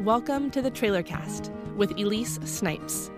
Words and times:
Welcome 0.00 0.50
to 0.50 0.60
the 0.60 0.72
Trailer 0.72 1.04
Cast 1.04 1.52
with 1.76 1.92
Elise 1.92 2.40
Snipes. 2.44 3.12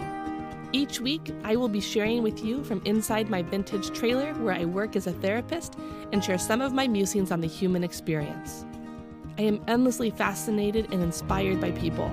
Each 0.72 1.00
week, 1.00 1.32
I 1.42 1.56
will 1.56 1.70
be 1.70 1.80
sharing 1.80 2.22
with 2.22 2.44
you 2.44 2.62
from 2.64 2.82
inside 2.84 3.30
my 3.30 3.40
vintage 3.40 3.96
trailer 3.98 4.34
where 4.34 4.52
I 4.52 4.66
work 4.66 4.94
as 4.94 5.06
a 5.06 5.12
therapist 5.12 5.78
and 6.12 6.22
share 6.22 6.36
some 6.36 6.60
of 6.60 6.74
my 6.74 6.86
musings 6.86 7.30
on 7.30 7.40
the 7.40 7.46
human 7.46 7.82
experience. 7.82 8.66
I 9.38 9.42
am 9.42 9.64
endlessly 9.68 10.10
fascinated 10.10 10.92
and 10.92 11.02
inspired 11.02 11.62
by 11.62 11.70
people. 11.70 12.10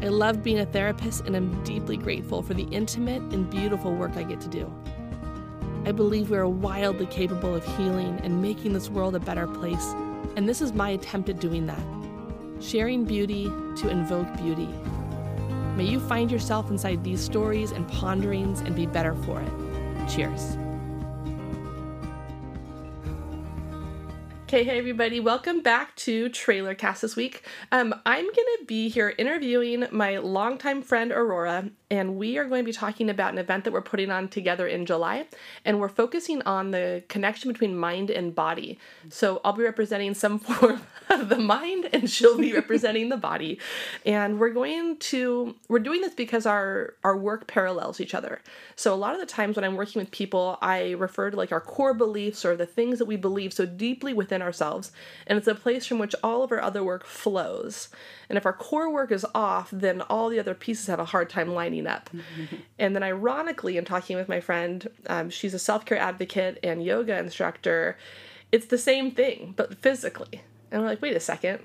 I 0.00 0.08
love 0.08 0.42
being 0.42 0.60
a 0.60 0.66
therapist 0.66 1.26
and 1.26 1.36
am 1.36 1.62
deeply 1.64 1.98
grateful 1.98 2.42
for 2.42 2.54
the 2.54 2.64
intimate 2.70 3.20
and 3.34 3.50
beautiful 3.50 3.94
work 3.94 4.16
I 4.16 4.22
get 4.22 4.40
to 4.40 4.48
do. 4.48 4.72
I 5.84 5.92
believe 5.92 6.30
we 6.30 6.38
are 6.38 6.48
wildly 6.48 7.06
capable 7.06 7.54
of 7.54 7.76
healing 7.76 8.18
and 8.22 8.40
making 8.40 8.72
this 8.72 8.88
world 8.88 9.14
a 9.16 9.20
better 9.20 9.46
place, 9.46 9.94
and 10.36 10.48
this 10.48 10.60
is 10.60 10.72
my 10.72 10.90
attempt 10.90 11.28
at 11.28 11.40
doing 11.40 11.66
that 11.66 11.82
sharing 12.60 13.04
beauty 13.04 13.44
to 13.76 13.88
invoke 13.88 14.28
beauty. 14.36 14.68
May 15.76 15.84
you 15.84 15.98
find 15.98 16.30
yourself 16.30 16.70
inside 16.70 17.02
these 17.02 17.20
stories 17.20 17.72
and 17.72 17.88
ponderings 17.88 18.60
and 18.60 18.74
be 18.74 18.86
better 18.86 19.14
for 19.14 19.40
it. 19.40 20.08
Cheers. 20.08 20.56
Okay, 24.44 24.64
hey 24.64 24.78
everybody, 24.78 25.20
welcome 25.20 25.62
back 25.62 25.94
to 25.96 26.28
Trailer 26.28 26.74
Cast 26.74 27.02
this 27.02 27.14
week. 27.14 27.46
Um, 27.70 27.94
I'm 28.04 28.26
gonna 28.26 28.64
be 28.66 28.88
here 28.88 29.14
interviewing 29.16 29.86
my 29.92 30.18
longtime 30.18 30.82
friend 30.82 31.12
Aurora, 31.12 31.70
and 31.90 32.16
we 32.16 32.38
are 32.38 32.44
going 32.44 32.62
to 32.62 32.66
be 32.66 32.72
talking 32.72 33.10
about 33.10 33.32
an 33.32 33.38
event 33.38 33.64
that 33.64 33.72
we're 33.72 33.80
putting 33.80 34.10
on 34.10 34.28
together 34.28 34.66
in 34.66 34.86
July, 34.86 35.26
and 35.64 35.80
we're 35.80 35.88
focusing 35.88 36.40
on 36.42 36.70
the 36.70 37.02
connection 37.08 37.52
between 37.52 37.76
mind 37.76 38.10
and 38.10 38.34
body. 38.34 38.78
So 39.08 39.40
I'll 39.44 39.52
be 39.52 39.64
representing 39.64 40.14
some 40.14 40.38
form 40.38 40.82
of 41.08 41.28
the 41.28 41.38
mind, 41.38 41.88
and 41.92 42.08
she'll 42.08 42.38
be 42.38 42.52
representing 42.54 43.08
the 43.08 43.16
body, 43.16 43.58
and 44.06 44.38
we're 44.38 44.50
going 44.50 44.98
to 44.98 45.56
we're 45.68 45.80
doing 45.80 46.00
this 46.00 46.14
because 46.14 46.46
our 46.46 46.94
our 47.02 47.16
work 47.16 47.48
parallels 47.48 48.00
each 48.00 48.14
other. 48.14 48.40
So 48.76 48.94
a 48.94 48.96
lot 48.96 49.14
of 49.14 49.20
the 49.20 49.26
times 49.26 49.56
when 49.56 49.64
I'm 49.64 49.76
working 49.76 50.00
with 50.00 50.12
people, 50.12 50.58
I 50.62 50.92
refer 50.92 51.30
to 51.30 51.36
like 51.36 51.50
our 51.50 51.60
core 51.60 51.94
beliefs 51.94 52.44
or 52.44 52.56
the 52.56 52.66
things 52.66 52.98
that 53.00 53.06
we 53.06 53.16
believe 53.16 53.52
so 53.52 53.66
deeply 53.66 54.12
within 54.12 54.42
ourselves, 54.42 54.92
and 55.26 55.36
it's 55.36 55.48
a 55.48 55.54
place 55.56 55.86
from 55.86 55.98
which 55.98 56.14
all 56.22 56.44
of 56.44 56.52
our 56.52 56.62
other 56.62 56.84
work 56.84 57.04
flows. 57.04 57.88
And 58.28 58.36
if 58.36 58.46
our 58.46 58.52
core 58.52 58.88
work 58.88 59.10
is 59.10 59.26
off, 59.34 59.70
then 59.72 60.02
all 60.02 60.28
the 60.28 60.38
other 60.38 60.54
pieces 60.54 60.86
have 60.86 61.00
a 61.00 61.04
hard 61.04 61.28
time 61.28 61.52
lining 61.52 61.79
up. 61.86 62.10
and 62.78 62.94
then, 62.94 63.02
ironically, 63.02 63.76
in 63.76 63.84
talking 63.84 64.16
with 64.16 64.28
my 64.28 64.40
friend, 64.40 64.88
um, 65.06 65.30
she's 65.30 65.54
a 65.54 65.58
self 65.58 65.84
care 65.84 65.98
advocate 65.98 66.58
and 66.62 66.84
yoga 66.84 67.18
instructor, 67.18 67.96
it's 68.52 68.66
the 68.66 68.78
same 68.78 69.10
thing, 69.10 69.54
but 69.56 69.78
physically. 69.78 70.42
And 70.70 70.82
we're 70.82 70.88
like, 70.88 71.02
wait 71.02 71.16
a 71.16 71.20
second 71.20 71.60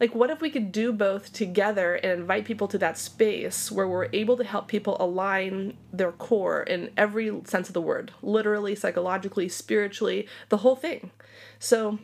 like 0.00 0.14
what 0.14 0.30
if 0.30 0.40
we 0.40 0.50
could 0.50 0.72
do 0.72 0.92
both 0.92 1.32
together 1.32 1.94
and 1.96 2.20
invite 2.20 2.46
people 2.46 2.66
to 2.66 2.78
that 2.78 2.96
space 2.96 3.70
where 3.70 3.86
we're 3.86 4.08
able 4.14 4.36
to 4.38 4.44
help 4.44 4.66
people 4.66 4.96
align 4.98 5.76
their 5.92 6.10
core 6.10 6.62
in 6.62 6.90
every 6.96 7.30
sense 7.44 7.68
of 7.68 7.74
the 7.74 7.80
word 7.80 8.10
literally 8.22 8.74
psychologically 8.74 9.48
spiritually 9.48 10.26
the 10.48 10.58
whole 10.58 10.76
thing 10.76 11.10
so 11.58 11.98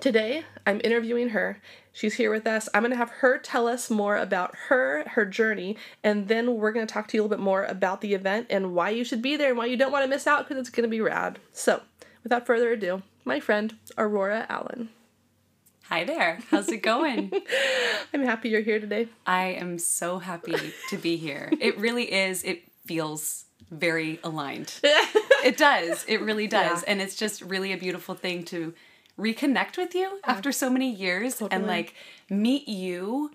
Today, 0.00 0.44
I'm 0.66 0.80
interviewing 0.82 1.30
her. 1.30 1.60
She's 1.92 2.14
here 2.14 2.30
with 2.30 2.46
us. 2.46 2.68
I'm 2.72 2.82
going 2.82 2.92
to 2.92 2.96
have 2.96 3.10
her 3.10 3.38
tell 3.38 3.66
us 3.66 3.90
more 3.90 4.16
about 4.16 4.54
her, 4.68 5.04
her 5.08 5.24
journey, 5.24 5.76
and 6.04 6.28
then 6.28 6.56
we're 6.56 6.72
going 6.72 6.86
to 6.86 6.92
talk 6.92 7.08
to 7.08 7.16
you 7.16 7.22
a 7.22 7.24
little 7.24 7.36
bit 7.36 7.42
more 7.42 7.64
about 7.64 8.00
the 8.00 8.14
event 8.14 8.46
and 8.50 8.74
why 8.74 8.90
you 8.90 9.04
should 9.04 9.22
be 9.22 9.36
there 9.36 9.48
and 9.50 9.58
why 9.58 9.66
you 9.66 9.76
don't 9.76 9.92
want 9.92 10.04
to 10.04 10.08
miss 10.08 10.26
out 10.26 10.46
because 10.46 10.60
it's 10.60 10.70
going 10.70 10.84
to 10.84 10.90
be 10.90 11.00
rad. 11.00 11.38
So, 11.52 11.82
without 12.22 12.46
further 12.46 12.72
ado, 12.72 13.02
my 13.24 13.40
friend 13.40 13.76
Aurora 13.98 14.46
Allen. 14.48 14.90
Hi 15.88 16.04
there. 16.04 16.38
How's 16.50 16.68
it 16.68 16.82
going? 16.82 17.32
I'm 18.14 18.22
happy 18.22 18.48
you're 18.48 18.60
here 18.60 18.78
today. 18.78 19.08
I 19.26 19.46
am 19.46 19.76
so 19.78 20.20
happy 20.20 20.72
to 20.90 20.96
be 20.96 21.16
here. 21.16 21.50
It 21.60 21.78
really 21.78 22.12
is. 22.12 22.44
It 22.44 22.62
feels 22.86 23.46
very 23.72 24.20
aligned. 24.22 24.72
it 24.82 25.56
does. 25.56 26.04
It 26.06 26.20
really 26.20 26.46
does. 26.46 26.82
Yeah. 26.82 26.92
And 26.92 27.00
it's 27.00 27.16
just 27.16 27.42
really 27.42 27.72
a 27.72 27.76
beautiful 27.76 28.14
thing 28.14 28.44
to 28.44 28.72
reconnect 29.20 29.76
with 29.76 29.94
you 29.94 30.18
after 30.24 30.52
so 30.52 30.70
many 30.70 30.90
years 30.90 31.34
totally. 31.34 31.50
and 31.52 31.66
like 31.66 31.94
meet 32.28 32.68
you 32.68 33.30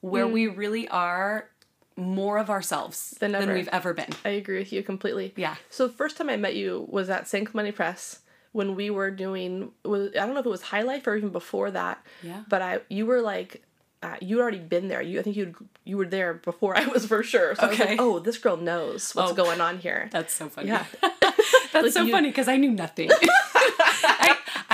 where 0.00 0.26
mm. 0.26 0.32
we 0.32 0.46
really 0.46 0.86
are 0.88 1.48
more 1.96 2.36
of 2.38 2.50
ourselves 2.50 3.12
than, 3.20 3.32
than, 3.32 3.52
we've 3.52 3.68
ever 3.68 3.94
been. 3.94 4.10
I 4.24 4.30
agree 4.30 4.58
with 4.58 4.72
you 4.72 4.82
completely. 4.82 5.32
Yeah. 5.36 5.56
So 5.70 5.86
the 5.86 5.92
first 5.94 6.16
time 6.16 6.28
I 6.28 6.36
met 6.36 6.54
you 6.54 6.86
was 6.90 7.08
at 7.08 7.26
San 7.26 7.48
Money 7.54 7.72
Press 7.72 8.20
when 8.52 8.74
we 8.74 8.90
were 8.90 9.10
doing 9.10 9.70
was 9.84 10.10
I 10.10 10.24
don't 10.26 10.34
know 10.34 10.40
if 10.40 10.46
it 10.46 10.50
was 10.50 10.62
High 10.62 10.82
Life 10.82 11.06
or 11.06 11.16
even 11.16 11.30
before 11.30 11.70
that. 11.70 12.04
Yeah. 12.22 12.42
But 12.48 12.62
I 12.62 12.80
you 12.88 13.06
were 13.06 13.22
like 13.22 13.62
uh, 14.02 14.16
you'd 14.20 14.40
already 14.40 14.58
been 14.58 14.88
there. 14.88 15.00
You 15.00 15.20
I 15.20 15.22
think 15.22 15.36
you 15.36 15.54
you 15.84 15.96
were 15.96 16.06
there 16.06 16.34
before 16.34 16.76
I 16.76 16.86
was 16.86 17.06
for 17.06 17.22
sure. 17.22 17.54
So 17.54 17.68
okay. 17.68 17.90
Like, 17.90 18.00
oh, 18.00 18.18
this 18.18 18.38
girl 18.38 18.56
knows 18.56 19.14
what's 19.14 19.32
oh, 19.32 19.34
going 19.34 19.60
on 19.60 19.78
here. 19.78 20.08
That's 20.12 20.34
so 20.34 20.48
funny. 20.48 20.68
Yeah. 20.68 20.84
that's 21.00 21.74
like 21.74 21.92
so 21.92 22.02
you, 22.02 22.12
funny 22.12 22.28
because 22.28 22.48
I 22.48 22.56
knew 22.56 22.70
nothing. 22.70 23.10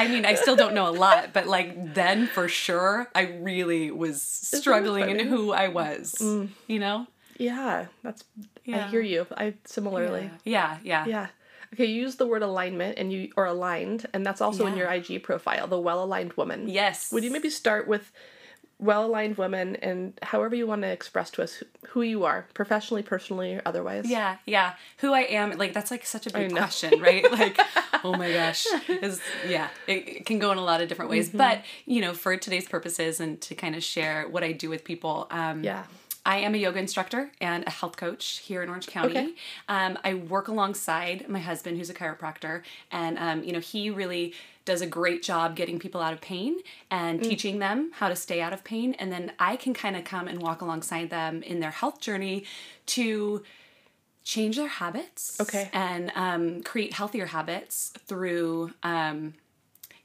I, 0.02 0.08
mean, 0.08 0.24
I 0.24 0.34
still 0.34 0.56
don't 0.56 0.74
know 0.74 0.88
a 0.88 0.92
lot, 0.92 1.32
but 1.32 1.46
like 1.46 1.94
then 1.94 2.26
for 2.26 2.48
sure, 2.48 3.08
I 3.14 3.22
really 3.40 3.90
was 3.90 4.22
struggling 4.22 5.10
in 5.10 5.26
who 5.26 5.52
I 5.52 5.68
was. 5.68 6.14
Mm. 6.20 6.48
You 6.66 6.78
know? 6.78 7.06
Yeah, 7.38 7.86
that's. 8.02 8.24
Yeah. 8.64 8.86
I 8.86 8.88
hear 8.88 9.00
you. 9.00 9.26
I 9.36 9.54
similarly. 9.64 10.30
Yeah, 10.44 10.78
yeah. 10.82 11.04
Yeah. 11.04 11.06
yeah. 11.06 11.26
Okay, 11.74 11.86
you 11.86 12.02
use 12.02 12.16
the 12.16 12.26
word 12.26 12.42
alignment 12.42 12.98
and 12.98 13.10
you 13.12 13.32
are 13.36 13.46
aligned, 13.46 14.06
and 14.12 14.26
that's 14.26 14.40
also 14.40 14.64
yeah. 14.64 14.72
in 14.72 14.76
your 14.76 14.90
IG 14.90 15.22
profile, 15.22 15.66
the 15.66 15.78
well 15.78 16.04
aligned 16.04 16.34
woman. 16.34 16.68
Yes. 16.68 17.10
Would 17.12 17.24
you 17.24 17.30
maybe 17.30 17.48
start 17.48 17.88
with 17.88 18.12
well 18.82 19.06
aligned 19.06 19.38
woman 19.38 19.76
and 19.76 20.18
however 20.22 20.56
you 20.56 20.66
want 20.66 20.82
to 20.82 20.88
express 20.88 21.30
to 21.30 21.42
us 21.42 21.62
who 21.90 22.02
you 22.02 22.24
are, 22.24 22.46
professionally, 22.52 23.02
personally, 23.02 23.54
or 23.54 23.62
otherwise. 23.64 24.10
Yeah, 24.10 24.38
yeah. 24.44 24.74
Who 24.98 25.12
I 25.12 25.20
am, 25.20 25.56
like 25.56 25.72
that's 25.72 25.92
like 25.92 26.04
such 26.04 26.26
a 26.26 26.30
big 26.30 26.50
question, 26.52 27.00
right? 27.00 27.24
Like, 27.32 27.58
oh 28.04 28.14
my 28.16 28.30
gosh. 28.32 28.66
Is 28.88 29.20
yeah, 29.48 29.68
it, 29.86 30.08
it, 30.08 30.26
can 30.26 30.38
go 30.38 30.52
in 30.52 30.58
a 30.58 30.64
lot 30.64 30.80
of 30.80 30.88
different 30.88 31.10
ways. 31.10 31.28
Mm-hmm. 31.28 31.38
But, 31.38 31.64
you 31.86 32.00
know, 32.00 32.12
for 32.12 32.36
today's 32.36 32.68
purposes 32.68 33.20
and 33.20 33.40
to 33.42 33.54
kind 33.54 33.74
of 33.74 33.82
share 33.82 34.28
what 34.28 34.42
I 34.42 34.52
do 34.52 34.68
with 34.68 34.84
people, 34.84 35.28
um, 35.30 35.62
yeah. 35.62 35.84
I 36.24 36.38
am 36.38 36.54
a 36.54 36.58
yoga 36.58 36.78
instructor 36.78 37.32
and 37.40 37.64
a 37.66 37.70
health 37.70 37.96
coach 37.96 38.42
here 38.44 38.62
in 38.62 38.68
Orange 38.68 38.86
County. 38.86 39.10
Okay. 39.10 39.34
Um, 39.68 39.98
I 40.04 40.14
work 40.14 40.48
alongside 40.48 41.28
my 41.28 41.40
husband, 41.40 41.78
who's 41.78 41.90
a 41.90 41.94
chiropractor, 41.94 42.62
and 42.92 43.18
um, 43.18 43.42
you 43.42 43.52
know 43.52 43.58
he 43.58 43.90
really 43.90 44.34
does 44.64 44.80
a 44.80 44.86
great 44.86 45.22
job 45.22 45.56
getting 45.56 45.78
people 45.78 46.00
out 46.00 46.12
of 46.12 46.20
pain 46.20 46.58
and 46.90 47.20
mm. 47.20 47.24
teaching 47.24 47.58
them 47.58 47.90
how 47.94 48.08
to 48.08 48.16
stay 48.16 48.40
out 48.40 48.52
of 48.52 48.64
pain. 48.64 48.94
And 48.94 49.10
then 49.10 49.32
I 49.38 49.56
can 49.56 49.74
kind 49.74 49.96
of 49.96 50.04
come 50.04 50.28
and 50.28 50.40
walk 50.40 50.60
alongside 50.60 51.10
them 51.10 51.42
in 51.42 51.60
their 51.60 51.70
health 51.70 52.00
journey 52.00 52.44
to 52.86 53.42
change 54.24 54.56
their 54.56 54.68
habits. 54.68 55.40
Okay. 55.40 55.68
And 55.72 56.12
um, 56.14 56.62
create 56.62 56.92
healthier 56.92 57.26
habits 57.26 57.92
through 58.06 58.72
um, 58.82 59.34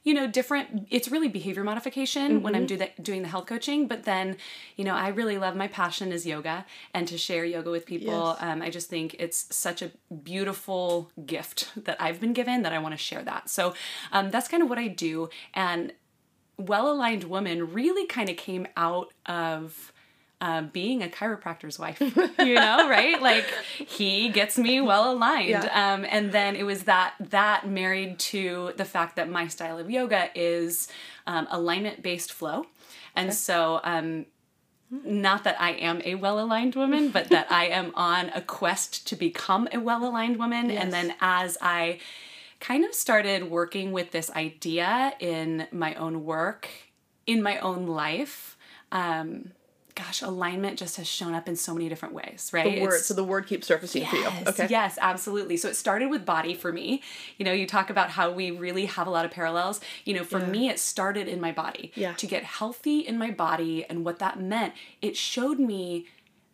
you 0.08 0.14
know 0.14 0.26
different 0.26 0.88
it's 0.90 1.08
really 1.08 1.28
behavior 1.28 1.62
modification 1.62 2.36
mm-hmm. 2.36 2.42
when 2.42 2.54
i'm 2.54 2.62
mm-hmm. 2.62 2.66
do 2.68 2.76
the, 2.78 3.02
doing 3.02 3.20
the 3.20 3.28
health 3.28 3.44
coaching 3.44 3.86
but 3.86 4.04
then 4.04 4.38
you 4.76 4.82
know 4.82 4.94
i 4.94 5.08
really 5.08 5.36
love 5.36 5.54
my 5.54 5.68
passion 5.68 6.12
is 6.12 6.26
yoga 6.26 6.64
and 6.94 7.06
to 7.06 7.18
share 7.18 7.44
yoga 7.44 7.70
with 7.70 7.84
people 7.84 8.34
yes. 8.34 8.38
um, 8.40 8.62
i 8.62 8.70
just 8.70 8.88
think 8.88 9.14
it's 9.18 9.54
such 9.54 9.82
a 9.82 9.90
beautiful 10.22 11.10
gift 11.26 11.70
that 11.76 12.00
i've 12.00 12.22
been 12.22 12.32
given 12.32 12.62
that 12.62 12.72
i 12.72 12.78
want 12.78 12.94
to 12.94 12.96
share 12.98 13.22
that 13.22 13.50
so 13.50 13.74
um, 14.10 14.30
that's 14.30 14.48
kind 14.48 14.62
of 14.62 14.70
what 14.70 14.78
i 14.78 14.88
do 14.88 15.28
and 15.52 15.92
well 16.56 16.90
aligned 16.90 17.24
woman 17.24 17.70
really 17.70 18.06
kind 18.06 18.30
of 18.30 18.36
came 18.38 18.66
out 18.78 19.12
of 19.26 19.92
uh, 20.40 20.62
being 20.62 21.02
a 21.02 21.08
chiropractor's 21.08 21.78
wife, 21.78 22.00
you 22.00 22.54
know, 22.54 22.88
right? 22.88 23.20
Like 23.20 23.46
he 23.76 24.28
gets 24.28 24.56
me 24.56 24.80
well 24.80 25.12
aligned. 25.12 25.48
Yeah. 25.48 25.94
Um, 25.94 26.06
and 26.08 26.32
then 26.32 26.54
it 26.54 26.64
was 26.64 26.84
that 26.84 27.14
that 27.18 27.68
married 27.68 28.18
to 28.20 28.72
the 28.76 28.84
fact 28.84 29.16
that 29.16 29.28
my 29.28 29.48
style 29.48 29.78
of 29.78 29.90
yoga 29.90 30.30
is 30.34 30.88
um, 31.26 31.48
alignment 31.50 32.02
based 32.02 32.32
flow, 32.32 32.66
and 33.16 33.28
okay. 33.28 33.34
so 33.34 33.80
um, 33.82 34.26
not 34.90 35.44
that 35.44 35.60
I 35.60 35.72
am 35.72 36.00
a 36.04 36.14
well 36.14 36.38
aligned 36.38 36.76
woman, 36.76 37.10
but 37.10 37.28
that 37.30 37.50
I 37.50 37.66
am 37.66 37.92
on 37.96 38.30
a 38.30 38.40
quest 38.40 39.08
to 39.08 39.16
become 39.16 39.68
a 39.72 39.80
well 39.80 40.04
aligned 40.04 40.38
woman. 40.38 40.70
Yes. 40.70 40.82
And 40.82 40.92
then 40.92 41.14
as 41.20 41.58
I 41.60 41.98
kind 42.60 42.84
of 42.84 42.94
started 42.94 43.50
working 43.50 43.92
with 43.92 44.10
this 44.12 44.30
idea 44.30 45.12
in 45.20 45.66
my 45.72 45.94
own 45.94 46.24
work, 46.24 46.68
in 47.26 47.42
my 47.42 47.58
own 47.58 47.86
life. 47.86 48.56
Um, 48.90 49.52
gosh, 49.98 50.22
alignment 50.22 50.78
just 50.78 50.96
has 50.96 51.08
shown 51.08 51.34
up 51.34 51.48
in 51.48 51.56
so 51.56 51.74
many 51.74 51.88
different 51.88 52.14
ways, 52.14 52.50
right? 52.52 52.76
The 52.76 52.80
word, 52.82 52.94
it's, 52.94 53.06
so 53.06 53.14
the 53.14 53.24
word 53.24 53.48
keeps 53.48 53.66
surfacing 53.66 54.02
yes, 54.02 54.10
for 54.10 54.16
you. 54.16 54.46
Okay. 54.46 54.66
Yes, 54.70 54.96
absolutely. 55.00 55.56
So 55.56 55.68
it 55.68 55.74
started 55.74 56.08
with 56.08 56.24
body 56.24 56.54
for 56.54 56.72
me. 56.72 57.02
You 57.36 57.44
know, 57.44 57.52
you 57.52 57.66
talk 57.66 57.90
about 57.90 58.10
how 58.10 58.30
we 58.30 58.52
really 58.52 58.86
have 58.86 59.08
a 59.08 59.10
lot 59.10 59.24
of 59.24 59.32
parallels. 59.32 59.80
You 60.04 60.14
know, 60.14 60.22
for 60.22 60.38
yeah. 60.38 60.46
me, 60.46 60.68
it 60.68 60.78
started 60.78 61.26
in 61.26 61.40
my 61.40 61.50
body. 61.50 61.90
Yeah. 61.96 62.14
To 62.14 62.26
get 62.28 62.44
healthy 62.44 63.00
in 63.00 63.18
my 63.18 63.32
body 63.32 63.84
and 63.84 64.04
what 64.04 64.20
that 64.20 64.40
meant, 64.40 64.74
it 65.02 65.16
showed 65.16 65.58
me 65.58 66.06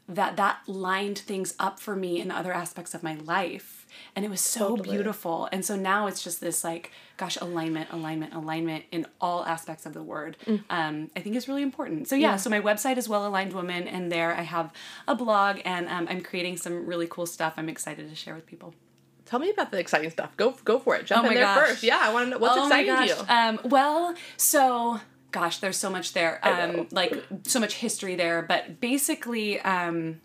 that 0.08 0.37
that 0.37 0.61
lined 0.67 1.19
things 1.19 1.55
up 1.58 1.79
for 1.79 1.94
me 1.94 2.20
in 2.20 2.31
other 2.31 2.52
aspects 2.52 2.94
of 2.94 3.02
my 3.02 3.14
life 3.14 3.84
and 4.17 4.25
it 4.25 4.31
was 4.31 4.41
so 4.41 4.70
Totally. 4.76 4.91
beautiful. 4.96 5.49
And 5.52 5.64
so 5.64 5.76
now 5.76 6.06
it's 6.06 6.23
just 6.23 6.41
this 6.41 6.64
like, 6.64 6.91
gosh, 7.17 7.37
alignment, 7.41 7.91
alignment, 7.93 8.35
alignment 8.35 8.85
in 8.93 9.06
all 9.20 9.44
aspects 9.44 9.87
of 9.87 9.93
the 9.94 10.02
word. 10.02 10.37
Um, 10.70 11.11
I 11.17 11.20
think 11.20 11.37
is 11.37 11.49
really 11.49 11.62
important. 11.62 12.08
So 12.08 12.17
yeah, 12.17 12.29
Mm. 12.29 12.31
Yeah. 12.32 12.37
so 12.37 12.50
my 12.50 12.61
website 12.61 12.96
is 12.96 13.08
Well 13.08 13.26
Aligned 13.26 13.52
Woman, 13.52 13.87
and 13.88 14.11
there 14.11 14.35
I 14.35 14.43
have 14.43 14.73
a 15.08 15.14
blog, 15.14 15.61
and 15.64 15.88
um, 15.88 16.06
I'm 16.08 16.20
creating 16.23 16.56
some 16.56 16.87
really 16.87 17.06
cool 17.08 17.26
stuff. 17.26 17.55
I'm 17.56 17.69
excited 17.69 18.08
to 18.08 18.14
share 18.14 18.35
with 18.35 18.46
people. 18.46 18.75
Tell 19.26 19.38
me 19.41 19.50
about 19.50 19.70
the 19.70 19.79
exciting 19.79 20.11
stuff. 20.11 20.37
Go 20.37 20.55
go 20.64 20.79
for 20.79 20.96
it. 20.96 21.06
Jump 21.06 21.25
Oh 21.25 21.29
in 21.29 21.35
there 21.35 21.44
gosh. 21.44 21.69
first. 21.69 21.82
Yeah, 21.82 21.99
I 22.00 22.12
want 22.12 22.26
to 22.26 22.31
know 22.31 22.38
what's 22.38 22.56
oh 22.58 22.67
exciting 22.67 22.94
to 22.96 23.06
you. 23.06 23.17
Um, 23.29 23.58
well, 23.64 24.14
so 24.37 25.00
gosh, 25.32 25.58
there's 25.58 25.76
so 25.79 25.88
much 25.91 26.12
there. 26.12 26.38
Um, 26.46 26.87
like 26.93 27.25
so 27.44 27.58
much 27.58 27.75
history 27.76 28.14
there, 28.17 28.43
but 28.43 28.81
basically, 28.81 29.61
um, 29.61 30.20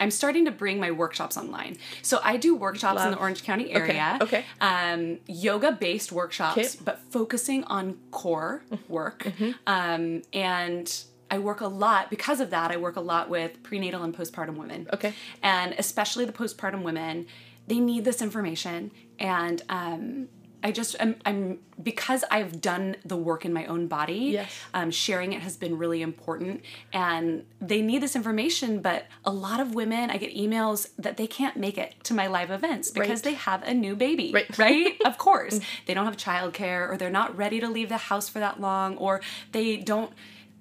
I'm 0.00 0.10
starting 0.10 0.44
to 0.46 0.50
bring 0.50 0.80
my 0.80 0.90
workshops 0.90 1.36
online. 1.36 1.76
So 2.02 2.18
I 2.22 2.36
do 2.36 2.56
workshops 2.56 3.02
in 3.04 3.12
the 3.12 3.18
Orange 3.18 3.44
County 3.44 3.72
area. 3.72 4.18
okay. 4.20 4.44
Um, 4.60 5.18
yoga 5.26 5.72
based 5.72 6.10
workshops, 6.12 6.58
Okay. 6.58 6.68
but 6.84 6.98
focusing 7.10 7.64
on 7.64 7.98
core 8.10 8.62
work. 8.88 9.22
Mm-hmm. 9.24 9.50
Um, 9.66 10.22
and 10.32 11.04
I 11.30 11.38
work 11.38 11.60
a 11.60 11.68
lot 11.68 12.10
because 12.10 12.40
of 12.40 12.50
that. 12.50 12.70
I 12.70 12.76
work 12.76 12.96
a 12.96 13.00
lot 13.00 13.28
with 13.30 13.62
prenatal 13.62 14.02
and 14.02 14.14
postpartum 14.16 14.56
women 14.56 14.88
Okay. 14.92 15.14
and 15.42 15.74
especially 15.78 16.24
the 16.24 16.32
postpartum 16.32 16.82
women 16.82 17.26
they 17.66 17.80
need 17.80 18.04
this 18.04 18.20
information 18.20 18.90
and 19.18 19.62
um, 19.70 20.28
i 20.64 20.72
just 20.72 20.96
I'm, 20.98 21.14
I'm 21.24 21.58
because 21.82 22.24
i've 22.30 22.60
done 22.60 22.96
the 23.04 23.16
work 23.16 23.44
in 23.44 23.52
my 23.52 23.66
own 23.66 23.86
body 23.86 24.14
Yes. 24.38 24.50
um, 24.72 24.90
sharing 24.90 25.32
it 25.32 25.42
has 25.42 25.56
been 25.56 25.76
really 25.78 26.02
important 26.02 26.62
and 26.92 27.44
they 27.60 27.80
need 27.82 28.00
this 28.02 28.16
information 28.16 28.80
but 28.80 29.06
a 29.24 29.30
lot 29.30 29.60
of 29.60 29.74
women 29.74 30.10
i 30.10 30.16
get 30.16 30.34
emails 30.34 30.88
that 30.98 31.16
they 31.16 31.26
can't 31.26 31.56
make 31.56 31.76
it 31.78 31.94
to 32.04 32.14
my 32.14 32.26
live 32.26 32.50
events 32.50 32.90
because 32.90 33.18
Right. 33.20 33.22
they 33.24 33.34
have 33.34 33.62
a 33.62 33.74
new 33.74 33.94
baby 33.94 34.32
Right. 34.32 34.58
right 34.66 34.96
of 35.04 35.18
course 35.18 35.60
they 35.86 35.94
don't 35.94 36.06
have 36.06 36.16
childcare 36.16 36.88
or 36.90 36.96
they're 36.96 37.10
not 37.22 37.36
ready 37.36 37.60
to 37.60 37.68
leave 37.68 37.90
the 37.90 37.98
house 37.98 38.28
for 38.28 38.38
that 38.40 38.60
long 38.60 38.96
or 38.96 39.20
they 39.52 39.76
don't 39.76 40.12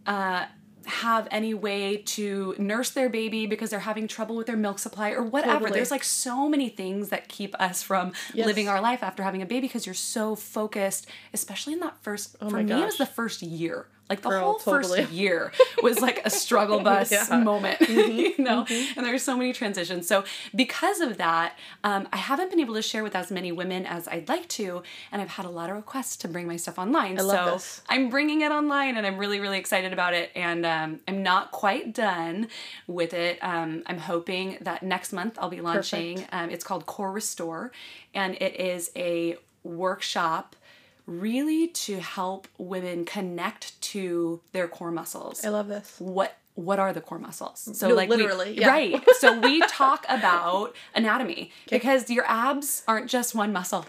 uh, 0.05 0.45
have 0.85 1.27
any 1.31 1.53
way 1.53 1.97
to 1.97 2.55
nurse 2.57 2.91
their 2.91 3.09
baby 3.09 3.45
because 3.45 3.69
they're 3.69 3.79
having 3.79 4.07
trouble 4.07 4.35
with 4.35 4.47
their 4.47 4.57
milk 4.57 4.79
supply 4.79 5.11
or 5.11 5.23
whatever. 5.23 5.59
Totally. 5.59 5.71
There's 5.79 5.91
like 5.91 6.03
so 6.03 6.49
many 6.49 6.69
things 6.69 7.09
that 7.09 7.27
keep 7.29 7.55
us 7.59 7.81
from 7.83 8.13
Yes. 8.33 8.45
living 8.45 8.67
our 8.67 8.81
life 8.81 9.03
after 9.03 9.23
having 9.23 9.41
a 9.41 9.45
baby 9.45 9.67
because 9.67 9.85
you're 9.85 9.95
so 9.95 10.35
focused, 10.35 11.07
especially 11.33 11.73
in 11.73 11.79
that 11.81 11.95
first. 12.01 12.35
Oh 12.41 12.49
for 12.49 12.57
Oh 12.57 12.63
my 12.63 12.63
me, 12.63 12.81
it 12.81 12.85
was 12.85 12.97
the 12.97 13.05
first 13.05 13.41
year. 13.41 13.87
Like 14.09 14.21
the 14.21 14.29
Girl, 14.29 14.43
whole 14.43 14.55
totally. 14.59 15.01
first 15.03 15.11
year 15.11 15.51
was 15.81 16.01
like 16.01 16.21
a 16.25 16.29
struggle 16.29 16.79
bus 16.83 17.11
Yeah. 17.11 17.23
Mm-hmm. 17.33 17.43
moment, 17.43 17.79
you 17.89 18.35
know. 18.37 18.65
And 18.95 19.05
there's 19.05 19.23
so 19.23 19.35
many 19.37 19.53
transitions. 19.53 20.07
So 20.07 20.23
because 20.53 20.99
of 20.99 21.17
that, 21.17 21.57
um, 21.83 22.07
I 22.11 22.17
haven't 22.17 22.49
been 22.49 22.59
able 22.59 22.75
to 22.75 22.81
share 22.81 23.01
with 23.03 23.15
as 23.15 23.31
many 23.31 23.51
women 23.51 23.85
as 23.85 24.07
I'd 24.07 24.27
like 24.29 24.47
to, 24.49 24.83
and 25.11 25.21
I've 25.21 25.29
had 25.29 25.45
a 25.45 25.49
lot 25.49 25.69
of 25.69 25.75
requests 25.77 26.17
to 26.17 26.27
bring 26.27 26.47
my 26.47 26.57
stuff 26.57 26.77
online. 26.77 27.15
love 27.15 27.47
so 27.47 27.53
this. 27.53 27.81
I'm 27.89 28.09
bringing 28.09 28.41
it 28.41 28.51
online 28.51 28.97
and 28.97 29.07
I'm 29.07 29.17
really, 29.17 29.39
really 29.39 29.57
excited 29.57 29.93
about 29.93 30.13
it. 30.13 30.31
And 30.35 30.65
um, 30.65 30.99
I'm 31.07 31.23
not 31.23 31.51
quite 31.51 31.93
done 31.93 32.47
with 32.87 33.13
it. 33.13 33.39
Um, 33.41 33.83
I'm 33.85 33.97
hoping 33.99 34.57
that 34.61 34.83
next 34.83 35.13
month 35.13 35.37
I'll 35.39 35.49
be 35.49 35.61
launching, 35.61 36.25
um, 36.31 36.49
it's 36.49 36.63
called 36.63 36.85
Core 36.85 37.11
Restore, 37.11 37.71
and 38.13 38.35
it 38.35 38.59
is 38.59 38.91
a 38.95 39.37
workshop 39.63 40.55
really 41.05 41.67
to 41.67 41.99
help 41.99 42.47
women 42.57 43.05
connect 43.05 43.79
to 43.81 44.41
their 44.51 44.67
core 44.67 44.91
muscles 44.91 45.43
I 45.45 45.49
love 45.49 45.67
this. 45.67 45.95
what 45.99 46.37
what 46.55 46.77
are 46.79 46.93
the 46.93 47.01
core 47.01 47.17
muscles 47.19 47.67
so 47.73 47.89
No, 47.89 47.95
like 47.95 48.09
we- 48.09 48.17
literally, 48.17 48.59
yeah. 48.59 48.67
right 48.67 49.03
so 49.19 49.39
we 49.39 49.59
talk 49.61 50.05
about 50.07 50.75
anatomy 50.95 51.51
because 51.69 52.09
your 52.09 52.25
abs 52.27 52.83
aren't 52.87 53.09
just 53.09 53.33
one 53.35 53.51
muscle 53.51 53.85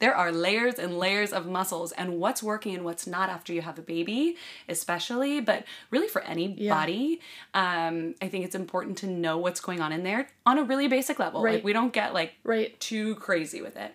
there 0.00 0.12
are 0.16 0.32
layers 0.32 0.74
and 0.80 0.98
layers 0.98 1.32
of 1.32 1.46
muscles 1.46 1.92
and 1.92 2.18
what's 2.18 2.42
working 2.42 2.74
and 2.74 2.84
what's 2.84 3.06
not 3.06 3.28
after 3.30 3.52
you 3.52 3.62
have 3.62 3.78
a 3.78 3.82
baby 3.82 4.36
especially 4.68 5.40
but 5.40 5.64
really 5.92 6.08
for 6.08 6.20
any 6.22 6.52
Yeah. 6.58 6.74
body 6.74 7.20
um, 7.54 8.16
i 8.20 8.26
think 8.28 8.44
it's 8.44 8.56
important 8.56 8.98
to 8.98 9.06
know 9.06 9.38
what's 9.38 9.60
going 9.60 9.80
on 9.80 9.92
in 9.92 10.02
there 10.02 10.28
on 10.44 10.58
a 10.58 10.64
really 10.64 10.88
basic 10.88 11.18
level 11.20 11.40
Right. 11.42 11.54
like 11.54 11.64
we 11.64 11.72
don't 11.72 11.92
get 11.92 12.12
like 12.12 12.34
Right. 12.42 12.78
too 12.80 13.14
crazy 13.14 13.62
with 13.62 13.76
it 13.76 13.94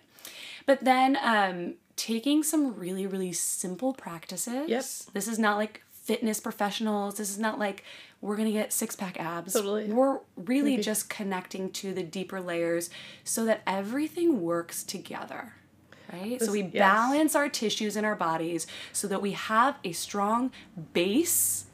but 0.64 0.82
then 0.82 1.18
um, 1.22 1.74
taking 1.96 2.42
some 2.42 2.76
really, 2.76 3.06
really 3.06 3.32
simple 3.32 3.92
practices. 3.92 4.68
Yes. 4.68 5.10
This 5.12 5.26
is 5.26 5.38
not 5.38 5.56
like 5.56 5.82
fitness 5.90 6.38
professionals. 6.40 7.16
This 7.16 7.30
is 7.30 7.38
not 7.38 7.58
like 7.58 7.82
we're 8.20 8.36
going 8.36 8.46
to 8.46 8.52
get 8.52 8.72
six 8.72 8.94
pack 8.94 9.18
abs. 9.18 9.54
Totally. 9.54 9.86
We're 9.86 10.20
really 10.36 10.76
just 10.78 11.10
connecting 11.10 11.70
to 11.72 11.92
the 11.92 12.02
deeper 12.02 12.40
layers 12.40 12.90
so 13.24 13.44
that 13.46 13.62
everything 13.66 14.40
works 14.42 14.82
together. 14.82 15.54
Right? 16.12 16.40
so 16.40 16.52
we 16.52 16.62
yes. 16.62 16.72
balance 16.72 17.34
our 17.34 17.48
tissues 17.48 17.96
in 17.96 18.04
our 18.04 18.14
bodies 18.14 18.68
so 18.92 19.08
that 19.08 19.20
we 19.20 19.32
have 19.32 19.76
a 19.82 19.90
strong 19.90 20.52
base 20.92 21.64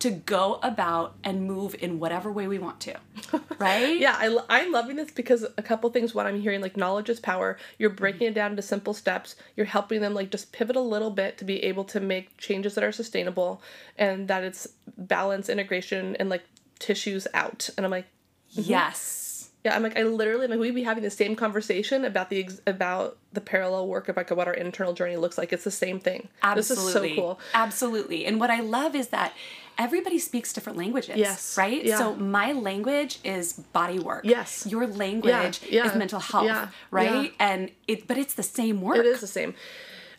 to 0.00 0.10
go 0.10 0.60
about 0.62 1.16
and 1.24 1.44
move 1.44 1.74
in 1.80 1.98
whatever 1.98 2.30
way 2.30 2.46
we 2.46 2.58
want 2.58 2.80
to. 2.80 2.94
Right? 3.58 3.98
Yeah, 3.98 4.14
I, 4.16 4.38
I'm 4.48 4.70
loving 4.70 4.94
this 4.94 5.10
because 5.10 5.44
a 5.56 5.62
couple 5.62 5.90
things. 5.90 6.14
One, 6.14 6.28
I'm 6.28 6.40
hearing 6.40 6.60
like 6.60 6.76
knowledge 6.76 7.08
is 7.08 7.18
power. 7.18 7.58
You're 7.76 7.90
breaking 7.90 8.28
it 8.28 8.34
down 8.34 8.52
into 8.52 8.62
simple 8.62 8.94
steps. 8.94 9.34
You're 9.56 9.66
helping 9.66 10.00
them 10.00 10.14
like 10.14 10.30
just 10.30 10.52
pivot 10.52 10.76
a 10.76 10.80
little 10.80 11.10
bit 11.10 11.38
to 11.38 11.44
be 11.44 11.64
able 11.64 11.82
to 11.86 11.98
make 11.98 12.36
changes 12.36 12.76
that 12.76 12.84
are 12.84 12.92
sustainable 12.92 13.60
and 13.96 14.28
that 14.28 14.44
it's 14.44 14.68
balance, 14.96 15.48
integration, 15.48 16.14
and 16.16 16.28
like 16.28 16.44
tissues 16.78 17.26
out. 17.34 17.68
And 17.76 17.84
I'm 17.84 17.90
like, 17.90 18.06
mm-hmm. 18.52 18.70
Yes. 18.70 19.50
yeah, 19.64 19.74
I'm 19.74 19.82
like, 19.82 19.98
I 19.98 20.04
literally, 20.04 20.44
am 20.44 20.52
like, 20.52 20.60
we'd 20.60 20.74
be 20.76 20.84
having 20.84 21.02
the 21.02 21.10
same 21.10 21.34
conversation 21.34 22.04
about 22.04 22.30
the 22.30 22.44
ex- 22.44 22.60
about 22.64 23.18
the 23.32 23.40
parallel 23.40 23.88
work 23.88 24.08
of 24.08 24.16
like 24.16 24.30
what 24.30 24.46
our 24.46 24.54
internal 24.54 24.92
journey 24.92 25.16
looks 25.16 25.36
like. 25.36 25.52
It's 25.52 25.64
the 25.64 25.72
same 25.72 25.98
thing. 25.98 26.28
Absolutely. 26.44 26.84
This 26.84 27.10
is 27.10 27.16
so 27.16 27.20
cool. 27.20 27.40
Absolutely. 27.54 28.24
And 28.24 28.38
what 28.38 28.50
I 28.50 28.60
love 28.60 28.94
is 28.94 29.08
that 29.08 29.32
everybody 29.78 30.18
speaks 30.18 30.52
different 30.52 30.76
languages. 30.76 31.16
Yes. 31.16 31.56
Right? 31.56 31.84
Yeah. 31.84 31.98
So 31.98 32.16
my 32.16 32.52
language 32.52 33.20
is 33.24 33.52
body 33.52 33.98
work. 33.98 34.24
Yes. 34.24 34.66
Your 34.66 34.86
language 34.86 35.60
Yeah. 35.68 35.86
is 35.86 35.94
mental 35.94 36.20
health. 36.20 36.46
Yeah. 36.46 36.68
Right? 36.90 37.24
Yeah. 37.24 37.46
And 37.46 37.70
it 37.86 38.06
but 38.06 38.18
it's 38.18 38.34
the 38.34 38.42
same 38.42 38.80
work. 38.80 38.98
It 38.98 39.06
is 39.06 39.20
the 39.20 39.26
same. 39.26 39.54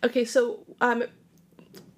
Okay, 0.04 0.24
so 0.24 0.62
um, 0.80 1.04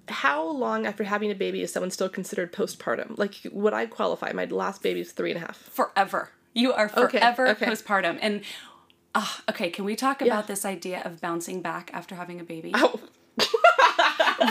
how 0.08 0.44
long 0.44 0.86
after 0.86 1.04
having 1.04 1.30
a 1.30 1.34
baby 1.34 1.62
is 1.62 1.72
someone 1.72 1.90
still 1.90 2.08
considered 2.08 2.52
postpartum? 2.52 3.16
Like, 3.16 3.34
would 3.52 3.72
I 3.72 3.86
qualify? 3.86 4.32
My 4.32 4.44
last 4.46 4.82
baby 4.82 5.00
is 5.00 5.12
three 5.12 5.30
and 5.30 5.42
a 5.42 5.46
half. 5.46 5.56
Forever. 5.56 6.30
You 6.52 6.72
are 6.72 6.88
forever 6.88 7.48
okay. 7.48 7.66
postpartum. 7.66 8.18
And 8.20 8.42
ah, 9.14 9.42
okay, 9.48 9.70
can 9.70 9.84
we 9.84 9.94
talk 9.94 10.20
about 10.20 10.48
this 10.48 10.64
idea 10.64 11.02
of 11.04 11.20
bouncing 11.20 11.62
back 11.62 11.90
after 11.94 12.16
having 12.16 12.40
a 12.40 12.44
baby? 12.44 12.72
Oh, 12.74 13.00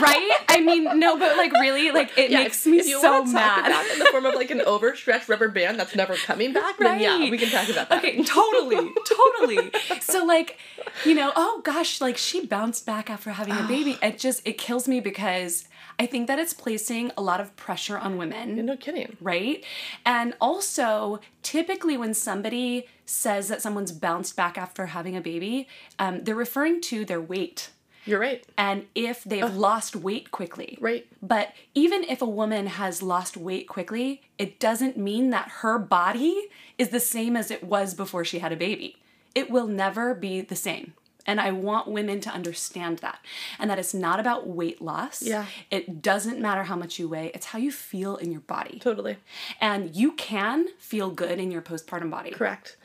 right? 0.02 0.38
I 0.50 0.62
mean, 0.62 1.00
no, 1.00 1.18
but 1.18 1.38
like 1.38 1.54
really, 1.54 1.92
like 1.92 2.18
it 2.18 2.32
yeah. 2.32 2.44
makes 2.44 2.66
me 2.66 2.82
so 2.82 3.02
want 3.02 3.28
to 3.28 3.34
talk 3.34 3.64
mad. 3.64 3.92
in 3.94 4.00
the 4.00 4.06
form 4.06 4.26
of 4.26 4.36
like 4.36 4.52
an 4.52 4.62
overstretched 4.62 5.30
rubber 5.30 5.48
band 5.50 5.80
that's 5.80 5.96
never 5.96 6.16
coming 6.16 6.54
back, 6.54 6.78
then 6.78 7.00
yeah, 7.00 7.18
we 7.30 7.38
can 7.38 7.50
talk 7.50 7.70
about 7.70 7.90
that. 7.90 8.00
Okay, 8.00 8.24
totally, 8.24 8.92
totally. 9.06 9.72
So 10.02 10.26
like, 10.26 10.58
you 11.06 11.16
know, 11.16 11.32
oh 11.36 11.62
gosh, 11.64 12.02
like 12.02 12.18
she 12.18 12.46
bounced 12.46 12.86
back 12.86 13.10
after 13.10 13.32
having 13.32 13.54
a 13.54 13.64
baby. 13.68 13.98
It 14.12 14.18
just 14.18 14.42
it 14.46 14.58
kills 14.58 14.88
me 14.88 15.00
because 15.00 15.68
I 16.00 16.08
think 16.08 16.28
that 16.28 16.40
it's 16.40 16.54
placing 16.54 17.12
a 17.16 17.22
lot 17.22 17.40
of 17.40 17.56
pressure 17.56 17.98
on 17.98 18.18
women. 18.18 18.56
You're 18.56 18.66
No 18.66 18.76
kidding. 18.76 19.16
Right? 19.22 19.64
And 20.06 20.34
also, 20.42 21.20
typically 21.44 21.98
when 21.98 22.14
somebody 22.14 22.88
says 23.06 23.48
that 23.50 23.62
someone's 23.62 23.92
bounced 23.92 24.36
back 24.36 24.58
after 24.58 24.88
having 24.88 25.16
a 25.16 25.22
baby, 25.22 25.68
um, 26.00 26.24
they're 26.24 26.36
referring 26.36 26.82
to 26.82 27.06
their 27.06 27.22
weight 27.22 27.70
You're 28.06 28.20
right. 28.20 28.46
and 28.58 28.88
if 28.96 29.24
they've 29.24 29.54
lost 29.54 29.96
weight 29.96 30.32
quickly. 30.32 30.78
Right. 30.82 31.06
But 31.22 31.54
even 31.74 32.04
if 32.04 32.22
a 32.22 32.26
woman 32.26 32.68
has 32.68 33.02
lost 33.02 33.38
weight 33.38 33.68
quickly, 33.68 34.22
it 34.38 34.60
doesn't 34.60 34.98
mean 34.98 35.30
that 35.30 35.48
her 35.62 35.78
body 35.78 36.50
is 36.78 36.90
the 36.90 37.00
same 37.00 37.36
as 37.38 37.52
it 37.52 37.64
was 37.64 37.94
before 37.94 38.26
she 38.26 38.40
had 38.40 38.52
a 38.52 38.56
baby. 38.56 38.98
It 39.36 39.50
will 39.50 39.68
never 39.68 40.14
be 40.14 40.42
the 40.42 40.56
same. 40.56 40.94
And 41.28 41.40
I 41.40 41.52
want 41.52 41.88
women 41.88 42.20
to 42.22 42.32
understand 42.32 42.98
that. 43.00 43.20
And 43.60 43.70
that 43.70 43.78
it's 43.78 43.94
not 43.94 44.20
about 44.20 44.48
weight 44.48 44.82
loss. 44.82 45.22
Yeah. 45.22 45.46
It 45.70 46.02
doesn't 46.02 46.40
matter 46.40 46.64
how 46.64 46.76
much 46.76 46.98
you 46.98 47.08
weigh, 47.08 47.32
it's 47.36 47.48
how 47.48 47.60
you 47.60 47.72
feel 47.72 48.16
in 48.18 48.32
your 48.32 48.42
body. 48.42 48.80
Totally. 48.80 49.18
And 49.60 49.96
you 49.96 50.14
can 50.14 50.70
feel 50.80 51.12
good 51.12 51.40
in 51.40 51.52
your 51.52 51.62
postpartum 51.62 52.10
body. 52.10 52.32
Correct. 52.32 52.76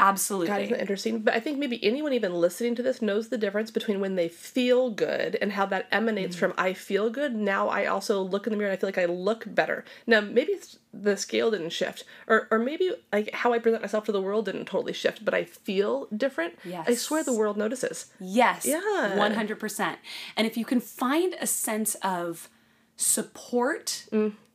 Absolutely. 0.00 0.46
God, 0.46 0.60
isn't 0.62 0.72
that 0.74 0.80
interesting? 0.80 1.18
But 1.20 1.34
I 1.34 1.40
think 1.40 1.58
maybe 1.58 1.82
anyone 1.84 2.12
even 2.12 2.32
listening 2.32 2.76
to 2.76 2.82
this 2.82 3.02
knows 3.02 3.28
the 3.28 3.36
difference 3.38 3.70
between 3.72 4.00
when 4.00 4.14
they 4.14 4.28
feel 4.28 4.90
good 4.90 5.36
and 5.42 5.52
how 5.52 5.66
that 5.66 5.88
emanates 5.90 6.36
Mm. 6.36 6.38
from 6.38 6.54
I 6.56 6.72
feel 6.72 7.10
good. 7.10 7.34
Now 7.34 7.68
I 7.68 7.86
also 7.86 8.22
look 8.22 8.46
in 8.46 8.52
the 8.52 8.56
mirror 8.56 8.70
and 8.70 8.78
I 8.78 8.80
feel 8.80 8.88
like 8.88 8.98
I 8.98 9.06
look 9.06 9.44
better. 9.46 9.84
Now 10.06 10.20
maybe 10.20 10.52
it's 10.52 10.78
the 10.94 11.16
scale 11.16 11.50
didn't 11.50 11.70
shift, 11.70 12.04
or 12.28 12.46
or 12.50 12.58
maybe 12.58 12.92
like 13.12 13.34
how 13.34 13.52
I 13.52 13.58
present 13.58 13.82
myself 13.82 14.04
to 14.04 14.12
the 14.12 14.22
world 14.22 14.44
didn't 14.46 14.66
totally 14.66 14.92
shift, 14.92 15.24
but 15.24 15.34
I 15.34 15.44
feel 15.44 16.06
different. 16.16 16.54
Yes. 16.64 16.86
I 16.88 16.94
swear 16.94 17.22
the 17.24 17.32
world 17.32 17.56
notices. 17.56 18.06
Yes. 18.20 18.64
Yeah. 18.64 18.80
100%. 19.16 19.96
And 20.36 20.46
if 20.46 20.56
you 20.56 20.64
can 20.64 20.80
find 20.80 21.34
a 21.40 21.46
sense 21.46 21.94
of 21.96 22.48
support 22.96 24.06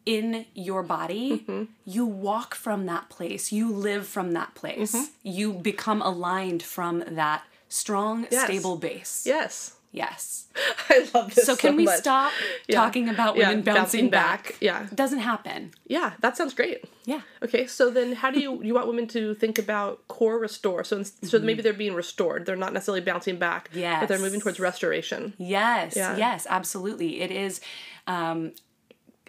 in 0.06 0.46
your 0.54 0.84
body, 0.84 1.32
mm-hmm. 1.48 1.64
you 1.86 2.06
walk 2.06 2.56
from 2.56 2.86
that 2.88 3.10
place, 3.10 3.52
you 3.52 3.72
live 3.72 4.08
from 4.08 4.32
that 4.34 4.54
place, 4.56 4.94
mm-hmm. 4.94 5.06
you 5.24 5.54
become 5.54 6.02
aligned 6.02 6.64
from 6.64 7.04
that 7.08 7.44
strong, 7.70 8.28
Yes. 8.30 8.46
stable 8.46 8.78
base. 8.78 9.24
Yes. 9.26 9.76
Yes. 9.92 10.48
I 10.90 11.08
love 11.14 11.36
this. 11.36 11.46
So 11.46 11.56
can 11.56 11.76
we 11.76 11.86
much. 11.86 12.00
stop 12.00 12.32
Yeah. 12.68 12.78
talking 12.78 13.10
about 13.10 13.38
Yeah, 13.38 13.50
women 13.50 13.64
bouncing, 13.64 14.10
back? 14.10 14.58
Yeah. 14.60 14.88
Doesn't 14.94 15.20
happen. 15.20 15.72
Yeah, 15.86 16.14
that 16.20 16.36
sounds 16.36 16.56
great. 16.56 16.84
Yeah. 17.06 17.22
Okay, 17.44 17.68
so 17.68 17.92
then 17.92 18.14
how 18.14 18.32
do 18.32 18.40
you 18.40 18.62
you 18.68 18.74
want 18.74 18.88
women 18.88 19.08
to 19.10 19.36
think 19.36 19.60
about 19.60 20.08
core 20.08 20.40
restore? 20.40 20.84
So 20.84 20.98
ins- 20.98 21.14
so 21.22 21.38
mm-hmm. 21.38 21.46
maybe 21.46 21.62
they're 21.62 21.74
being 21.74 21.94
restored. 21.94 22.48
They're 22.48 22.56
not 22.56 22.74
necessarily 22.74 23.02
bouncing 23.02 23.38
back, 23.38 23.70
but 23.72 24.08
they're 24.08 24.20
moving 24.20 24.42
towards 24.42 24.60
restoration. 24.60 25.34
Yes, 25.38 25.96
Yeah. 25.96 26.18
yes, 26.18 26.48
absolutely. 26.50 27.22
It 27.22 27.30
is 27.32 27.62
um, 28.08 28.54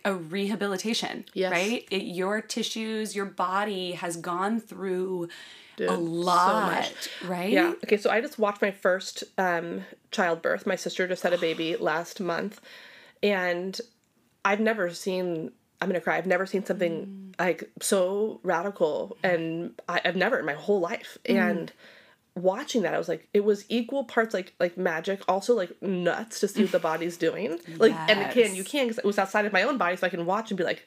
a 0.05 0.15
rehabilitation, 0.15 1.25
Yes. 1.35 1.51
right? 1.53 1.87
It, 1.91 2.03
your 2.03 2.41
tissues, 2.41 3.17
your 3.17 3.25
body 3.27 3.93
has 3.93 4.17
gone 4.17 4.61
through 4.61 5.29
Dude, 5.77 5.89
a 5.89 5.95
lot, 5.95 6.71
much. 6.73 7.09
right? 7.25 7.51
Yeah. 7.51 7.73
Okay, 7.85 7.97
so 7.97 8.11
I 8.11 8.21
just 8.21 8.39
watched 8.39 8.63
my 8.63 8.71
first 8.71 9.25
um, 9.39 9.85
childbirth. 10.11 10.67
My 10.67 10.77
sister 10.77 11.09
just 11.09 11.23
had 11.23 11.33
a 11.33 11.39
baby 11.39 11.77
last 11.77 12.21
month, 12.21 12.61
and 13.23 13.81
I've 14.45 14.61
never 14.61 14.91
seen. 14.91 15.51
I'm 15.81 15.89
gonna 15.89 16.01
cry. 16.01 16.17
I've 16.17 16.27
never 16.27 16.47
seen 16.47 16.65
something 16.65 17.35
like 17.39 17.69
so 17.81 18.41
radical, 18.43 19.17
and 19.23 19.79
I, 19.89 20.01
I've 20.05 20.17
never 20.17 20.39
in 20.39 20.47
my 20.47 20.55
whole 20.55 20.81
life. 20.81 21.19
And 21.27 21.73
watching 22.37 22.83
that, 22.83 22.95
I 22.95 22.99
was 22.99 23.09
like, 23.09 23.29
it 23.33 23.45
was 23.45 23.65
equal 23.69 24.05
parts 24.05 24.35
like 24.35 24.55
like 24.59 24.77
magic, 24.77 25.23
also 25.29 25.55
like 25.55 25.81
nuts 25.83 26.41
to 26.41 26.49
see 26.49 26.63
what 26.63 26.73
the 26.73 26.79
body's 26.91 27.17
doing. 27.17 27.59
Like, 27.77 27.93
and 27.93 28.21
again, 28.31 28.49
Yes. 28.51 28.57
you 28.57 28.65
can 28.65 28.87
because 28.87 28.99
it 28.99 29.05
was 29.05 29.19
outside 29.19 29.45
of 29.47 29.53
my 29.53 29.63
own 29.63 29.79
body, 29.79 29.97
so 29.97 30.07
I 30.07 30.11
can 30.11 30.27
watch 30.27 30.51
and 30.51 30.59
be 30.59 30.65
like, 30.65 30.87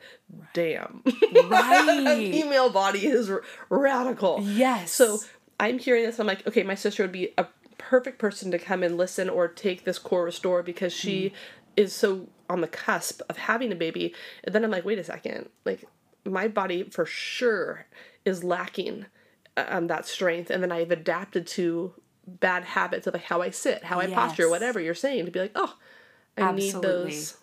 damn, 0.53 1.03
Right. 1.45 2.31
female 2.31 2.69
body 2.69 3.05
is 3.07 3.29
r- 3.29 3.43
radical. 3.69 4.39
Yes. 4.41 4.91
So 4.91 5.19
I'm 5.59 5.79
hearing 5.79 6.03
this. 6.03 6.19
And 6.19 6.29
I'm 6.29 6.35
like, 6.35 6.45
okay, 6.47 6.63
my 6.63 6.75
sister 6.75 7.03
would 7.03 7.11
be 7.11 7.33
a 7.37 7.47
perfect 7.77 8.19
person 8.19 8.51
to 8.51 8.59
come 8.59 8.83
and 8.83 8.97
listen 8.97 9.29
or 9.29 9.47
take 9.47 9.83
this 9.83 9.99
core 9.99 10.25
restore 10.25 10.63
because 10.63 10.93
she 10.93 11.27
mm-hmm. 11.27 11.35
is 11.77 11.93
so 11.93 12.27
on 12.49 12.61
the 12.61 12.67
cusp 12.67 13.21
of 13.29 13.37
having 13.37 13.71
a 13.71 13.75
baby. 13.75 14.13
And 14.43 14.53
then 14.53 14.63
I'm 14.63 14.71
like, 14.71 14.85
wait 14.85 14.99
a 14.99 15.03
second, 15.03 15.49
like 15.65 15.85
my 16.25 16.47
body 16.47 16.83
for 16.83 17.05
sure 17.05 17.85
is 18.25 18.43
lacking 18.43 19.05
um, 19.57 19.87
that 19.87 20.05
strength, 20.05 20.49
and 20.49 20.61
then 20.61 20.71
I've 20.71 20.91
adapted 20.91 21.47
to 21.47 21.93
bad 22.25 22.63
habits 22.63 23.07
of 23.07 23.13
like 23.13 23.23
how 23.23 23.41
I 23.41 23.49
sit, 23.49 23.83
how 23.83 23.99
I 23.99 24.07
posture, 24.07 24.49
whatever 24.49 24.79
you're 24.79 24.93
saying, 24.93 25.25
to 25.25 25.31
be 25.31 25.39
like, 25.39 25.53
oh, 25.55 25.75
I 26.37 26.51
need 26.51 26.73
those. 26.73 27.37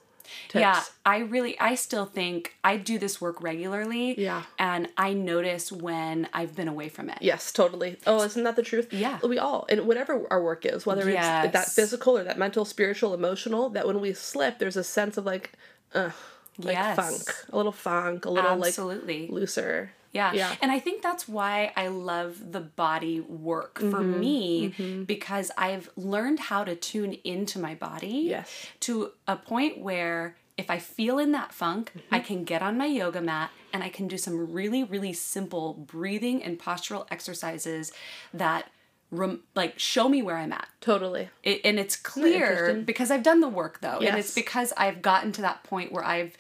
Tips. 0.49 0.61
Yeah, 0.61 0.83
I 1.05 1.19
really, 1.19 1.59
I 1.61 1.75
still 1.75 2.07
think 2.07 2.57
I 2.65 2.79
do 2.79 2.99
this 2.99 3.21
work 3.21 3.43
regularly. 3.43 4.19
Yeah. 4.19 4.43
And 4.59 4.89
I 4.97 5.13
notice 5.13 5.71
when 5.71 6.29
I've 6.33 6.57
been 6.57 6.67
away 6.67 6.89
from 6.89 7.11
it. 7.11 7.19
Yes, 7.21 7.53
totally. 7.53 7.99
Oh, 8.07 8.23
isn't 8.23 8.43
that 8.43 8.57
the 8.57 8.63
truth? 8.63 8.93
Yeah. 8.93 9.19
We 9.23 9.39
all, 9.39 9.67
and 9.69 9.87
whatever 9.87 10.27
our 10.31 10.43
work 10.43 10.65
is, 10.65 10.87
whether 10.87 11.09
it's 11.09 11.21
that 11.21 11.67
physical 11.69 12.17
or 12.17 12.25
that 12.25 12.39
mental, 12.39 12.65
spiritual, 12.65 13.13
emotional, 13.13 13.69
that 13.71 13.87
when 13.87 14.01
we 14.01 14.15
slip, 14.15 14.59
there's 14.59 14.79
a 14.79 14.85
sense 14.85 15.19
of 15.19 15.27
like, 15.27 15.53
uh, 15.95 16.11
like 16.59 16.75
Yes. 16.75 16.97
funk, 16.97 17.37
a 17.53 17.57
little 17.57 17.73
funk, 17.73 18.25
a 18.25 18.31
little 18.31 18.65
Absolutely. 18.65 19.23
like 19.23 19.31
looser. 19.31 19.93
Yeah. 20.15 20.33
Yeah. 20.33 20.55
And 20.63 20.71
I 20.73 20.79
think 20.79 21.03
that's 21.03 21.29
why 21.29 21.73
I 21.77 21.89
love 21.89 22.53
the 22.53 22.61
body 22.61 23.21
work 23.21 23.79
for 23.81 24.01
Mm-hmm. 24.01 24.21
me 24.21 25.05
because 25.07 25.51
I've 25.59 25.91
learned 25.97 26.39
how 26.41 26.65
to 26.65 26.75
tune 26.77 27.15
into 27.25 27.59
my 27.59 27.75
body 27.75 28.27
Yes. 28.31 28.67
to 28.81 29.11
a 29.29 29.37
point 29.37 29.79
where 29.79 30.37
if 30.57 30.71
I 30.71 30.79
feel 30.79 31.19
in 31.19 31.33
that 31.33 31.53
funk, 31.53 31.93
I 32.13 32.19
Mm-hmm. 32.19 32.27
can 32.27 32.45
get 32.45 32.63
on 32.63 32.79
my 32.79 32.87
yoga 32.87 33.21
mat 33.21 33.51
and 33.73 33.83
I 33.83 33.89
can 33.89 34.07
do 34.07 34.17
some 34.17 34.53
really, 34.53 34.85
really 34.85 35.13
simple 35.13 35.75
breathing 35.75 36.43
and 36.45 36.59
postural 36.61 37.07
exercises 37.11 37.91
that 38.33 38.71
rem- 39.11 39.43
like 39.57 39.81
show 39.81 40.09
me 40.09 40.23
where 40.23 40.37
I'm 40.37 40.53
at. 40.53 40.69
Totally. 40.81 41.29
It, 41.43 41.61
and 41.65 41.77
it's 41.81 41.97
clear 41.97 42.83
because 42.87 43.11
I've 43.11 43.25
done 43.25 43.41
the 43.41 43.49
work 43.49 43.81
though, 43.81 43.99
and 43.99 44.17
it's 44.17 44.33
because 44.35 44.73
I've 44.77 45.03
gotten 45.03 45.33
to 45.33 45.43
that 45.43 45.65
point 45.65 45.91
where 45.91 46.05
I've 46.05 46.37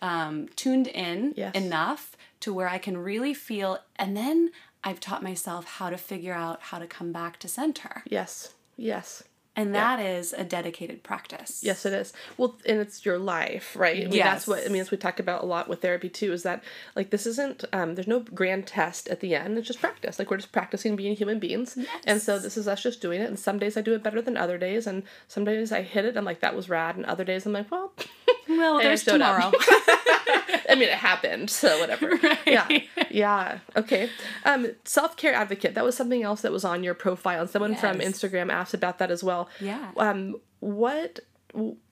um, 0.00 0.46
tuned 0.54 0.86
in 0.86 1.34
Yes. 1.36 1.54
enough 1.56 2.12
to 2.40 2.52
where 2.52 2.68
I 2.68 2.78
can 2.78 2.98
really 2.98 3.34
feel, 3.34 3.78
and 3.96 4.16
then 4.16 4.50
I've 4.84 5.00
taught 5.00 5.22
myself 5.22 5.64
how 5.64 5.90
to 5.90 5.96
figure 5.96 6.34
out 6.34 6.60
how 6.62 6.78
to 6.78 6.86
come 6.86 7.12
back 7.12 7.38
to 7.40 7.48
center, 7.48 8.02
Yes. 8.08 8.52
Yes. 8.76 9.22
and 9.56 9.74
that 9.74 9.98
is 9.98 10.34
a 10.34 10.44
dedicated 10.44 11.02
practice. 11.02 11.62
Yes, 11.64 11.86
it 11.86 11.94
is. 11.94 12.12
Well, 12.36 12.56
and 12.68 12.78
it's 12.78 13.06
your 13.06 13.18
life, 13.18 13.74
right? 13.74 14.04
I 14.04 14.08
mean, 14.10 14.18
That's 14.18 14.46
what 14.46 14.64
I 14.64 14.68
mean. 14.68 14.82
As 14.82 14.90
we 14.90 14.98
talk 14.98 15.18
about 15.18 15.42
a 15.42 15.46
lot 15.46 15.66
with 15.66 15.80
therapy 15.80 16.10
too, 16.10 16.32
is 16.34 16.42
that 16.42 16.62
like 16.94 17.08
this 17.08 17.24
isn't. 17.26 17.64
Um, 17.72 17.94
there's 17.94 18.06
no 18.06 18.20
grand 18.20 18.66
test 18.66 19.08
at 19.08 19.20
the 19.20 19.34
end. 19.34 19.56
It's 19.56 19.66
just 19.66 19.80
practice. 19.80 20.18
Like 20.18 20.30
we're 20.30 20.36
just 20.36 20.52
practicing 20.52 20.94
being 20.94 21.16
human 21.16 21.38
beings. 21.38 21.74
Yes. 21.78 21.88
And 22.06 22.20
so 22.20 22.38
this 22.38 22.58
is 22.58 22.68
us 22.68 22.82
just 22.82 23.00
doing 23.00 23.22
it. 23.22 23.28
And 23.30 23.38
some 23.38 23.58
days 23.58 23.78
I 23.78 23.80
do 23.80 23.94
it 23.94 24.02
better 24.02 24.20
than 24.20 24.36
other 24.36 24.58
days, 24.58 24.86
and 24.86 25.02
some 25.26 25.46
days 25.46 25.72
I 25.72 25.80
hit 25.80 26.04
it. 26.04 26.18
I'm 26.18 26.24
like 26.26 26.40
that 26.40 26.54
was 26.54 26.68
rad, 26.68 26.96
and 26.96 27.06
other 27.06 27.24
days 27.24 27.46
I'm 27.46 27.52
like, 27.54 27.70
well, 27.70 27.94
Well, 28.56 28.78
there's 28.78 29.04
tomorrow. 29.04 29.52
I 30.68 30.74
mean, 30.74 30.88
it 30.88 30.94
happened, 30.94 31.50
so 31.50 31.78
whatever. 31.78 32.18
Yeah, 32.46 32.68
yeah. 33.10 33.58
Okay. 33.76 34.08
Um, 34.44 34.68
self 34.84 35.16
care 35.16 35.34
advocate. 35.34 35.74
That 35.74 35.84
was 35.84 35.96
something 35.96 36.22
else 36.22 36.42
that 36.42 36.52
was 36.52 36.64
on 36.64 36.84
your 36.84 36.94
profile, 36.94 37.40
and 37.40 37.50
someone 37.50 37.74
from 37.74 37.98
Instagram 37.98 38.52
asked 38.52 38.74
about 38.74 38.98
that 38.98 39.10
as 39.10 39.24
well. 39.24 39.48
Yeah. 39.60 39.90
Um, 39.96 40.36
what? 40.60 41.20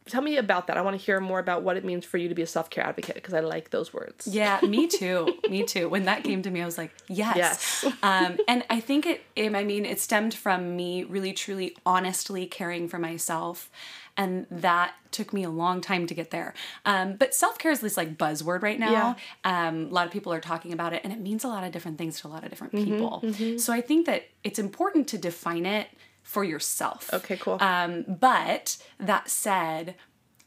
Tell 0.07 0.21
me 0.21 0.37
about 0.37 0.67
that. 0.67 0.77
I 0.77 0.83
want 0.83 0.99
to 0.99 1.05
hear 1.05 1.19
more 1.19 1.39
about 1.39 1.63
what 1.63 1.77
it 1.79 1.85
means 1.85 2.05
for 2.05 2.19
you 2.19 2.29
to 2.29 2.35
be 2.35 2.43
a 2.43 2.47
self 2.47 2.69
care 2.71 2.85
advocate 2.87 3.15
because 3.17 3.35
I 3.35 3.41
like 3.41 3.71
those 3.71 3.93
words. 3.93 4.27
Yeah, 4.27 4.61
me 4.63 4.87
too. 5.01 5.35
me 5.49 5.65
too. 5.65 5.89
When 5.89 6.05
that 6.05 6.23
came 6.23 6.43
to 6.43 6.51
me, 6.51 6.61
I 6.63 6.67
was 6.67 6.79
like, 6.79 6.93
yes. 7.09 7.37
Yes. 7.83 7.85
um, 8.03 8.39
and 8.47 8.65
I 8.71 8.81
think 8.81 9.07
it, 9.07 9.23
it, 9.35 9.55
I 9.55 9.65
mean, 9.65 9.85
it 9.85 9.99
stemmed 10.01 10.35
from 10.35 10.77
me 10.77 11.05
really, 11.05 11.33
truly, 11.33 11.77
honestly 11.87 12.47
caring 12.47 12.87
for 12.89 12.99
myself. 12.99 13.71
And 14.17 14.47
that 14.51 14.95
took 15.11 15.33
me 15.33 15.43
a 15.43 15.51
long 15.51 15.81
time 15.81 16.07
to 16.07 16.15
get 16.15 16.31
there. 16.31 16.55
Um, 16.85 17.17
but 17.17 17.35
self 17.35 17.59
care 17.59 17.73
is 17.73 17.81
this 17.81 17.97
like 17.97 18.17
buzzword 18.17 18.63
right 18.63 18.79
now. 18.79 19.17
Um, 19.45 19.87
a 19.87 19.95
lot 19.95 20.07
of 20.07 20.13
people 20.13 20.33
are 20.33 20.41
talking 20.41 20.73
about 20.73 20.93
it, 20.93 21.01
and 21.05 21.13
it 21.13 21.21
means 21.21 21.43
a 21.45 21.49
lot 21.49 21.65
of 21.65 21.73
different 21.73 21.99
things 21.99 22.21
to 22.21 22.29
a 22.29 22.31
lot 22.31 22.45
of 22.45 22.51
different 22.51 22.73
Mm-hmm, 22.75 22.85
people. 22.93 23.59
So 23.59 23.73
I 23.73 23.81
think 23.81 24.07
that 24.07 24.25
it's 24.45 24.59
important 24.59 25.09
to 25.09 25.19
define 25.19 25.67
it 25.67 25.89
for 26.23 26.43
yourself. 26.45 27.11
Okay, 27.13 27.37
cool. 27.37 27.59
Um, 27.61 28.05
but 28.09 28.77
that 28.99 29.29
said, 29.29 29.95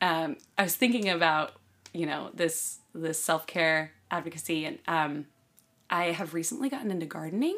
um, 0.02 0.38
I 0.58 0.64
was 0.64 0.76
thinking 0.76 1.10
about 1.10 1.54
you 1.94 2.06
know 2.06 2.32
this 2.34 2.80
this 2.96 3.22
self 3.24 3.48
care 3.48 3.92
advocacy, 4.12 4.66
and 4.66 4.80
um, 4.88 5.26
I 5.90 6.06
have 6.12 6.34
recently 6.34 6.70
gotten 6.70 6.90
into 6.92 7.06
gardening. 7.06 7.58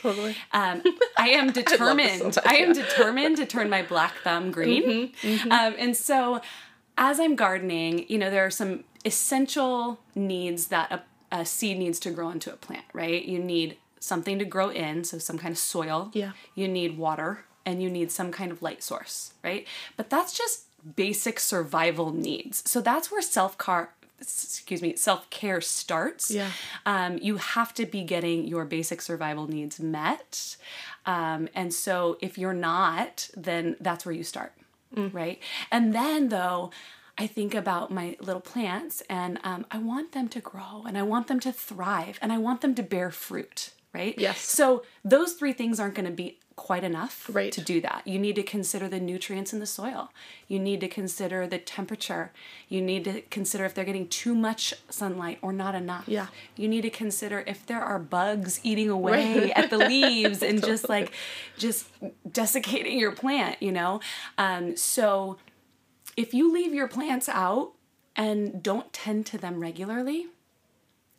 Totally. 0.00 0.36
Um, 0.52 0.82
I 1.16 1.30
am 1.30 1.52
determined. 1.52 2.22
I, 2.22 2.24
much, 2.24 2.38
am 2.38 2.44
yeah. 2.44 2.64
Mm-hmm, 2.66 2.72
determined 2.72 3.36
to 3.38 3.46
turn 3.46 3.70
my 3.70 3.82
black 3.82 4.14
thumb 4.22 4.50
green. 4.50 5.12
Um, 5.50 5.74
and 5.78 5.96
so, 5.96 6.40
as 6.96 7.20
I'm 7.20 7.36
gardening, 7.36 8.06
you 8.08 8.18
know, 8.18 8.30
there 8.30 8.44
are 8.44 8.50
some 8.50 8.84
essential 9.04 10.00
needs 10.14 10.68
that 10.68 10.90
a, 10.90 11.02
a 11.36 11.46
seed 11.46 11.78
needs 11.78 11.98
to 12.00 12.10
grow 12.10 12.30
into 12.30 12.52
a 12.52 12.56
plant. 12.56 12.84
Right? 12.92 13.24
You 13.24 13.38
need 13.38 13.76
something 13.98 14.38
to 14.38 14.44
grow 14.44 14.70
in, 14.70 15.04
so 15.04 15.18
some 15.18 15.38
kind 15.38 15.52
of 15.52 15.58
soil. 15.58 16.10
Yeah. 16.12 16.32
You 16.54 16.68
need 16.68 16.96
water, 16.98 17.44
and 17.66 17.82
you 17.82 17.90
need 17.90 18.10
some 18.10 18.32
kind 18.32 18.52
of 18.52 18.62
light 18.62 18.82
source. 18.82 19.34
Right? 19.42 19.66
But 19.96 20.10
that's 20.10 20.36
just 20.36 20.64
basic 20.96 21.38
survival 21.40 22.12
needs. 22.12 22.68
So 22.68 22.80
that's 22.80 23.10
where 23.10 23.22
self 23.22 23.58
care 23.58 23.90
excuse 24.20 24.82
me 24.82 24.94
self-care 24.96 25.60
starts 25.60 26.30
Yeah. 26.30 26.50
um, 26.86 27.18
you 27.18 27.36
have 27.36 27.72
to 27.74 27.86
be 27.86 28.02
getting 28.02 28.46
your 28.46 28.64
basic 28.64 29.00
survival 29.00 29.46
needs 29.46 29.80
met 29.80 30.56
um, 31.06 31.48
and 31.54 31.72
so 31.72 32.18
if 32.20 32.36
you're 32.36 32.52
not 32.52 33.30
then 33.36 33.76
that's 33.80 34.04
where 34.04 34.14
you 34.14 34.24
start 34.24 34.52
right 35.12 35.38
and 35.70 35.94
then 35.94 36.30
though 36.30 36.70
i 37.16 37.24
think 37.26 37.54
about 37.54 37.92
my 37.92 38.16
little 38.20 38.40
plants 38.40 39.02
and 39.08 39.38
um, 39.44 39.64
i 39.70 39.78
want 39.78 40.10
them 40.10 40.28
to 40.28 40.40
grow 40.40 40.82
and 40.86 40.98
i 40.98 41.02
want 41.02 41.28
them 41.28 41.38
to 41.38 41.52
thrive 41.52 42.18
and 42.20 42.32
i 42.32 42.38
want 42.38 42.60
them 42.60 42.74
to 42.74 42.82
bear 42.82 43.10
fruit 43.12 43.70
right 43.94 44.16
Yes. 44.18 44.40
so 44.40 44.82
those 45.04 45.34
three 45.34 45.52
things 45.52 45.78
aren't 45.78 45.94
going 45.94 46.06
to 46.06 46.12
be 46.12 46.39
quite 46.60 46.84
enough 46.84 47.28
Right. 47.32 47.50
to 47.52 47.62
do 47.62 47.80
that. 47.80 48.02
You 48.06 48.18
need 48.18 48.36
to 48.36 48.42
consider 48.42 48.86
the 48.86 49.00
nutrients 49.00 49.54
in 49.54 49.60
the 49.60 49.66
soil. 49.66 50.12
You 50.46 50.58
need 50.58 50.80
to 50.82 50.88
consider 50.88 51.46
the 51.46 51.56
temperature. 51.58 52.32
You 52.68 52.82
need 52.82 53.04
to 53.04 53.22
consider 53.22 53.64
if 53.64 53.72
they're 53.74 53.86
getting 53.86 54.06
too 54.08 54.34
much 54.34 54.74
sunlight 54.90 55.38
or 55.40 55.54
not 55.54 55.74
enough. 55.74 56.04
Yeah. 56.06 56.26
You 56.56 56.68
need 56.68 56.82
to 56.82 56.90
consider 56.90 57.42
if 57.46 57.64
there 57.64 57.80
are 57.80 57.98
bugs 57.98 58.60
eating 58.62 58.90
away 58.90 59.50
at 59.56 59.70
the 59.70 59.78
leaves 59.94 60.42
and 60.42 60.62
just 60.62 60.86
like 60.88 61.12
just 61.56 61.86
desiccating 62.30 62.98
your 62.98 63.12
plant, 63.12 63.62
you 63.62 63.72
know? 63.72 64.00
Um, 64.36 64.76
so 64.76 65.38
if 66.14 66.34
you 66.34 66.52
leave 66.52 66.74
your 66.74 66.88
plants 66.88 67.26
out 67.28 67.72
and 68.14 68.62
don't 68.62 68.92
tend 68.92 69.24
to 69.26 69.38
them 69.38 69.60
regularly, 69.60 70.26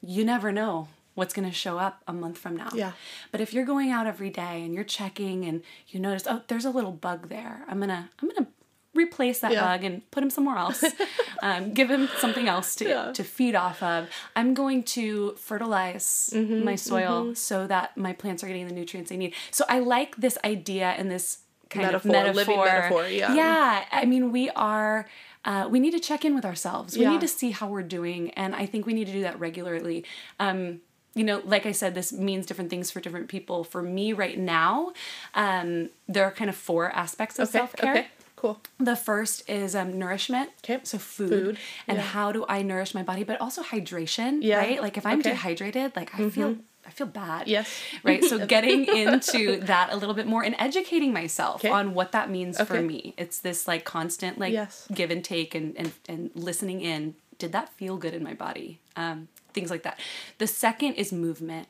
you 0.01 0.24
never 0.24 0.51
know 0.51 0.88
what's 1.15 1.33
going 1.33 1.47
to 1.47 1.53
show 1.53 1.77
up 1.77 2.01
a 2.07 2.13
month 2.13 2.37
from 2.37 2.55
now. 2.55 2.69
Yeah. 2.73 2.93
But 3.31 3.41
if 3.41 3.53
you're 3.53 3.65
going 3.65 3.91
out 3.91 4.07
every 4.07 4.29
day 4.29 4.63
and 4.63 4.73
you're 4.73 4.83
checking 4.85 5.45
and 5.45 5.61
you 5.89 5.99
notice, 5.99 6.23
oh, 6.27 6.41
there's 6.47 6.65
a 6.65 6.69
little 6.69 6.91
bug 6.91 7.27
there. 7.29 7.63
I'm 7.67 7.77
going 7.77 7.89
to 7.89 8.07
I'm 8.21 8.29
to 8.31 8.47
replace 8.93 9.39
that 9.39 9.51
Yeah. 9.53 9.61
bug 9.65 9.83
and 9.85 10.09
put 10.11 10.21
him 10.23 10.29
somewhere 10.29 10.57
else. 10.57 10.83
um, 11.41 11.73
give 11.73 11.89
him 11.89 12.09
something 12.19 12.47
else 12.47 12.75
to, 12.75 12.87
Yeah. 12.89 13.11
to 13.13 13.23
feed 13.23 13.55
off 13.55 13.81
of. 13.83 14.09
I'm 14.35 14.53
going 14.53 14.83
to 14.83 15.31
fertilize 15.37 16.29
Mm-hmm, 16.33 16.63
my 16.65 16.75
soil 16.75 17.35
so 17.35 17.67
that 17.67 17.95
my 17.97 18.13
plants 18.13 18.43
are 18.43 18.47
getting 18.47 18.67
the 18.67 18.73
nutrients 18.73 19.09
they 19.09 19.17
need. 19.17 19.33
So 19.51 19.63
I 19.69 19.79
like 19.79 20.15
this 20.17 20.37
idea 20.43 20.87
and 20.97 21.09
this 21.11 21.39
kind 21.69 21.85
Metaphor, 21.85 22.15
of 22.29 22.35
living 22.35 22.57
metaphor. 22.57 22.65
metaphor, 22.65 23.07
yeah. 23.07 23.33
Yeah. 23.33 23.85
I 23.91 24.05
mean, 24.05 24.31
we 24.31 24.49
are. 24.51 25.07
Uh, 25.43 25.67
we 25.71 25.79
need 25.79 25.91
to 25.91 25.99
check 25.99 26.23
in 26.23 26.35
with 26.35 26.45
ourselves. 26.45 26.95
We 26.97 27.03
Yeah. 27.03 27.11
need 27.11 27.21
to 27.21 27.27
see 27.27 27.49
how 27.51 27.67
we're 27.67 27.81
doing, 27.81 28.29
and 28.31 28.53
I 28.55 28.65
think 28.67 28.85
we 28.85 28.93
need 28.93 29.07
to 29.07 29.13
do 29.13 29.21
that 29.21 29.39
regularly. 29.39 30.05
Um, 30.39 30.81
you 31.13 31.23
know, 31.23 31.41
like 31.45 31.65
I 31.65 31.71
said, 31.73 31.93
this 31.95 32.13
means 32.13 32.45
different 32.45 32.69
things 32.69 32.89
for 32.91 32.99
different 33.01 33.27
people. 33.27 33.63
For 33.63 33.81
me, 33.81 34.13
right 34.13 34.37
now, 34.37 34.93
um, 35.35 35.89
there 36.07 36.23
are 36.25 36.31
kind 36.31 36.49
of 36.49 36.55
four 36.55 36.91
aspects 36.91 37.37
of 37.39 37.49
Okay. 37.49 37.57
self 37.57 37.75
care. 37.75 37.91
Okay. 37.93 38.07
Cool. 38.37 38.59
The 38.79 38.95
first 38.95 39.47
is 39.47 39.75
um, 39.75 39.99
nourishment. 39.99 40.49
Okay. 40.63 40.79
So 40.83 40.97
food, 40.97 41.29
Food, 41.29 41.57
and 41.87 41.97
yeah. 41.97 42.03
how 42.03 42.31
do 42.31 42.43
I 42.49 42.63
nourish 42.63 42.95
my 42.95 43.03
body, 43.03 43.23
but 43.23 43.39
also 43.39 43.61
hydration. 43.61 44.39
Yeah, 44.41 44.57
Right. 44.57 44.81
Like 44.81 44.97
if 44.97 45.05
I'm 45.05 45.19
okay. 45.19 45.29
Mm-hmm. 45.29 45.35
dehydrated, 45.37 45.95
like 45.95 46.17
I 46.19 46.27
feel 46.29 46.55
I 46.83 46.89
feel 46.89 47.05
bad. 47.05 47.47
Yes. 47.47 47.69
Right. 48.03 48.23
So 48.23 48.43
getting 48.55 48.85
into 49.03 49.57
that 49.61 49.93
a 49.93 49.95
little 49.95 50.15
bit 50.15 50.25
more 50.25 50.43
and 50.43 50.55
educating 50.57 51.13
myself 51.13 51.61
Okay. 51.63 51.69
on 51.69 51.93
what 51.93 52.13
that 52.13 52.31
means 52.31 52.59
for 52.59 52.81
me. 52.81 53.13
It's 53.17 53.37
this 53.39 53.67
like 53.67 53.85
constant 53.85 54.39
like 54.39 54.53
Yes. 54.53 54.87
give 54.91 55.11
and 55.11 55.23
take 55.23 55.53
and, 55.53 55.77
and 55.77 55.91
and 56.09 56.31
listening 56.33 56.81
in. 56.81 57.13
Did 57.37 57.51
that 57.51 57.69
feel 57.73 57.97
good 57.97 58.13
in 58.15 58.23
my 58.23 58.33
body? 58.33 58.79
Um, 58.95 59.27
things 59.53 59.70
like 59.70 59.84
that. 59.84 60.00
The 60.38 60.48
second 60.48 60.93
is 60.96 61.12
movement. 61.13 61.67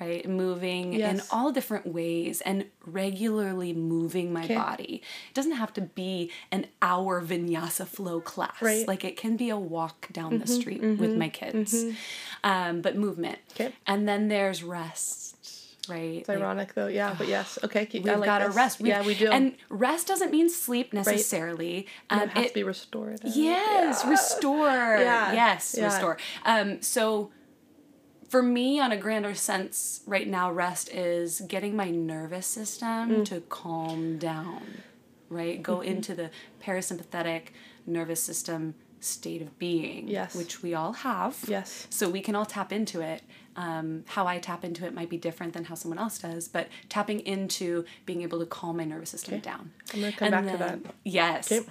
Right, 0.00 0.28
moving 0.28 0.94
in 0.94 1.22
all 1.30 1.52
different 1.52 1.86
ways 1.86 2.40
and 2.40 2.64
regularly 2.84 3.72
moving 3.72 4.32
my 4.32 4.42
Okay. 4.44 4.56
body. 4.56 5.02
It 5.28 5.34
doesn't 5.34 5.52
have 5.52 5.72
to 5.74 5.80
be 5.82 6.32
an 6.50 6.66
hour 6.80 7.22
vinyasa 7.22 7.86
flow 7.86 8.20
class. 8.20 8.60
Right. 8.60 8.78
Mm-hmm, 8.80 8.88
Like 8.90 9.04
it 9.04 9.16
can 9.16 9.36
be 9.36 9.48
a 9.50 9.56
walk 9.56 10.08
down 10.12 10.38
the 10.38 10.46
street 10.48 10.80
with 10.82 11.14
my 11.16 11.28
kids. 11.28 11.84
Um, 12.42 12.80
but 12.80 12.96
movement. 12.96 13.38
Okay. 13.52 13.72
And 13.86 14.08
then 14.08 14.26
there's 14.26 14.64
rest. 14.64 15.31
Right. 15.88 16.18
It's 16.20 16.28
ironic 16.28 16.74
though. 16.74 16.86
Yeah, 16.86 17.14
but 17.18 17.26
yes. 17.28 17.58
Okay. 17.64 17.86
Keep, 17.86 18.04
We've 18.04 18.14
like 18.16 18.24
got 18.24 18.38
to 18.38 18.50
rest. 18.50 18.78
We've- 18.78 18.90
yeah, 18.90 19.04
we 19.04 19.14
do. 19.14 19.30
And 19.30 19.56
rest 19.68 20.06
doesn't 20.06 20.30
mean 20.30 20.48
sleep 20.48 20.92
necessarily. 20.92 21.86
And 22.08 22.22
Um, 22.22 22.28
it 22.28 22.32
has 22.34 22.44
it- 22.44 22.48
to 22.48 22.54
be 22.54 22.62
restored. 22.62 23.20
Yes, 23.24 24.02
Yeah. 24.04 24.10
restore. 24.10 24.68
Yeah, 24.68 25.32
Yes, 25.32 25.74
yeah. 25.76 25.84
restore. 25.86 26.18
Um, 26.44 26.80
so 26.82 27.32
for 28.28 28.42
me, 28.42 28.78
on 28.80 28.92
a 28.92 28.96
grander 28.96 29.34
sense, 29.34 30.00
right 30.06 30.28
now, 30.28 30.50
rest 30.52 30.88
is 30.90 31.40
getting 31.48 31.74
my 31.76 31.90
nervous 31.90 32.46
system 32.46 33.10
Mm. 33.10 33.24
to 33.26 33.40
calm 33.42 34.18
down, 34.18 34.62
right? 35.28 35.62
Go 35.62 35.78
Mm-hmm. 35.78 35.88
into 35.88 36.14
the 36.14 36.30
parasympathetic 36.62 37.48
nervous 37.86 38.22
system 38.22 38.74
state 39.00 39.42
of 39.42 39.58
being, 39.58 40.06
Yes. 40.06 40.34
which 40.36 40.62
we 40.62 40.74
all 40.74 40.92
have. 40.92 41.36
Yes. 41.48 41.88
So 41.90 42.08
we 42.08 42.20
can 42.20 42.36
all 42.36 42.46
tap 42.46 42.72
into 42.72 43.00
it. 43.00 43.22
Um, 43.56 44.04
how 44.06 44.26
I 44.26 44.38
tap 44.38 44.64
into 44.64 44.86
it 44.86 44.94
might 44.94 45.10
be 45.10 45.18
different 45.18 45.52
than 45.52 45.64
how 45.64 45.74
someone 45.74 45.98
else 45.98 46.18
does, 46.18 46.48
but 46.48 46.68
tapping 46.88 47.20
into 47.20 47.84
being 48.06 48.22
able 48.22 48.38
to 48.40 48.46
calm 48.46 48.78
my 48.78 48.84
nervous 48.84 49.10
system 49.10 49.40
down. 49.40 49.70
I'm 49.92 50.00
gonna 50.00 50.12
come 50.12 50.30
back 50.30 50.46
to 50.50 50.56
that. 50.56 50.78
Yes. 51.04 51.52
Okay. 51.52 51.66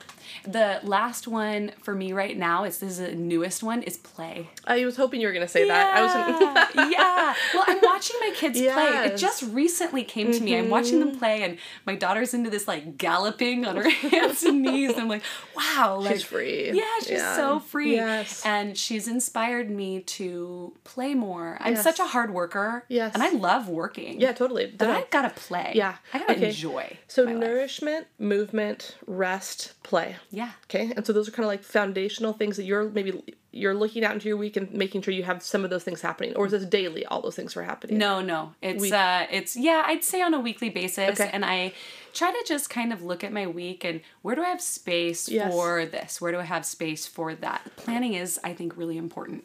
The 0.46 0.80
last 0.84 1.28
one 1.28 1.72
for 1.82 1.96
me 1.96 2.14
right 2.14 2.38
now 2.38 2.64
is 2.66 2.78
this 2.80 2.92
is 2.92 2.98
the 3.00 3.16
newest 3.16 3.64
one 3.64 3.82
is 3.84 3.98
play. 3.98 4.50
I 4.66 4.86
was 4.86 4.96
hoping 4.96 5.22
you 5.22 5.28
were 5.28 5.34
gonna 5.34 5.48
say 5.48 5.68
that. 5.68 5.96
I 5.96 6.02
was. 6.04 6.76
Yeah. 6.76 6.90
yeah. 6.92 7.34
Well, 7.54 7.64
I'm 7.68 7.80
watching 7.82 8.16
my 8.20 8.32
kids 8.36 8.60
play. 8.60 8.68
It 8.68 9.12
Mm-hmm. 9.12 9.16
just 9.18 9.44
recently 9.44 10.04
came 10.04 10.32
to 10.32 10.40
me. 10.40 10.56
I'm 10.58 10.70
watching 10.70 11.00
them 11.00 11.18
play, 11.18 11.42
and 11.44 11.58
my 11.86 11.96
daughter's 11.96 12.34
into 12.34 12.50
this 12.50 12.68
like 12.68 12.98
galloping 12.98 13.66
on 13.66 13.76
her 13.78 13.90
hands 13.90 14.44
and 14.44 14.62
knees. 14.62 14.98
I'm 14.98 15.08
like, 15.08 15.24
wow, 15.56 15.98
like 16.00 16.14
She's 16.18 16.24
free. 16.24 16.72
Yeah, 16.72 16.84
she's 17.00 17.10
Yeah. 17.12 17.36
so 17.36 17.60
free. 17.60 17.96
Yes. 17.96 18.46
And 18.46 18.78
she's 18.78 19.08
inspired 19.08 19.70
me 19.72 20.02
to 20.02 20.74
play 20.84 21.14
more. 21.16 21.58
I'm 21.72 21.76
Yes. 21.76 21.84
such 21.84 22.00
a 22.00 22.06
hard 22.06 22.34
worker. 22.34 22.86
Yes. 22.88 23.14
And 23.14 23.24
I 23.24 23.30
love 23.32 23.68
working. 23.68 24.20
Yeah, 24.20 24.34
totally. 24.34 24.66
But 24.68 24.86
Ditto. 24.88 24.92
I 25.00 25.06
gotta 25.10 25.30
play. 25.32 25.72
Yeah. 25.76 25.96
I 26.14 26.20
gotta 26.20 26.34
Okay. 26.34 26.48
enjoy. 26.50 26.98
So 27.08 27.26
my 27.26 27.34
life. 27.34 27.42
nourishment, 27.48 28.08
movement, 28.20 28.96
rest, 29.08 29.74
play. 29.84 30.16
Yeah. 30.32 30.52
Okay, 30.66 30.92
and 30.96 31.06
so 31.06 31.14
those 31.14 31.28
are 31.28 31.32
kind 31.32 31.44
of 31.46 31.50
like 31.50 31.64
foundational 31.64 32.34
things 32.34 32.58
that 32.58 32.64
you're 32.64 32.90
maybe 32.90 33.22
you're 33.54 33.74
looking 33.74 34.06
out 34.06 34.14
into 34.14 34.30
your 34.30 34.38
week 34.38 34.56
and 34.56 34.72
making 34.72 35.02
sure 35.02 35.14
you 35.14 35.24
have 35.24 35.44
some 35.44 35.66
of 35.66 35.70
those 35.70 35.84
things 35.84 36.00
happening, 36.02 36.34
or 36.38 36.46
is 36.46 36.54
this 36.54 36.64
daily? 36.66 37.06
All 37.08 37.22
those 37.22 37.36
things 37.36 37.58
are 37.58 37.64
happening. 37.64 37.98
No, 37.98 38.22
no. 38.22 38.54
It's 38.62 38.82
Week. 38.82 38.94
uh 38.94 39.26
it's 39.30 39.58
yeah, 39.58 39.84
I'd 39.86 40.04
say 40.06 40.22
on 40.22 40.34
a 40.34 40.40
weekly 40.40 40.70
basis 40.70 41.20
Okay. 41.20 41.30
and 41.34 41.44
I 41.44 41.74
try 42.14 42.32
to 42.32 42.44
just 42.48 42.70
kind 42.70 42.94
of 42.94 43.04
look 43.04 43.24
at 43.24 43.32
my 43.34 43.48
week 43.48 43.84
and 43.84 44.02
where 44.22 44.36
do 44.36 44.42
I 44.44 44.48
have 44.50 44.62
space 44.62 45.28
Yes. 45.28 45.52
for 45.52 45.86
this? 45.86 46.22
Where 46.22 46.32
do 46.32 46.40
I 46.40 46.44
have 46.44 46.66
space 46.66 47.06
for 47.06 47.36
that? 47.36 47.62
Planning 47.76 48.14
is 48.14 48.40
I 48.44 48.54
think 48.54 48.78
really 48.78 48.98
important. 48.98 49.44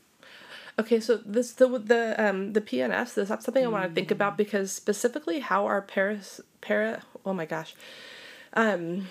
Okay, 0.78 1.00
so 1.00 1.16
this 1.16 1.52
the 1.52 1.66
the 1.78 2.14
um 2.22 2.52
the 2.52 2.60
PNS. 2.60 3.14
This 3.14 3.28
that's 3.28 3.44
something 3.44 3.64
I 3.64 3.68
want 3.68 3.88
to 3.88 3.94
think 3.94 4.10
about 4.10 4.36
because 4.36 4.72
specifically 4.72 5.40
how 5.40 5.64
our 5.66 5.80
paras 5.80 6.40
para 6.60 7.02
oh 7.24 7.32
my 7.32 7.46
gosh, 7.46 7.74
um, 8.52 9.08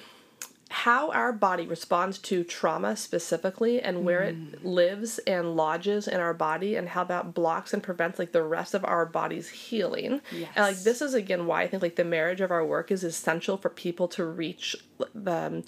how 0.70 1.10
our 1.12 1.34
body 1.34 1.66
responds 1.66 2.20
to 2.20 2.44
trauma 2.44 2.96
specifically 2.96 3.82
and 3.82 4.04
where 4.04 4.22
it 4.22 4.64
lives 4.64 5.20
and 5.20 5.56
lodges 5.56 6.08
in 6.08 6.20
our 6.20 6.34
body 6.34 6.76
and 6.76 6.90
how 6.90 7.04
that 7.04 7.34
blocks 7.34 7.74
and 7.74 7.82
prevents 7.82 8.20
like 8.20 8.32
the 8.32 8.44
rest 8.44 8.74
of 8.74 8.86
our 8.86 9.06
body's 9.06 9.50
healing. 9.50 10.22
Yes. 10.32 10.52
And 10.56 10.66
like 10.66 10.84
this 10.84 11.02
is 11.02 11.16
again 11.16 11.48
why 11.48 11.64
I 11.64 11.68
think 11.68 11.82
like 11.82 11.96
the 11.96 12.04
marriage 12.04 12.42
of 12.42 12.52
our 12.52 12.66
work 12.66 12.92
is 12.92 13.04
essential 13.04 13.58
for 13.58 13.70
people 13.70 14.08
to 14.10 14.26
reach 14.26 14.76
the. 15.16 15.48
Um, 15.48 15.64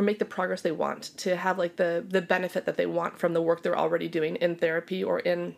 or 0.00 0.02
make 0.02 0.18
the 0.18 0.24
progress 0.24 0.62
they 0.62 0.72
want 0.72 1.10
to 1.18 1.36
have 1.36 1.58
like 1.58 1.76
the 1.76 2.02
the 2.08 2.22
benefit 2.22 2.64
that 2.64 2.78
they 2.78 2.86
want 2.86 3.18
from 3.18 3.34
the 3.34 3.42
work 3.42 3.62
they're 3.62 3.78
already 3.78 4.08
doing 4.08 4.36
in 4.36 4.56
therapy 4.56 5.04
or 5.04 5.20
in 5.20 5.54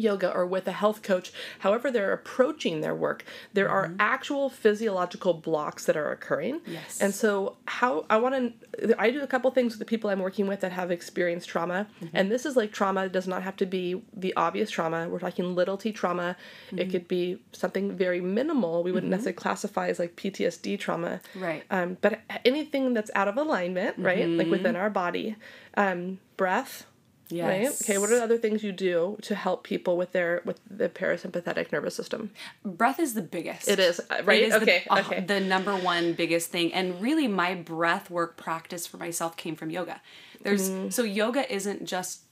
yoga 0.00 0.32
or 0.32 0.46
with 0.46 0.66
a 0.66 0.72
health 0.72 1.02
coach 1.02 1.32
however 1.60 1.90
they're 1.90 2.12
approaching 2.12 2.80
their 2.80 2.94
work 2.94 3.24
there 3.52 3.68
are 3.68 3.86
mm-hmm. 3.86 3.96
actual 4.00 4.48
physiological 4.48 5.34
blocks 5.34 5.84
that 5.86 5.96
are 5.96 6.10
occurring. 6.10 6.60
Yes. 6.66 7.00
and 7.00 7.14
so 7.14 7.56
how 7.66 8.06
i 8.10 8.16
want 8.16 8.34
to 8.78 9.00
i 9.00 9.10
do 9.10 9.22
a 9.22 9.26
couple 9.26 9.50
things 9.50 9.72
with 9.72 9.78
the 9.78 9.84
people 9.84 10.10
i'm 10.10 10.20
working 10.20 10.46
with 10.46 10.60
that 10.60 10.72
have 10.72 10.90
experienced 10.90 11.48
trauma. 11.48 11.86
Mm-hmm. 12.02 12.16
And 12.16 12.30
this 12.30 12.46
is 12.46 12.56
like 12.56 12.72
trauma 12.72 13.08
does 13.08 13.26
not 13.26 13.42
have 13.42 13.56
to 13.56 13.66
be 13.66 14.02
the 14.14 14.32
obvious 14.36 14.70
trauma 14.70 15.08
we're 15.08 15.18
talking 15.18 15.54
little 15.54 15.76
t 15.76 15.92
trauma. 15.92 16.36
It 16.70 16.76
mm-hmm. 16.76 16.90
could 16.90 17.08
be 17.08 17.38
something 17.52 17.96
very 17.96 18.20
minimal 18.20 18.82
we 18.82 18.92
wouldn't 18.92 19.10
necessarily 19.10 19.36
classify 19.36 19.88
as 19.88 19.98
like 19.98 20.16
ptsd 20.16 20.78
trauma. 20.78 21.20
Right. 21.34 21.64
um, 21.70 21.96
but 22.00 22.20
anything 22.44 22.94
that's 22.94 23.10
out 23.14 23.28
of 23.28 23.36
alignment, 23.36 23.98
right? 23.98 24.28
Like 24.28 24.48
within 24.48 24.76
our 24.76 24.90
body, 24.90 25.36
um, 25.76 26.18
breath, 26.36 26.86
right? 27.32 27.68
Okay, 27.82 27.98
what 27.98 28.10
are 28.10 28.16
the 28.16 28.22
other 28.22 28.38
things 28.38 28.62
you 28.62 28.72
do 28.72 29.18
to 29.22 29.34
help 29.34 29.64
people 29.64 29.96
with 29.96 30.12
their 30.12 30.42
with 30.44 30.60
the 30.70 30.88
parasympathetic 30.88 31.72
nervous 31.72 31.94
system? 31.94 32.30
Breath 32.64 32.98
is 33.00 33.14
the 33.14 33.22
biggest. 33.22 33.68
It 33.68 33.78
is, 33.78 34.00
uh, 34.10 34.22
right? 34.24 34.42
It 34.42 34.46
is 34.48 34.54
the- 34.54 34.62
Okay, 34.62 34.82
uh, 34.90 35.02
okay. 35.06 35.20
The 35.20 35.40
number 35.40 35.74
one 35.76 36.14
biggest 36.14 36.50
thing, 36.50 36.72
and 36.72 37.00
really, 37.00 37.28
my 37.28 37.54
breath 37.54 38.10
work 38.10 38.36
practice 38.36 38.86
for 38.86 38.96
myself 38.96 39.36
came 39.36 39.56
from 39.56 39.70
yoga. 39.70 40.00
There's 40.42 40.70
Mm. 40.70 40.92
so 40.92 41.02
yoga 41.02 41.50
isn't 41.52 41.84
just 41.84 42.22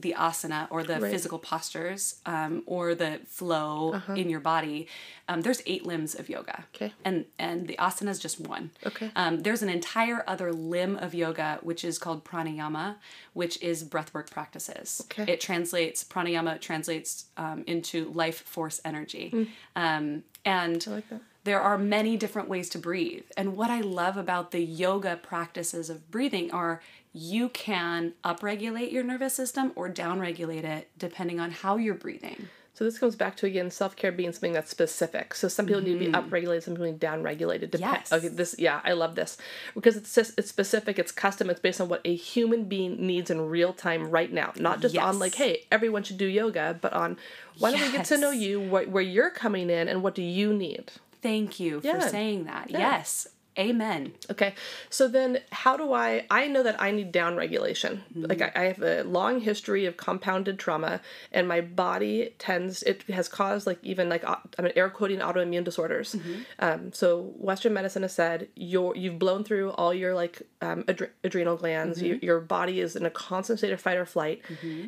the 0.00 0.14
asana 0.16 0.66
or 0.70 0.82
the 0.84 0.98
Right. 1.00 1.10
physical 1.10 1.38
postures 1.38 2.20
um, 2.26 2.62
or 2.66 2.94
the 2.94 3.20
flow 3.26 4.00
in 4.14 4.28
your 4.30 4.40
body. 4.40 4.86
Um, 5.30 5.42
there's 5.42 5.62
eight 5.66 5.84
limbs 5.84 6.14
of 6.14 6.28
yoga. 6.28 6.52
Uh-huh. 6.58 6.62
Okay. 6.74 6.92
And 7.04 7.26
and 7.38 7.68
the 7.68 7.76
asana 7.76 8.08
is 8.08 8.18
just 8.18 8.40
one. 8.40 8.70
Okay. 8.86 9.10
Um, 9.16 9.40
there's 9.40 9.62
an 9.62 9.68
entire 9.68 10.24
other 10.26 10.52
limb 10.52 10.96
of 10.96 11.14
yoga 11.14 11.58
which 11.62 11.84
is 11.84 11.98
called 11.98 12.24
pranayama, 12.24 12.96
which 13.34 13.60
is 13.62 13.84
breathwork 13.84 14.30
practices. 14.30 15.02
Okay. 15.06 15.32
It 15.32 15.40
translates 15.40 16.02
pranayama 16.04 16.60
translates 16.60 17.26
um, 17.36 17.64
into 17.66 18.10
life 18.12 18.40
force 18.42 18.80
energy. 18.84 19.48
Um, 19.76 20.22
and 20.44 20.86
like 20.86 21.04
there 21.44 21.60
are 21.60 21.78
many 21.78 22.16
different 22.16 22.48
ways 22.48 22.68
to 22.70 22.78
breathe. 22.78 23.24
And 23.36 23.56
what 23.56 23.70
I 23.70 23.80
love 23.80 24.16
about 24.16 24.50
the 24.50 24.60
yoga 24.60 25.16
practices 25.16 25.88
of 25.88 26.10
breathing 26.10 26.50
are 26.52 26.82
you 27.12 27.48
can 27.48 28.12
upregulate 28.24 28.92
your 28.92 29.02
nervous 29.02 29.34
system 29.34 29.72
or 29.74 29.88
downregulate 29.88 30.64
it 30.64 30.88
depending 30.98 31.40
on 31.40 31.50
how 31.50 31.76
you're 31.76 31.94
breathing. 31.94 32.48
So 32.74 32.84
this 32.84 32.96
comes 32.96 33.16
back 33.16 33.34
to 33.38 33.46
again 33.46 33.72
self 33.72 33.96
care 33.96 34.12
being 34.12 34.30
something 34.30 34.52
that's 34.52 34.70
specific. 34.70 35.34
So 35.34 35.48
some 35.48 35.66
people 35.66 35.80
need 35.82 35.94
to 35.94 35.98
be 35.98 36.12
upregulated, 36.12 36.62
some 36.62 36.74
people 36.74 36.86
need 36.86 37.00
down 37.00 37.24
regulated. 37.24 37.72
Dep- 37.72 37.80
Mm-hmm. 37.80 37.92
Yes. 37.94 38.12
Okay. 38.12 38.28
This 38.28 38.54
yeah, 38.56 38.80
I 38.84 38.92
love 38.92 39.16
this 39.16 39.36
because 39.74 39.96
it's 39.96 40.16
it's 40.16 40.48
specific, 40.48 40.96
it's 40.96 41.10
custom, 41.10 41.50
it's 41.50 41.58
based 41.58 41.80
on 41.80 41.88
what 41.88 42.00
a 42.04 42.14
human 42.14 42.64
being 42.66 43.04
needs 43.04 43.30
in 43.32 43.40
real 43.48 43.72
time 43.72 44.10
right 44.12 44.32
now, 44.32 44.52
not 44.56 44.80
just 44.80 44.96
on 44.96 45.18
like 45.18 45.34
hey 45.34 45.64
everyone 45.72 46.04
should 46.04 46.18
do 46.18 46.26
yoga, 46.26 46.78
but 46.80 46.92
on 46.92 47.16
why 47.58 47.72
don't 47.72 47.80
we 47.80 47.90
get 47.90 48.04
to 48.06 48.18
know 48.18 48.30
you, 48.30 48.60
what, 48.60 48.88
where 48.88 49.02
you're 49.02 49.30
coming 49.30 49.70
in, 49.70 49.88
and 49.88 50.04
what 50.04 50.14
do 50.14 50.22
you 50.22 50.52
need. 50.54 50.92
Thank 51.20 51.58
you 51.58 51.80
Yeah. 51.82 51.98
for 51.98 52.08
saying 52.08 52.44
that. 52.44 52.70
Yes. 52.70 53.26
Amen. 53.58 54.12
Okay, 54.30 54.54
so 54.88 55.08
then 55.08 55.40
how 55.50 55.76
do 55.76 55.92
I? 55.92 56.24
I 56.30 56.46
know 56.46 56.62
that 56.62 56.80
I 56.80 56.92
need 56.92 57.10
down 57.10 57.36
regulation. 57.36 58.02
Mm-hmm. 58.10 58.26
Like 58.26 58.40
I, 58.40 58.52
I 58.54 58.64
have 58.64 58.82
a 58.82 59.02
long 59.02 59.40
history 59.40 59.84
of 59.86 59.96
compounded 59.96 60.60
trauma, 60.60 61.00
and 61.32 61.48
my 61.48 61.60
body 61.60 62.34
tends 62.38 62.84
it 62.84 63.02
has 63.10 63.28
caused 63.28 63.66
like 63.66 63.78
even 63.82 64.08
like 64.08 64.24
I'm 64.24 64.64
mean 64.64 64.72
air 64.76 64.88
quoting 64.90 65.18
autoimmune 65.18 65.64
disorders. 65.64 66.14
Mm-hmm. 66.14 66.40
Um, 66.60 66.92
so 66.92 67.32
Western 67.36 67.72
medicine 67.72 68.02
has 68.02 68.14
said 68.14 68.48
you're 68.54 68.94
you've 68.94 69.18
blown 69.18 69.42
through 69.42 69.70
all 69.70 69.92
your 69.92 70.14
like 70.14 70.42
um, 70.62 70.84
adre- 70.84 71.10
adrenal 71.24 71.56
glands. 71.56 71.98
Mm-hmm. 71.98 72.06
You, 72.06 72.18
your 72.22 72.40
body 72.40 72.80
is 72.80 72.94
in 72.94 73.04
a 73.06 73.10
constant 73.10 73.58
state 73.58 73.72
of 73.72 73.80
fight 73.80 73.96
or 73.96 74.06
flight, 74.06 74.42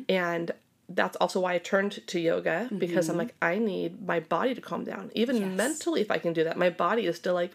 and 0.07 0.51
that's 0.95 1.15
also 1.17 1.39
why 1.41 1.53
I 1.53 1.57
turned 1.57 2.05
to 2.07 2.19
yoga 2.19 2.69
because 2.77 3.09
I'm 3.09 3.17
like 3.17 3.35
I 3.41 3.57
need 3.57 4.05
my 4.05 4.21
body 4.21 4.55
to 4.55 4.61
calm 4.61 4.83
down. 4.83 5.11
Even 5.13 5.57
mentally, 5.57 6.01
if 6.01 6.11
I 6.11 6.17
can 6.17 6.33
do 6.33 6.43
that, 6.45 6.57
my 6.57 6.69
body 6.69 7.05
is 7.05 7.17
still 7.17 7.33
like 7.33 7.51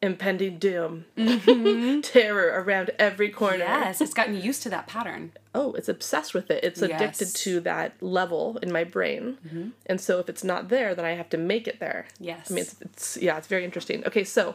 impending 0.00 0.58
doom, 0.58 1.04
mm-hmm. 1.16 2.00
terror 2.02 2.62
around 2.62 2.90
every 2.98 3.30
corner. 3.30 3.58
Yes, 3.58 4.00
it's 4.00 4.14
gotten 4.14 4.40
used 4.40 4.62
to 4.62 4.70
that 4.70 4.86
pattern. 4.86 5.32
Oh, 5.54 5.72
it's 5.72 5.88
obsessed 5.88 6.34
with 6.34 6.50
it. 6.50 6.62
It's 6.62 6.80
addicted 6.82 7.28
Yes. 7.28 7.32
to 7.32 7.60
that 7.60 8.00
level 8.02 8.58
in 8.62 8.72
my 8.72 8.84
brain. 8.84 9.38
Mm-hmm. 9.46 9.68
And 9.86 10.00
so 10.00 10.18
if 10.20 10.28
it's 10.28 10.44
not 10.44 10.68
there, 10.68 10.94
then 10.94 11.04
I 11.04 11.12
have 11.12 11.28
to 11.30 11.36
make 11.38 11.66
it 11.66 11.80
there. 11.80 12.06
Yes. 12.20 12.50
I 12.50 12.54
mean, 12.54 12.62
it's, 12.62 12.80
it's 12.80 13.16
yeah, 13.16 13.36
it's 13.38 13.48
very 13.48 13.64
interesting. 13.64 14.06
Okay, 14.06 14.24
so 14.24 14.54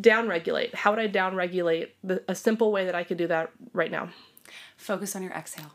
down 0.00 0.28
regulate. 0.28 0.74
How 0.74 0.90
would 0.90 1.00
I 1.00 1.08
down 1.08 1.34
regulate? 1.34 1.94
The, 2.04 2.22
a 2.28 2.34
simple 2.34 2.70
way 2.70 2.84
that 2.84 2.94
I 2.94 3.02
could 3.04 3.18
do 3.18 3.26
that 3.26 3.50
right 3.72 3.90
now. 3.90 4.10
Focus 4.76 5.16
on 5.16 5.22
your 5.22 5.32
exhale. 5.32 5.72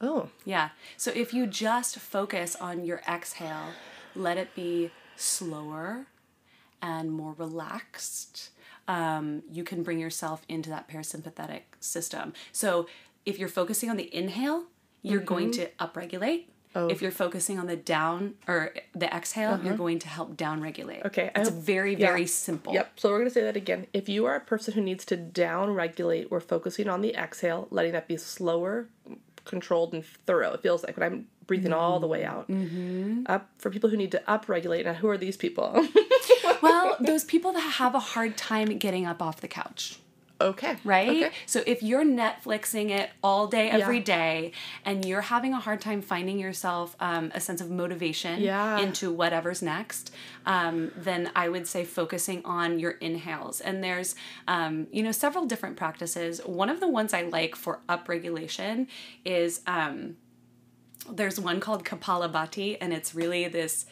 Oh, 0.00 0.30
Yeah. 0.44 0.70
So 0.96 1.12
if 1.14 1.32
you 1.32 1.46
just 1.46 1.98
focus 1.98 2.56
on 2.56 2.84
your 2.84 3.02
exhale, 3.08 3.68
let 4.16 4.36
it 4.36 4.54
be 4.54 4.90
slower 5.16 6.06
and 6.82 7.10
more 7.12 7.34
relaxed, 7.38 8.50
um, 8.88 9.42
you 9.50 9.64
can 9.64 9.82
bring 9.82 9.98
yourself 9.98 10.42
into 10.48 10.68
that 10.70 10.88
parasympathetic 10.88 11.62
system. 11.80 12.32
So 12.50 12.86
if 13.24 13.38
you're 13.38 13.48
focusing 13.48 13.88
on 13.88 13.96
the 13.96 14.14
inhale, 14.14 14.64
you're 15.02 15.20
going 15.20 15.50
to 15.52 15.68
upregulate. 15.80 16.44
If 16.74 17.02
you're 17.02 17.10
focusing 17.10 17.58
on 17.58 17.66
the 17.66 17.76
down 17.76 18.34
or 18.48 18.72
the 18.94 19.06
exhale, 19.14 19.60
you're 19.62 19.76
going 19.76 19.98
to 19.98 20.08
help 20.08 20.36
downregulate. 20.38 21.04
Okay, 21.04 21.30
It's 21.36 21.50
hope- 21.50 21.58
very, 21.58 21.94
yeah. 21.94 22.06
very 22.06 22.26
simple. 22.26 22.72
Yep. 22.72 22.92
So 22.98 23.10
we're 23.10 23.18
going 23.18 23.28
to 23.28 23.34
say 23.34 23.42
that 23.42 23.56
again. 23.58 23.86
If 23.92 24.08
you 24.08 24.24
are 24.24 24.36
a 24.36 24.40
person 24.40 24.72
who 24.72 24.80
needs 24.80 25.04
to 25.06 25.16
downregulate, 25.18 26.30
we're 26.30 26.40
focusing 26.40 26.88
on 26.88 27.02
the 27.02 27.14
exhale, 27.14 27.68
letting 27.70 27.92
that 27.92 28.08
be 28.08 28.16
slower, 28.16 28.88
controlled, 29.44 29.92
and 29.92 30.02
thorough. 30.26 30.52
It 30.54 30.62
feels 30.62 30.82
like 30.82 30.96
when 30.96 31.04
I'm 31.12 31.26
breathing 31.46 31.74
all 31.74 32.00
the 32.00 32.06
way 32.06 32.24
out. 32.24 32.48
Mm-hmm. 32.48 33.24
Up 33.26 33.50
for 33.58 33.68
people 33.68 33.90
who 33.90 33.96
need 33.98 34.12
to 34.12 34.22
upregulate. 34.26 34.84
Now, 34.86 34.94
who 34.94 35.08
are 35.08 35.18
these 35.18 35.36
people? 35.36 35.86
Well, 36.60 36.96
those 37.00 37.24
people 37.24 37.52
that 37.52 37.60
have 37.60 37.94
a 37.94 38.00
hard 38.00 38.36
time 38.36 38.78
getting 38.78 39.06
up 39.06 39.20
off 39.22 39.40
the 39.40 39.48
couch. 39.48 39.98
okay. 40.40 40.76
right? 40.82 41.08
Okay. 41.26 41.30
So 41.46 41.62
if 41.68 41.84
you're 41.84 42.04
Netflixing 42.04 42.90
it 42.90 43.10
all 43.22 43.46
day, 43.46 43.70
every 43.70 43.98
Yeah. 43.98 44.02
day, 44.16 44.52
and 44.84 45.04
you're 45.04 45.20
having 45.20 45.52
a 45.54 45.60
hard 45.60 45.80
time 45.80 46.02
finding 46.02 46.40
yourself 46.40 46.96
um, 46.98 47.30
a 47.32 47.38
sense 47.40 47.60
of 47.60 47.70
motivation 47.70 48.40
Yeah. 48.40 48.80
into 48.80 49.12
whatever's 49.12 49.62
next, 49.62 50.12
um, 50.44 50.90
then 50.96 51.30
I 51.36 51.48
would 51.48 51.68
say 51.68 51.84
focusing 51.84 52.44
on 52.44 52.80
your 52.80 52.92
inhales. 52.92 53.60
And 53.60 53.84
there's, 53.84 54.16
um, 54.48 54.88
you 54.90 55.04
know, 55.04 55.12
several 55.12 55.46
different 55.46 55.76
practices. 55.76 56.40
One 56.44 56.68
of 56.70 56.80
the 56.80 56.88
ones 56.88 57.14
I 57.14 57.22
like 57.22 57.54
for 57.54 57.78
upregulation 57.88 58.88
is 59.24 59.60
um, 59.68 60.16
there's 61.08 61.38
one 61.38 61.60
called 61.60 61.84
Kapalabhati, 61.84 62.78
and 62.80 62.92
it's 62.92 63.14
really 63.14 63.46
this 63.46 63.86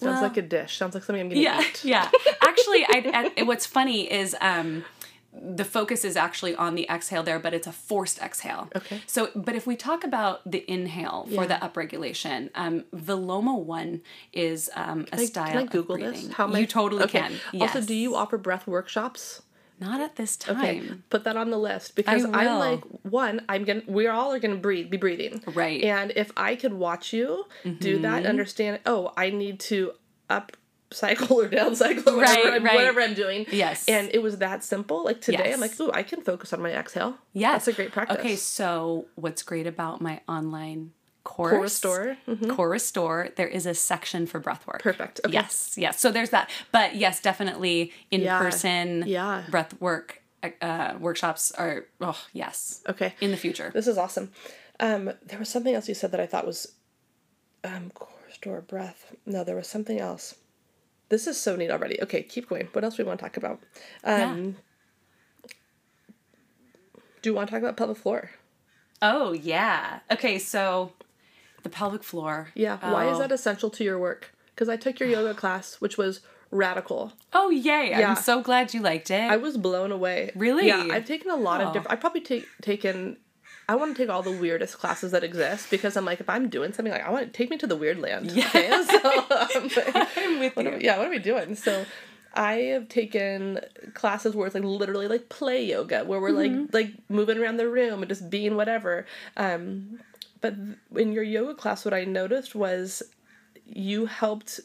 Sounds 0.00 0.14
Well- 0.14 0.22
like 0.22 0.36
a 0.36 0.42
dish. 0.42 0.76
Sounds 0.78 0.94
like 0.94 1.04
something 1.04 1.20
I'm 1.20 1.28
gonna 1.28 1.40
yeah, 1.40 1.60
eat. 1.60 1.84
yeah. 1.84 2.10
Actually, 2.42 2.84
I, 2.88 3.32
I 3.36 3.42
what's 3.42 3.66
funny 3.66 4.10
is 4.10 4.34
um, 4.40 4.84
the 5.32 5.64
focus 5.64 6.04
is 6.04 6.16
actually 6.16 6.54
on 6.56 6.74
the 6.74 6.88
exhale 6.90 7.22
there, 7.22 7.38
but 7.38 7.52
it's 7.54 7.66
a 7.66 7.72
forced 7.72 8.18
exhale. 8.20 8.68
Okay. 8.74 9.00
So, 9.06 9.30
but 9.36 9.54
if 9.54 9.66
we 9.66 9.76
talk 9.76 10.02
about 10.02 10.40
the 10.50 10.64
inhale 10.68 11.28
for 11.34 11.46
the 11.46 11.54
upregulation, 11.54 12.50
um, 12.54 12.84
Viloma 12.94 13.56
one 13.62 14.00
is 14.32 14.70
um, 14.74 15.06
a 15.12 15.20
I- 15.20 15.24
style 15.26 15.48
Can 15.52 15.58
I 15.58 15.66
Google 15.66 15.98
this? 15.98 16.30
How 16.32 16.44
am 16.44 16.54
I- 16.54 16.60
you 16.60 16.66
totally 16.66 17.04
Okay. 17.04 17.20
can. 17.20 17.32
Yes. 17.52 17.74
Also, 17.76 17.86
do 17.86 17.94
you 17.94 18.16
offer 18.16 18.38
breath 18.38 18.66
workshops? 18.66 19.42
Not 19.80 20.00
at 20.00 20.16
this 20.16 20.36
time. 20.36 20.58
Okay, 20.58 20.82
put 21.08 21.24
that 21.24 21.36
on 21.36 21.50
the 21.50 21.58
list 21.58 21.96
because 21.96 22.24
I 22.26 22.44
I'm 22.44 22.58
like 22.58 22.82
one. 23.02 23.42
I'm 23.48 23.64
gonna. 23.64 23.82
We 23.86 24.06
all 24.06 24.32
are 24.32 24.38
gonna 24.38 24.56
breathe. 24.56 24.90
Be 24.90 24.98
breathing. 24.98 25.42
Right. 25.46 25.80
Mm-hmm. 25.80 25.98
And 25.98 26.12
if 26.16 26.30
I 26.36 26.54
could 26.54 26.74
watch 26.74 27.12
you 27.12 27.46
do 27.78 27.98
that, 28.00 28.26
understand. 28.26 28.80
Oh, 28.86 29.12
I 29.16 29.30
need 29.30 29.58
to 29.60 29.92
up 30.28 30.52
cycle 30.92 31.36
or 31.40 31.48
down 31.48 31.74
cycle 31.76 32.12
or 32.14 32.16
whatever, 32.18 32.42
Right, 32.48 32.54
I'm, 32.54 32.64
right. 32.64 32.74
whatever 32.74 33.00
I'm 33.00 33.14
doing. 33.14 33.46
Yes. 33.50 33.88
And 33.88 34.10
it 34.12 34.22
was 34.22 34.38
that 34.38 34.64
simple. 34.64 35.04
Like 35.04 35.20
today, 35.20 35.44
Yes. 35.46 35.54
I'm 35.54 35.60
like, 35.60 35.78
ooh, 35.80 35.90
I 35.92 36.02
can 36.02 36.20
focus 36.20 36.52
on 36.52 36.60
my 36.60 36.72
exhale. 36.72 37.16
Yes. 37.32 37.52
That's 37.64 37.68
a 37.68 37.72
great 37.72 37.92
practice. 37.92 38.18
Okay, 38.18 38.36
so 38.36 39.06
what's 39.14 39.42
great 39.42 39.66
about 39.66 40.00
my 40.00 40.20
online 40.28 40.90
Core 41.24 41.60
Restore. 41.60 42.16
Core 42.48 42.70
Restore, 42.70 43.28
there 43.36 43.46
is 43.48 43.66
a 43.66 43.74
section 43.74 44.26
for 44.26 44.40
breath 44.40 44.66
work. 44.66 44.82
Perfect. 44.82 45.20
Okay. 45.24 45.32
Yes, 45.34 45.74
yes. 45.76 46.00
So 46.00 46.10
there's 46.10 46.30
that. 46.30 46.48
But 46.72 46.96
yes, 46.96 47.20
definitely 47.20 47.92
in 48.10 48.22
Yeah. 48.22 48.38
person 48.38 49.04
Yeah. 49.06 49.44
breath 49.50 49.78
work 49.80 50.22
uh, 50.62 50.94
workshops 50.98 51.52
are, 51.52 51.84
oh, 52.00 52.18
yes, 52.32 52.82
Okay. 52.88 53.14
in 53.20 53.30
the 53.30 53.36
future. 53.36 53.70
This 53.74 53.86
is 53.86 53.98
awesome. 53.98 54.32
Um, 54.80 55.12
there 55.22 55.38
was 55.38 55.50
something 55.50 55.74
else 55.74 55.86
you 55.86 55.94
said 55.94 56.12
that 56.12 56.20
I 56.20 56.26
thought 56.26 56.46
was 56.46 56.72
um 57.62 57.90
core 57.90 58.08
store 58.32 58.62
breath. 58.62 59.14
No, 59.26 59.44
there 59.44 59.56
was 59.56 59.68
something 59.68 60.00
else. 60.00 60.34
This 61.10 61.26
is 61.26 61.38
so 61.38 61.56
neat 61.56 61.70
already. 61.70 62.00
Okay, 62.00 62.22
keep 62.22 62.48
going. 62.48 62.68
What 62.72 62.84
else 62.84 62.96
do 62.96 63.02
we 63.02 63.06
want 63.08 63.18
to 63.20 63.24
talk 63.26 63.36
about? 63.36 63.60
Um 64.04 64.56
Do 67.22 67.28
you 67.30 67.34
want 67.34 67.48
to 67.48 67.54
talk 67.54 67.62
about 67.62 67.76
pelvic 67.76 67.98
floor? 67.98 68.30
Oh, 69.02 69.32
yeah. 69.32 70.00
Okay, 70.10 70.38
so 70.38 70.92
the 71.62 71.68
pelvic 71.70 72.02
floor. 72.04 72.50
Yeah. 72.54 72.78
Why 72.92 73.08
is 73.08 73.16
Oh. 73.16 73.20
that 73.20 73.32
essential 73.32 73.70
to 73.70 73.84
your 73.84 73.98
work? 73.98 74.32
Because 74.54 74.68
I 74.68 74.76
took 74.76 75.00
your 75.00 75.08
yoga 75.08 75.34
class, 75.34 75.76
which 75.80 75.96
was 75.98 76.20
radical. 76.50 77.12
Oh, 77.32 77.50
yay. 77.50 77.90
Yeah. 77.90 78.10
I'm 78.10 78.16
so 78.16 78.42
glad 78.42 78.74
you 78.74 78.80
liked 78.80 79.10
it. 79.10 79.30
I 79.30 79.36
was 79.36 79.56
blown 79.56 79.92
away. 79.92 80.32
Really? 80.34 80.66
Yeah, 80.66 80.88
I've 80.90 81.04
taken 81.06 81.30
a 81.30 81.36
lot 81.36 81.60
Oh. 81.60 81.66
of 81.68 81.72
different. 81.72 81.92
I've 81.92 82.00
probably 82.00 82.20
take 82.22 82.46
taken. 82.60 83.16
I 83.68 83.76
want 83.76 83.96
to 83.96 84.02
take 84.02 84.10
all 84.10 84.22
the 84.22 84.32
weirdest 84.32 84.78
classes 84.78 85.12
that 85.12 85.22
exist 85.22 85.70
because 85.70 85.96
I'm 85.96 86.04
like, 86.04 86.18
if 86.20 86.28
I'm 86.28 86.48
doing 86.48 86.72
something 86.72 86.92
like, 86.92 87.06
I 87.06 87.10
want 87.10 87.26
to 87.26 87.32
take 87.32 87.50
me 87.50 87.56
to 87.58 87.68
the 87.68 87.76
weird 87.76 88.00
land. 88.00 88.32
Yeah. 88.32 88.48
Okay? 88.48 88.68
So, 88.82 89.00
I'm 89.04 89.62
like, 89.94 90.16
I'm 90.18 90.40
with 90.40 90.56
what 90.56 90.64
you. 90.66 90.72
are 90.72 90.80
yeah, 90.80 90.98
what 90.98 91.06
are 91.06 91.10
we 91.10 91.20
doing? 91.20 91.54
So, 91.54 91.86
I 92.34 92.54
have 92.74 92.88
taken 92.88 93.60
classes 93.94 94.34
where 94.34 94.46
it's 94.46 94.54
like 94.54 94.64
literally 94.64 95.06
like 95.06 95.28
play 95.28 95.64
yoga, 95.64 96.04
where 96.04 96.20
we're 96.20 96.30
Mm-hmm. 96.32 96.74
like 96.74 96.86
like 96.88 96.94
moving 97.08 97.38
around 97.38 97.58
the 97.58 97.68
room 97.68 98.02
and 98.02 98.08
just 98.08 98.28
being 98.28 98.56
whatever. 98.56 99.06
Um, 99.36 100.00
but 100.40 100.54
in 100.96 101.12
your 101.12 101.22
yoga 101.22 101.54
class, 101.54 101.84
what 101.84 101.94
I 101.94 102.04
noticed 102.04 102.54
was 102.54 103.02
you 103.66 104.06
helped 104.06 104.60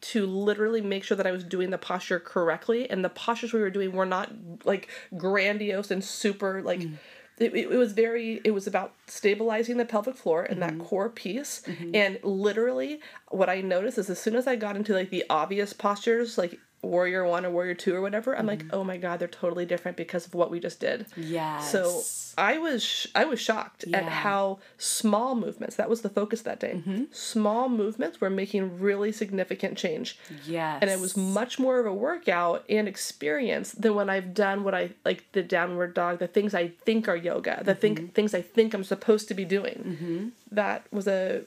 to 0.00 0.26
literally 0.26 0.80
make 0.80 1.04
sure 1.04 1.16
that 1.16 1.26
I 1.26 1.32
was 1.32 1.44
doing 1.44 1.70
the 1.70 1.78
posture 1.78 2.20
correctly, 2.20 2.88
and 2.90 3.04
the 3.04 3.08
postures 3.08 3.52
we 3.52 3.60
were 3.60 3.70
doing 3.70 3.92
were 3.92 4.06
not 4.06 4.32
like 4.64 4.88
grandiose 5.16 5.90
and 5.90 6.02
super 6.04 6.62
like. 6.62 6.80
Mm. 6.80 6.94
It, 7.38 7.54
it, 7.54 7.70
it 7.70 7.76
was 7.76 7.92
very 7.92 8.40
it 8.42 8.50
was 8.50 8.66
about 8.66 8.94
stabilizing 9.06 9.76
the 9.76 9.84
pelvic 9.84 10.16
floor 10.16 10.42
and 10.42 10.60
that 10.60 10.72
mm-hmm. 10.72 10.82
core 10.82 11.08
piece. 11.08 11.62
Mm-hmm. 11.66 11.94
And 11.94 12.18
literally 12.24 13.00
what 13.28 13.48
i 13.48 13.60
noticed 13.60 13.96
is 13.96 14.10
as 14.10 14.18
soon 14.18 14.34
as 14.34 14.48
i 14.48 14.56
got 14.56 14.74
into 14.74 14.92
like 14.92 15.10
the 15.10 15.24
obvious 15.30 15.72
postures 15.72 16.36
like 16.36 16.58
warrior 16.82 17.24
one 17.24 17.44
or 17.44 17.50
warrior 17.50 17.74
two 17.74 17.94
or 17.94 18.00
whatever 18.00 18.36
i'm 18.38 18.46
like 18.46 18.60
mm-hmm. 18.60 18.74
oh 18.74 18.84
my 18.84 18.96
god 18.96 19.18
they're 19.18 19.28
totally 19.28 19.66
different 19.66 19.96
because 19.96 20.26
of 20.26 20.34
what 20.34 20.50
we 20.50 20.60
just 20.60 20.80
did 20.80 21.06
Yeah. 21.16 21.60
so 21.60 22.02
I 22.38 22.58
was 22.58 22.84
sh- 22.84 23.06
I 23.16 23.24
was 23.24 23.40
shocked 23.40 23.84
at 23.92 24.04
how 24.04 24.60
small 24.78 25.34
movements 25.34 25.74
that 25.74 25.90
was 25.90 26.02
the 26.02 26.08
focus 26.08 26.42
that 26.42 26.60
day. 26.60 26.74
Mm-hmm. 26.76 27.04
Small 27.10 27.68
movements 27.68 28.20
were 28.20 28.30
making 28.30 28.78
really 28.78 29.10
significant 29.10 29.76
change, 29.76 30.16
yes. 30.46 30.78
and 30.80 30.88
it 30.88 31.00
was 31.00 31.16
much 31.16 31.58
more 31.58 31.80
of 31.80 31.86
a 31.86 31.92
workout 31.92 32.64
and 32.68 32.86
experience 32.86 33.72
than 33.72 33.96
when 33.96 34.08
I've 34.08 34.34
done 34.34 34.62
what 34.62 34.72
I 34.72 34.90
like 35.04 35.24
the 35.32 35.42
downward 35.42 35.94
dog, 35.94 36.20
the 36.20 36.28
things 36.28 36.54
I 36.54 36.68
think 36.68 37.08
are 37.08 37.16
yoga, 37.16 37.60
the 37.64 37.74
think 37.74 37.98
mm-hmm. 37.98 38.08
things 38.08 38.32
I 38.34 38.42
think 38.42 38.72
I'm 38.72 38.84
supposed 38.84 39.26
to 39.28 39.34
be 39.34 39.44
doing. 39.44 40.32
That 40.52 40.86
was 40.92 41.08
a 41.08 41.42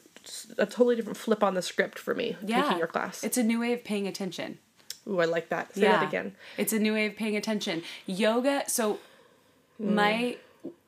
a 0.57 0.65
totally 0.65 0.95
different 0.97 1.17
flip 1.17 1.41
on 1.41 1.53
the 1.53 1.61
script 1.61 1.97
for 1.97 2.13
me 2.13 2.35
yeah. 2.45 2.63
taking 2.63 2.77
your 2.77 2.87
class. 2.87 3.23
It's 3.23 3.37
a 3.37 3.43
new 3.43 3.61
way 3.61 3.71
of 3.73 3.83
paying 3.83 4.07
attention. 4.07 4.59
Ooh, 5.07 5.19
I 5.19 5.25
like 5.25 5.49
that. 5.49 5.73
Say 5.75 5.81
that 5.81 6.07
again. 6.07 6.35
It's 6.57 6.73
a 6.73 6.79
new 6.79 6.93
way 6.93 7.07
of 7.07 7.15
paying 7.15 7.35
attention. 7.35 7.83
Yoga, 8.05 8.63
so 8.67 8.99
Hmm. 9.77 9.95
my 9.95 10.37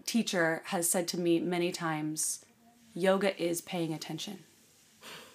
teacher 0.05 0.61
has 0.65 0.87
said 0.89 1.07
to 1.09 1.19
me 1.19 1.39
many 1.39 1.71
times, 1.71 2.45
yoga 2.93 3.41
is 3.41 3.59
paying 3.61 3.91
attention. 3.93 4.43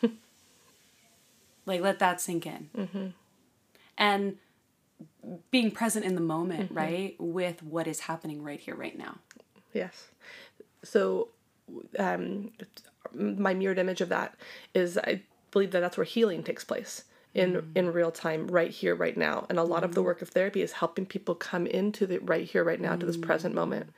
like, 1.66 1.80
let 1.80 1.98
that 1.98 2.20
sink 2.20 2.46
in. 2.46 2.70
Mm-hmm. 2.76 3.06
And 3.96 4.36
being 5.50 5.70
present 5.70 6.04
in 6.04 6.14
the 6.14 6.20
moment, 6.20 6.66
Mm-hmm. 6.66 6.74
right, 6.78 7.16
with 7.18 7.62
what 7.62 7.86
is 7.86 8.00
happening 8.00 8.42
right 8.42 8.60
here, 8.60 8.74
right 8.74 8.96
now. 8.96 9.18
Yes. 9.74 10.08
So, 10.84 11.28
um, 11.98 12.52
my 13.12 13.54
mirrored 13.54 13.78
image 13.78 14.00
of 14.00 14.08
that 14.10 14.34
is 14.74 14.96
I 14.98 15.22
believe 15.50 15.72
that 15.72 15.80
that's 15.80 15.96
where 15.96 16.04
healing 16.04 16.42
takes 16.42 16.64
place. 16.64 17.04
In 17.34 17.54
mm-hmm. 17.54 17.70
in 17.74 17.92
real 17.92 18.10
time 18.10 18.48
right 18.48 18.70
here 18.70 18.94
right 18.94 19.16
now. 19.16 19.46
And 19.48 19.58
a 19.58 19.62
lot 19.62 19.84
of 19.84 19.94
the 19.94 20.00
mm-hmm. 20.00 20.06
work 20.06 20.22
of 20.22 20.30
therapy 20.30 20.62
is 20.62 20.72
helping 20.72 21.06
people 21.06 21.34
come 21.34 21.66
into 21.66 22.06
the 22.06 22.18
right 22.18 22.44
here 22.44 22.64
right 22.64 22.80
now 22.80 22.96
to 22.96 23.06
this 23.06 23.16
mm-hmm. 23.16 23.26
present 23.26 23.54
moment. 23.54 23.92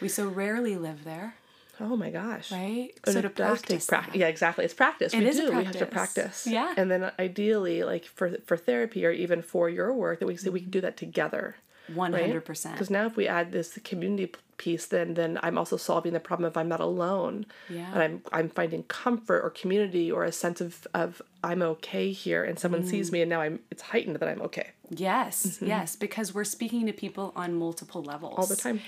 We 0.00 0.08
so 0.08 0.26
rarely 0.26 0.76
live 0.76 1.04
there, 1.04 1.36
oh 1.80 1.96
my 1.96 2.10
gosh. 2.10 2.50
Right? 2.50 2.90
and 3.04 3.12
so 3.12 3.18
it 3.18 3.22
to 3.22 3.30
practice 3.30 3.86
practice 3.86 4.16
yeah 4.16 4.26
exactly. 4.26 4.64
It's 4.64 4.74
practice. 4.74 5.14
We 5.14 5.26
is 5.26 5.38
a 5.38 5.46
do. 5.46 5.56
We 5.56 5.64
have 5.64 5.76
to 5.76 5.86
practice. 5.86 6.14
practice. 6.22 6.46
Yeah. 6.46 6.74
and 6.76 6.90
then 6.90 7.10
ideally 7.18 7.82
like 7.84 8.04
for 8.04 8.36
for 8.44 8.56
therapy 8.56 9.06
or 9.06 9.10
even 9.10 9.42
for 9.42 9.68
your 9.68 9.92
work 9.92 10.20
that 10.20 10.26
we 10.26 10.36
say 10.36 10.50
we 10.50 10.60
can 10.60 10.70
do 10.70 10.80
that 10.80 10.96
together 10.96 11.56
One 11.94 12.12
right? 12.12 12.22
hundred 12.22 12.44
percent. 12.44 12.74
Because 12.74 12.90
now 12.90 13.06
if 13.06 13.16
we 13.16 13.26
add 13.28 13.52
this 13.52 13.78
community 13.84 14.32
piece, 14.56 14.86
then 14.86 15.14
then 15.14 15.38
I'm 15.42 15.58
also 15.58 15.76
solving 15.76 16.12
the 16.12 16.20
problem 16.20 16.46
if 16.48 16.56
I'm 16.56 16.68
not 16.68 16.80
alone. 16.80 17.46
Yeah. 17.68 17.90
And 17.92 18.02
I'm 18.02 18.22
I'm 18.32 18.48
finding 18.48 18.84
comfort 18.84 19.40
or 19.42 19.50
community 19.50 20.10
or 20.10 20.24
a 20.24 20.32
sense 20.32 20.60
of 20.60 20.86
of 20.94 21.20
I'm 21.42 21.62
okay 21.62 22.12
here, 22.12 22.44
and 22.44 22.58
someone 22.58 22.84
sees 22.86 23.10
Mm. 23.10 23.12
me, 23.12 23.20
and 23.22 23.30
now 23.30 23.40
I'm 23.40 23.60
it's 23.70 23.82
heightened 23.82 24.16
that 24.16 24.28
I'm 24.28 24.42
okay 24.42 24.70
Yes, 24.90 25.58
yes, 25.62 25.96
because 25.96 26.34
we're 26.34 26.44
speaking 26.44 26.86
to 26.86 26.92
people 26.92 27.32
on 27.34 27.54
multiple 27.54 28.02
levels 28.02 28.32
Mm-hmm. 28.32 28.40
all 28.40 28.46
the 28.46 28.56
time. 28.56 28.80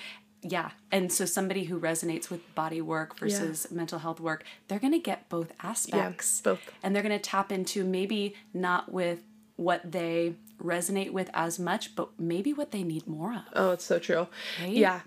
Yeah. 0.46 0.70
And 0.92 1.10
so 1.10 1.24
somebody 1.24 1.64
who 1.64 1.80
resonates 1.80 2.28
with 2.28 2.42
body 2.54 2.82
work 2.82 3.18
versus 3.18 3.66
mental 3.70 3.98
health 4.00 4.20
work, 4.20 4.44
they're 4.68 4.78
going 4.78 4.92
to 4.92 4.98
get 4.98 5.30
both 5.30 5.50
aspects. 5.62 6.42
both. 6.42 6.60
And 6.82 6.94
they're 6.94 7.02
going 7.02 7.18
to 7.18 7.30
tap 7.30 7.50
into 7.50 7.82
maybe 7.82 8.34
not 8.52 8.92
with 8.92 9.20
what 9.56 9.80
they 9.90 10.34
resonate 10.62 11.10
with 11.12 11.30
as 11.34 11.58
much, 11.58 11.94
but 11.96 12.08
maybe 12.18 12.52
what 12.52 12.70
they 12.72 12.82
need 12.82 13.06
more 13.06 13.32
of. 13.34 13.42
Oh, 13.54 13.70
it's 13.72 13.84
so 13.84 13.98
true. 13.98 14.26
Right? 14.60 14.70
Yeah, 14.72 15.00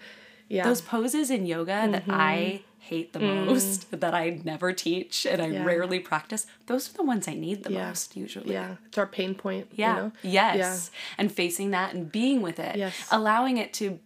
yeah. 0.50 0.64
Those 0.64 0.82
poses 0.82 1.30
in 1.30 1.46
yoga 1.46 1.88
that 1.92 2.04
Mm-hmm. 2.04 2.12
I 2.12 2.62
hate 2.80 3.12
the 3.12 3.20
most, 3.20 3.92
that 4.00 4.14
I 4.14 4.40
never 4.46 4.72
teach 4.72 5.26
and 5.26 5.42
I 5.42 5.48
Mm. 5.50 5.54
Yeah. 5.56 5.66
rarely 5.66 6.00
practice, 6.00 6.46
those 6.68 6.90
are 6.90 6.94
the 6.94 7.04
ones 7.04 7.28
I 7.28 7.34
need 7.34 7.64
the 7.64 7.74
Yeah. 7.74 7.88
most 7.88 8.16
usually. 8.16 8.54
yeah, 8.54 8.76
it's 8.86 8.98
our 8.98 9.08
pain 9.08 9.36
point. 9.36 9.68
Yeah. 9.76 9.96
You 9.96 10.02
know? 10.04 10.12
Yes. 10.24 10.90
And 11.18 11.30
facing 11.32 11.72
that 11.72 11.94
and 11.94 12.10
being 12.12 12.42
with 12.42 12.60
it. 12.60 12.78
Yes. 12.78 12.94
Allowing 13.12 13.58
it 13.58 13.74
to 13.76 14.00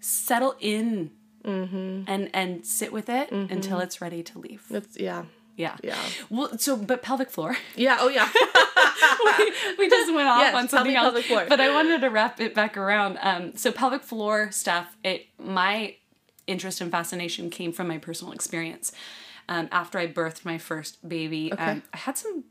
settle 0.00 0.54
in 0.60 1.10
Mm-hmm. 1.42 2.02
and 2.06 2.28
and 2.34 2.66
sit 2.66 2.92
with 2.92 3.08
it 3.08 3.32
until 3.32 3.78
it's 3.80 4.02
ready 4.02 4.22
to 4.22 4.38
leave. 4.38 4.62
It's 4.68 4.98
yeah. 4.98 5.24
Yeah. 5.60 5.76
Yeah. 5.82 5.98
Well, 6.30 6.56
so 6.58 6.76
but 6.76 7.02
pelvic 7.02 7.30
floor. 7.30 7.56
Yeah. 7.76 7.98
Oh 8.00 8.08
yeah. 8.08 8.28
we 9.78 9.88
just 9.90 10.12
went 10.14 10.28
off 10.28 10.40
Yes, 10.40 10.54
on 10.54 10.68
something 10.68 10.92
me 10.92 10.96
else. 10.96 11.26
pelvic. 11.26 11.48
But 11.48 11.60
I 11.60 11.72
wanted 11.72 12.00
to 12.00 12.08
wrap 12.08 12.40
it 12.40 12.54
back 12.54 12.76
around. 12.76 13.18
Um, 13.20 13.56
so 13.56 13.70
pelvic 13.70 14.02
floor 14.02 14.50
stuff. 14.50 14.96
It 15.04 15.26
my 15.38 15.96
interest 16.46 16.80
and 16.80 16.90
fascination 16.90 17.50
came 17.50 17.72
from 17.72 17.88
my 17.88 17.98
personal 17.98 18.32
experience. 18.32 18.92
Um, 19.48 19.68
after 19.70 19.98
I 19.98 20.06
birthed 20.06 20.44
my 20.44 20.58
first 20.58 21.06
baby, 21.06 21.52
um, 21.52 21.82
I 21.92 21.96
had 21.96 22.16
some 22.16 22.44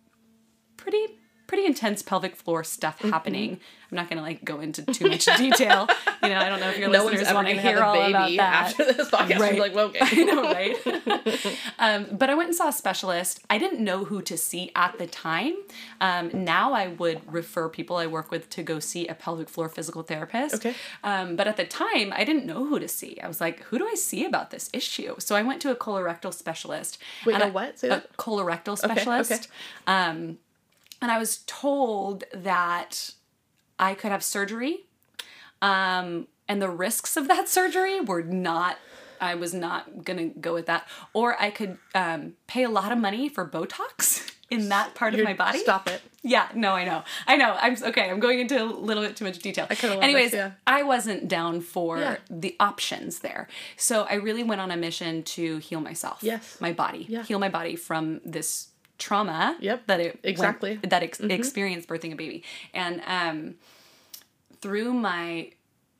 pretty 0.77 1.17
pretty 1.49 1.65
intense 1.65 2.03
pelvic 2.03 2.35
floor 2.35 2.63
stuff 2.63 2.99
Mm-hmm. 2.99 3.09
happening. 3.11 3.59
I'm 3.91 3.95
not 3.95 4.07
gonna 4.07 4.21
like 4.21 4.45
go 4.45 4.59
into 4.59 4.83
too 4.85 5.09
much 5.09 5.25
detail. 5.37 5.87
You 6.21 6.29
know, 6.29 6.37
I 6.37 6.47
don't 6.49 6.59
know 6.59 6.69
if 6.69 6.77
your 6.77 6.89
no 6.89 7.05
listeners 7.05 7.33
want 7.33 7.47
to 7.47 7.59
hear 7.59 7.79
all 7.81 7.95
about 7.99 8.29
that. 8.37 8.67
after 8.77 8.85
this 8.93 9.09
podcast. 9.09 9.39
Right. 9.39 9.57
Like, 9.59 9.73
well, 9.73 9.87
okay. 9.87 9.99
I 10.03 10.23
know, 10.25 10.43
right? 10.43 11.57
um, 11.79 12.05
but 12.11 12.29
I 12.29 12.35
went 12.35 12.49
and 12.49 12.55
saw 12.55 12.67
a 12.67 12.71
specialist. 12.73 13.39
I 13.49 13.57
didn't 13.57 13.79
know 13.83 14.05
who 14.05 14.21
to 14.23 14.37
see 14.37 14.71
at 14.75 14.97
the 14.99 15.07
time. 15.07 15.55
Um, 16.01 16.29
now 16.33 16.73
I 16.73 16.87
would 16.87 17.21
refer 17.31 17.67
people 17.67 17.95
I 17.97 18.05
work 18.05 18.29
with 18.29 18.49
to 18.51 18.61
go 18.63 18.79
see 18.79 19.07
a 19.07 19.15
pelvic 19.15 19.49
floor 19.49 19.69
physical 19.69 20.03
therapist. 20.03 20.55
Okay. 20.55 20.75
Um, 21.03 21.35
but 21.35 21.47
at 21.47 21.57
the 21.57 21.65
time, 21.65 22.13
I 22.15 22.23
didn't 22.25 22.45
know 22.45 22.65
who 22.65 22.77
to 22.79 22.87
see. 22.87 23.19
I 23.23 23.27
was 23.27 23.41
like, 23.41 23.61
who 23.63 23.79
do 23.79 23.87
I 23.87 23.95
see 23.95 24.23
about 24.23 24.51
this 24.51 24.69
issue? 24.71 25.15
So 25.19 25.35
I 25.35 25.41
went 25.41 25.61
to 25.63 25.71
a 25.71 25.75
colorectal 25.75 26.31
specialist. 26.33 26.99
Wait, 27.25 27.33
and 27.33 27.43
a 27.43 27.47
what? 27.47 27.79
Say 27.79 27.87
a 27.87 27.91
that. 27.91 28.17
colorectal 28.17 28.73
okay. 28.73 28.93
specialist. 28.93 29.47
Um, 29.87 30.37
and 31.01 31.11
I 31.11 31.17
was 31.17 31.43
told 31.47 32.23
that 32.33 33.11
I 33.77 33.93
could 33.93 34.11
have 34.11 34.23
surgery. 34.23 34.85
Um, 35.61 36.27
and 36.47 36.61
the 36.61 36.69
risks 36.69 37.17
of 37.17 37.27
that 37.27 37.47
surgery 37.57 37.99
were 38.01 38.23
not, 38.23 38.77
I 39.21 39.35
was 39.35 39.53
not 39.53 40.03
gonna 40.05 40.27
go 40.27 40.53
with 40.53 40.65
that. 40.67 40.87
Or 41.13 41.39
I 41.41 41.49
could 41.51 41.77
um, 41.93 42.33
pay 42.47 42.63
a 42.63 42.69
lot 42.69 42.91
of 42.91 42.97
money 42.97 43.29
for 43.29 43.47
Botox 43.47 44.33
in 44.49 44.69
that 44.69 44.95
part 44.95 45.13
of 45.13 45.19
You're- 45.19 45.31
my 45.31 45.37
body. 45.37 45.59
Stop 45.59 45.87
it. 45.89 46.01
Yeah, 46.21 46.49
no, 46.53 46.73
I 46.73 46.83
know. 46.83 47.03
I 47.27 47.37
know. 47.37 47.55
I'm 47.57 47.77
okay. 47.81 48.09
I'm 48.09 48.19
going 48.19 48.39
into 48.39 48.61
a 48.61 48.65
little 48.65 49.01
bit 49.01 49.15
too 49.15 49.23
much 49.23 49.39
detail. 49.39 49.67
I 49.69 49.87
love 49.87 50.03
Anyways, 50.03 50.31
this, 50.31 50.37
yeah. 50.37 50.51
I 50.67 50.83
wasn't 50.83 51.29
down 51.29 51.61
for 51.61 51.97
Yeah. 51.97 52.17
the 52.29 52.57
options 52.59 53.19
there. 53.19 53.47
So 53.77 54.03
I 54.03 54.15
really 54.15 54.43
went 54.43 54.59
on 54.59 54.69
a 54.69 54.75
mission 54.75 55.23
to 55.23 55.59
heal 55.59 55.79
myself. 55.79 56.19
Yes. 56.21 56.57
My 56.59 56.73
body. 56.73 57.05
Yeah. 57.07 57.23
Heal 57.23 57.39
my 57.39 57.47
body 57.47 57.77
from 57.77 58.19
this 58.25 58.67
trauma 58.99 59.57
Yep. 59.59 59.87
that 59.87 59.99
it 59.99 60.05
went- 60.15 60.19
Exactly. 60.25 60.71
Mm-hmm. 60.75 60.89
that 60.89 61.03
ex- 61.03 61.19
experienced 61.19 61.87
birthing 61.87 62.13
a 62.13 62.15
baby. 62.15 62.43
And 62.73 63.01
um 63.07 63.55
through 64.61 64.93
my 64.93 65.51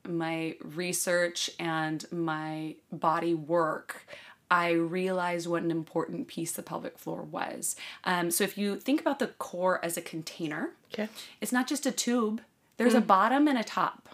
my 0.08 0.56
research 0.64 1.50
and 1.60 2.06
my 2.12 2.76
body 2.92 3.34
work, 3.34 4.06
I 4.50 4.72
realized 4.72 5.46
what 5.48 5.62
an 5.62 5.72
important 5.72 6.28
piece 6.28 6.54
the 6.54 6.64
pelvic 6.64 6.98
floor 6.98 7.22
was. 7.22 7.76
Um, 8.06 8.32
so 8.32 8.44
if 8.44 8.58
you 8.58 8.78
think 8.80 9.00
about 9.02 9.20
the 9.20 9.28
core 9.28 9.84
as 9.86 9.98
a 9.98 10.02
container, 10.02 10.72
Okay. 10.94 11.10
it's 11.42 11.52
not 11.52 11.68
just 11.68 11.86
a 11.86 11.92
tube. 11.92 12.42
There's 12.78 12.94
Mm. 12.94 13.00
a 13.00 13.02
bottom 13.02 13.48
and 13.48 13.58
a 13.58 13.64
top. 13.64 14.10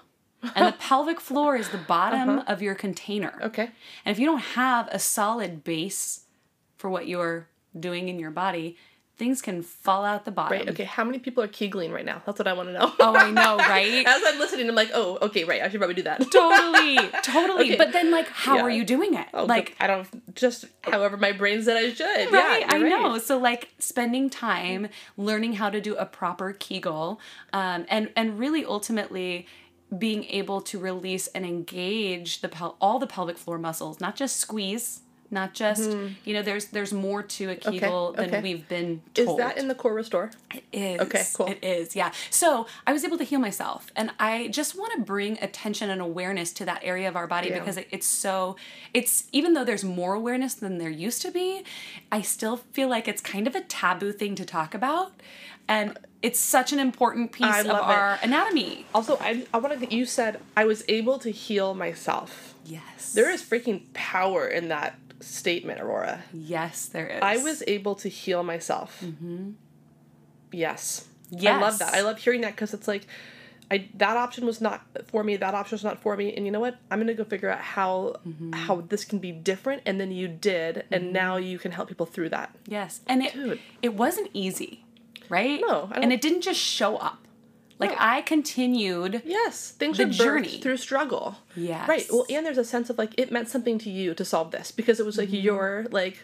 And 0.56 0.68
the 0.68 0.72
pelvic 0.80 1.22
floor 1.22 1.56
is 1.56 1.70
the 1.70 1.78
bottom 1.78 2.40
of 2.40 2.62
your 2.62 2.76
container. 2.76 3.36
Uh-huh. 3.38 3.46
Okay. 3.48 3.72
And 4.04 4.12
if 4.12 4.20
you 4.20 4.26
don't 4.26 4.40
have 4.40 4.90
a 4.92 5.00
solid 5.00 5.64
base 5.64 6.26
for 6.78 6.90
what 6.90 7.08
you're 7.08 7.48
doing 7.80 8.10
in 8.10 8.20
your 8.20 8.32
body, 8.32 8.78
things 9.18 9.42
can 9.42 9.62
fall 9.62 10.04
out 10.04 10.26
the 10.26 10.32
bottom. 10.32 10.58
Right. 10.58 10.70
Okay. 10.70 10.84
How 10.84 11.04
many 11.06 11.20
people 11.20 11.42
are 11.42 11.48
kegling 11.48 11.92
right 11.94 12.04
now? 12.04 12.22
That's 12.26 12.38
what 12.38 12.48
I 12.50 12.54
want 12.54 12.68
to 12.70 12.74
know. 12.74 12.92
Oh, 13.00 13.16
I 13.16 13.32
know, 13.32 13.56
right? 13.74 14.06
As 14.06 14.22
I'm 14.26 14.38
listening, 14.40 14.68
I'm 14.68 14.76
like, 14.76 14.92
oh, 14.94 15.18
okay, 15.22 15.46
right. 15.46 15.62
I 15.62 15.70
should 15.70 15.80
probably 15.80 15.94
do 15.96 16.02
that. 16.04 16.20
totally, 16.32 16.98
totally. 17.24 17.64
Okay. 17.70 17.76
But 17.78 17.94
then, 17.94 18.12
like, 18.12 18.28
how 18.28 18.58
Yeah. 18.58 18.64
are 18.64 18.70
you 18.70 18.84
doing 18.84 19.14
it? 19.14 19.28
Oh, 19.34 19.46
like, 19.46 19.74
I 19.80 19.88
don't 19.88 20.36
just 20.36 20.66
however 20.82 21.16
my 21.16 21.32
brain 21.32 21.64
said 21.64 21.78
I 21.78 21.94
should. 21.94 22.06
right? 22.34 22.60
Yeah, 22.62 22.68
I 22.70 22.76
you're 22.78 22.90
know. 22.90 23.18
So, 23.18 23.38
like, 23.38 23.70
spending 23.80 24.30
time 24.30 24.90
learning 25.16 25.54
how 25.54 25.70
to 25.70 25.80
do 25.80 25.96
a 25.96 26.06
proper 26.06 26.52
Kegel, 26.52 27.22
um, 27.54 27.86
and 27.90 28.12
and 28.18 28.38
really 28.38 28.66
ultimately 28.66 29.48
being 29.98 30.26
able 30.26 30.60
to 30.60 30.78
release 30.80 31.28
and 31.28 31.46
engage 31.46 32.42
the 32.42 32.50
pel- 32.50 32.76
all 32.82 33.00
the 33.00 33.08
pelvic 33.08 33.38
floor 33.38 33.58
muscles, 33.58 34.02
not 34.02 34.16
just 34.18 34.38
squeeze. 34.38 35.02
Not 35.32 35.54
just 35.54 35.90
you 36.24 36.34
know, 36.34 36.42
there's 36.44 36.66
there's 36.66 36.94
more 36.94 37.24
to 37.24 37.50
a 37.50 37.56
Kegel 37.56 38.14
than 38.14 38.26
Mm-hmm. 38.26 38.36
okay. 38.36 38.44
we've 38.44 38.68
been 38.70 39.02
told. 39.14 39.40
Is 39.40 39.46
that 39.46 39.58
in 39.58 39.68
the 39.68 39.76
core 39.76 39.94
restore? 39.94 40.32
It 40.54 40.64
is. 40.72 41.02
Okay, 41.02 41.24
cool. 41.34 41.48
It 41.48 41.64
is, 41.64 41.96
yeah. 41.96 42.12
So 42.30 42.68
I 42.88 42.94
was 42.94 43.04
able 43.04 43.18
to 43.18 43.24
heal 43.24 43.40
myself. 43.40 43.92
And 43.96 44.12
I 44.20 44.48
just 44.50 44.78
want 44.78 44.94
to 44.94 45.02
bring 45.02 45.38
attention 45.42 45.90
and 45.90 46.02
awareness 46.02 46.52
to 46.54 46.66
that 46.66 46.82
area 46.84 47.08
of 47.08 47.16
our 47.16 47.28
body 47.28 47.50
Yeah. 47.50 47.60
because 47.60 47.78
it, 47.78 47.88
it's 47.92 48.06
so, 48.08 48.56
it's, 48.94 49.28
even 49.32 49.54
though 49.54 49.64
there's 49.66 49.84
more 49.84 50.14
awareness 50.14 50.54
than 50.54 50.78
there 50.78 50.90
used 50.90 51.22
to 51.24 51.32
be, 51.32 51.64
I 52.12 52.22
still 52.22 52.58
feel 52.58 52.88
like 52.88 53.08
it's 53.08 53.22
kind 53.22 53.48
of 53.48 53.56
a 53.56 53.62
taboo 53.62 54.12
thing 54.12 54.36
to 54.36 54.46
talk 54.46 54.74
about. 54.74 55.12
And 55.68 55.98
it's 56.22 56.40
such 56.40 56.72
an 56.72 56.80
important 56.80 57.32
piece 57.32 57.60
of 57.60 57.66
love 57.66 57.90
it. 57.90 57.96
our 57.96 58.20
anatomy. 58.22 58.86
Also, 58.94 59.18
I 59.20 59.46
I 59.54 59.58
want 59.58 59.80
to. 59.80 59.96
You 59.96 60.06
said 60.06 60.40
I 60.56 60.66
was 60.66 60.84
able 60.88 61.18
to 61.20 61.32
heal 61.32 61.74
myself. 61.74 62.54
Yes. 62.66 63.14
There 63.14 63.30
is 63.32 63.42
freaking 63.44 63.82
power 63.94 64.48
in 64.48 64.68
that 64.70 64.98
statement, 65.26 65.82
Aurora. 65.82 66.24
Yes, 66.34 66.86
there 66.88 67.08
is. 67.08 67.20
I 67.22 67.38
was 67.38 67.64
able 67.68 67.96
to 67.96 68.10
heal 68.10 68.44
myself. 68.44 69.02
Mm-hmm. 69.04 69.52
Yes. 70.52 71.06
I 71.38 71.60
love 71.60 71.80
that. 71.80 71.94
I 71.94 72.02
love 72.02 72.20
hearing 72.20 72.42
that 72.42 72.52
because 72.52 72.74
it's 72.74 72.88
like, 72.88 73.08
I 73.72 73.90
that 73.96 74.16
option 74.16 74.46
was 74.46 74.62
not 74.62 74.86
for 75.08 75.24
me. 75.24 75.38
That 75.38 75.56
option 75.56 75.76
was 75.76 75.84
not 75.84 76.00
for 76.02 76.16
me. 76.16 76.34
And 76.36 76.46
you 76.46 76.52
know 76.52 76.60
what? 76.60 76.78
I'm 76.92 77.00
gonna 77.00 77.16
go 77.16 77.24
figure 77.24 77.50
out 77.50 77.60
how 77.62 78.18
Mm-hmm. 78.28 78.54
how 78.54 78.82
this 78.82 79.04
can 79.06 79.18
be 79.20 79.32
different. 79.32 79.82
And 79.88 80.00
then 80.00 80.12
you 80.12 80.28
did, 80.28 80.86
and 80.92 81.12
now 81.12 81.38
you 81.38 81.58
can 81.58 81.72
help 81.72 81.90
people 81.90 82.06
through 82.06 82.30
that. 82.30 82.56
Yes. 82.68 83.02
And 83.08 83.24
it, 83.24 83.34
Dude. 83.34 83.60
it 83.82 83.96
wasn't 83.96 84.30
easy, 84.34 84.86
right? 85.30 85.60
No, 85.66 85.90
And 85.94 86.14
it 86.14 86.22
didn't 86.22 86.42
just 86.42 86.60
show 86.60 86.98
up. 86.98 87.25
Like. 87.78 87.96
I 88.00 88.22
continued 88.22 89.22
Yes, 89.26 89.72
things 89.72 89.98
The 89.98 90.06
journey. 90.06 90.60
through 90.62 90.78
struggle. 90.78 91.36
Yes. 91.56 91.88
Right. 91.90 92.06
Well, 92.10 92.26
and 92.30 92.46
there's 92.46 92.58
a 92.58 92.64
sense 92.64 92.90
of 92.90 92.98
like 92.98 93.14
it 93.18 93.32
meant 93.32 93.50
something 93.50 93.78
to 93.80 93.90
you 93.90 94.14
to 94.14 94.24
solve 94.26 94.52
this 94.52 94.72
because 94.72 95.00
it 95.00 95.06
was 95.06 95.18
Mm-hmm. 95.18 95.34
like 95.34 95.44
your 95.44 95.86
like 95.92 96.18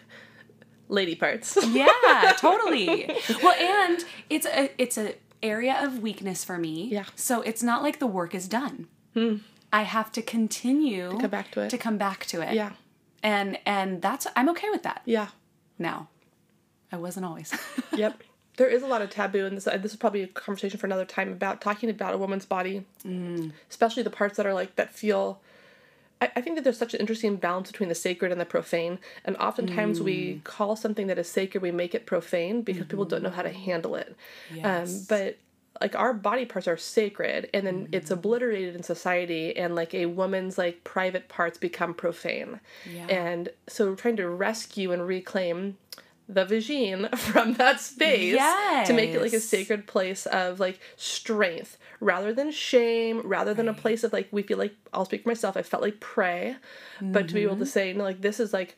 lady 0.88 1.14
parts. 1.14 1.56
yeah 1.68 2.32
totally 2.38 3.10
well 3.42 3.54
and 3.54 4.04
it's 4.28 4.46
a 4.46 4.70
it's 4.78 4.98
a 4.98 5.14
area 5.42 5.78
of 5.82 6.00
weakness 6.00 6.44
for 6.44 6.58
me 6.58 6.88
Yeah. 6.90 7.04
so 7.16 7.40
it's 7.42 7.62
not 7.62 7.82
like 7.82 7.98
the 7.98 8.06
work 8.06 8.34
is 8.34 8.46
done 8.46 8.88
Hmm. 9.14 9.36
i 9.72 9.82
have 9.82 10.12
to 10.12 10.22
continue 10.22 11.10
to 11.10 11.18
come 11.18 11.30
back 11.30 11.50
to 11.52 11.60
it. 11.62 11.70
to 11.70 11.78
come 11.78 11.96
back 11.98 12.26
to 12.26 12.40
it 12.42 12.54
yeah. 12.54 12.72
and 13.22 13.58
and 13.66 14.00
that's 14.02 14.26
i'm 14.36 14.48
okay 14.50 14.68
with 14.70 14.82
that 14.84 15.00
Yeah. 15.06 15.28
now 15.78 16.08
i 16.92 16.96
wasn't 16.96 17.24
always 17.26 17.52
Yep. 17.96 18.22
There 18.56 18.68
is 18.68 18.82
a 18.82 18.86
lot 18.86 19.00
of 19.02 19.10
taboo, 19.10 19.46
and 19.46 19.56
this 19.56 19.66
uh, 19.66 19.76
this 19.78 19.92
is 19.92 19.96
probably 19.98 20.22
a 20.22 20.26
conversation 20.26 20.78
for 20.78 20.86
another 20.86 21.04
time 21.06 21.32
about 21.32 21.60
talking 21.60 21.88
about 21.90 22.14
a 22.14 22.18
woman's 22.18 22.44
body, 22.46 22.84
Mm. 23.06 23.52
especially 23.70 24.02
the 24.02 24.10
parts 24.10 24.36
that 24.36 24.46
are 24.46 24.54
like 24.54 24.76
that 24.76 24.92
feel 24.94 25.40
I, 26.20 26.30
I 26.36 26.40
think 26.40 26.54
that 26.56 26.62
there's 26.62 26.78
such 26.78 26.94
an 26.94 27.00
interesting 27.00 27.36
balance 27.36 27.70
between 27.72 27.88
the 27.88 27.94
sacred 27.96 28.30
and 28.30 28.40
the 28.40 28.44
profane. 28.44 28.98
And 29.24 29.36
oftentimes 29.38 29.98
Mm. 30.00 30.04
we 30.04 30.40
call 30.44 30.76
something 30.76 31.06
that 31.08 31.18
is 31.18 31.28
sacred, 31.28 31.62
we 31.62 31.72
make 31.72 31.94
it 31.94 32.06
profane 32.06 32.62
because 32.62 32.86
people 32.86 33.04
don't 33.06 33.22
know 33.24 33.30
how 33.30 33.42
to 33.42 33.50
handle 33.52 33.96
it. 33.96 34.08
Um, 34.08 34.56
Mm-hmm. 34.56 34.64
Yes. 34.64 35.06
but 35.08 35.36
like 35.80 35.96
our 35.96 36.12
body 36.14 36.44
parts 36.44 36.68
are 36.68 36.76
sacred 36.76 37.50
and 37.54 37.66
then 37.66 37.88
it's 37.90 38.04
Mm-hmm. 38.10 38.14
obliterated 38.14 38.76
in 38.76 38.82
society 38.84 39.56
and 39.56 39.74
like 39.74 39.94
a 39.94 40.06
woman's 40.06 40.58
like 40.58 40.84
private 40.84 41.28
parts 41.28 41.58
become 41.58 41.92
profane. 41.94 42.60
Yeah. 42.88 43.06
And 43.08 43.48
so 43.66 43.88
we're 43.90 43.96
trying 43.96 44.16
to 44.18 44.28
rescue 44.28 44.92
and 44.92 45.04
reclaim 45.04 45.76
the 46.28 46.44
vagine 46.44 47.08
from 47.18 47.54
that 47.54 47.80
space 47.80 48.40
to 48.86 48.92
make 48.92 49.10
it 49.10 49.20
like 49.20 49.32
a 49.32 49.40
sacred 49.40 49.86
place 49.86 50.26
of 50.26 50.60
like 50.60 50.80
strength 50.96 51.78
rather 52.00 52.32
than 52.32 52.50
shame, 52.50 53.20
rather 53.24 53.54
than 53.54 53.68
a 53.68 53.74
place 53.74 54.04
of 54.04 54.12
like 54.12 54.28
we 54.30 54.42
feel 54.42 54.58
like 54.58 54.74
I'll 54.92 55.04
speak 55.04 55.22
for 55.22 55.28
myself, 55.28 55.56
I 55.56 55.62
felt 55.62 55.82
like 55.82 56.00
prey, 56.00 56.56
but 57.00 57.28
to 57.28 57.34
be 57.34 57.42
able 57.42 57.56
to 57.56 57.64
mm-hmm. 57.64 57.70
say, 57.70 57.92
no, 57.92 58.04
like 58.04 58.20
this 58.20 58.40
is 58.40 58.52
like 58.52 58.76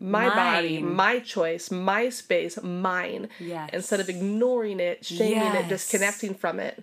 my 0.00 0.28
body, 0.28 0.80
my 0.80 1.18
choice, 1.18 1.70
my 1.70 2.08
space, 2.08 2.60
mine. 2.62 3.28
Yes. 3.38 3.70
Instead 3.72 4.00
of 4.00 4.08
ignoring 4.08 4.80
it, 4.80 5.04
shaming 5.04 5.54
it, 5.54 5.68
disconnecting 5.68 6.34
from 6.34 6.58
it. 6.58 6.82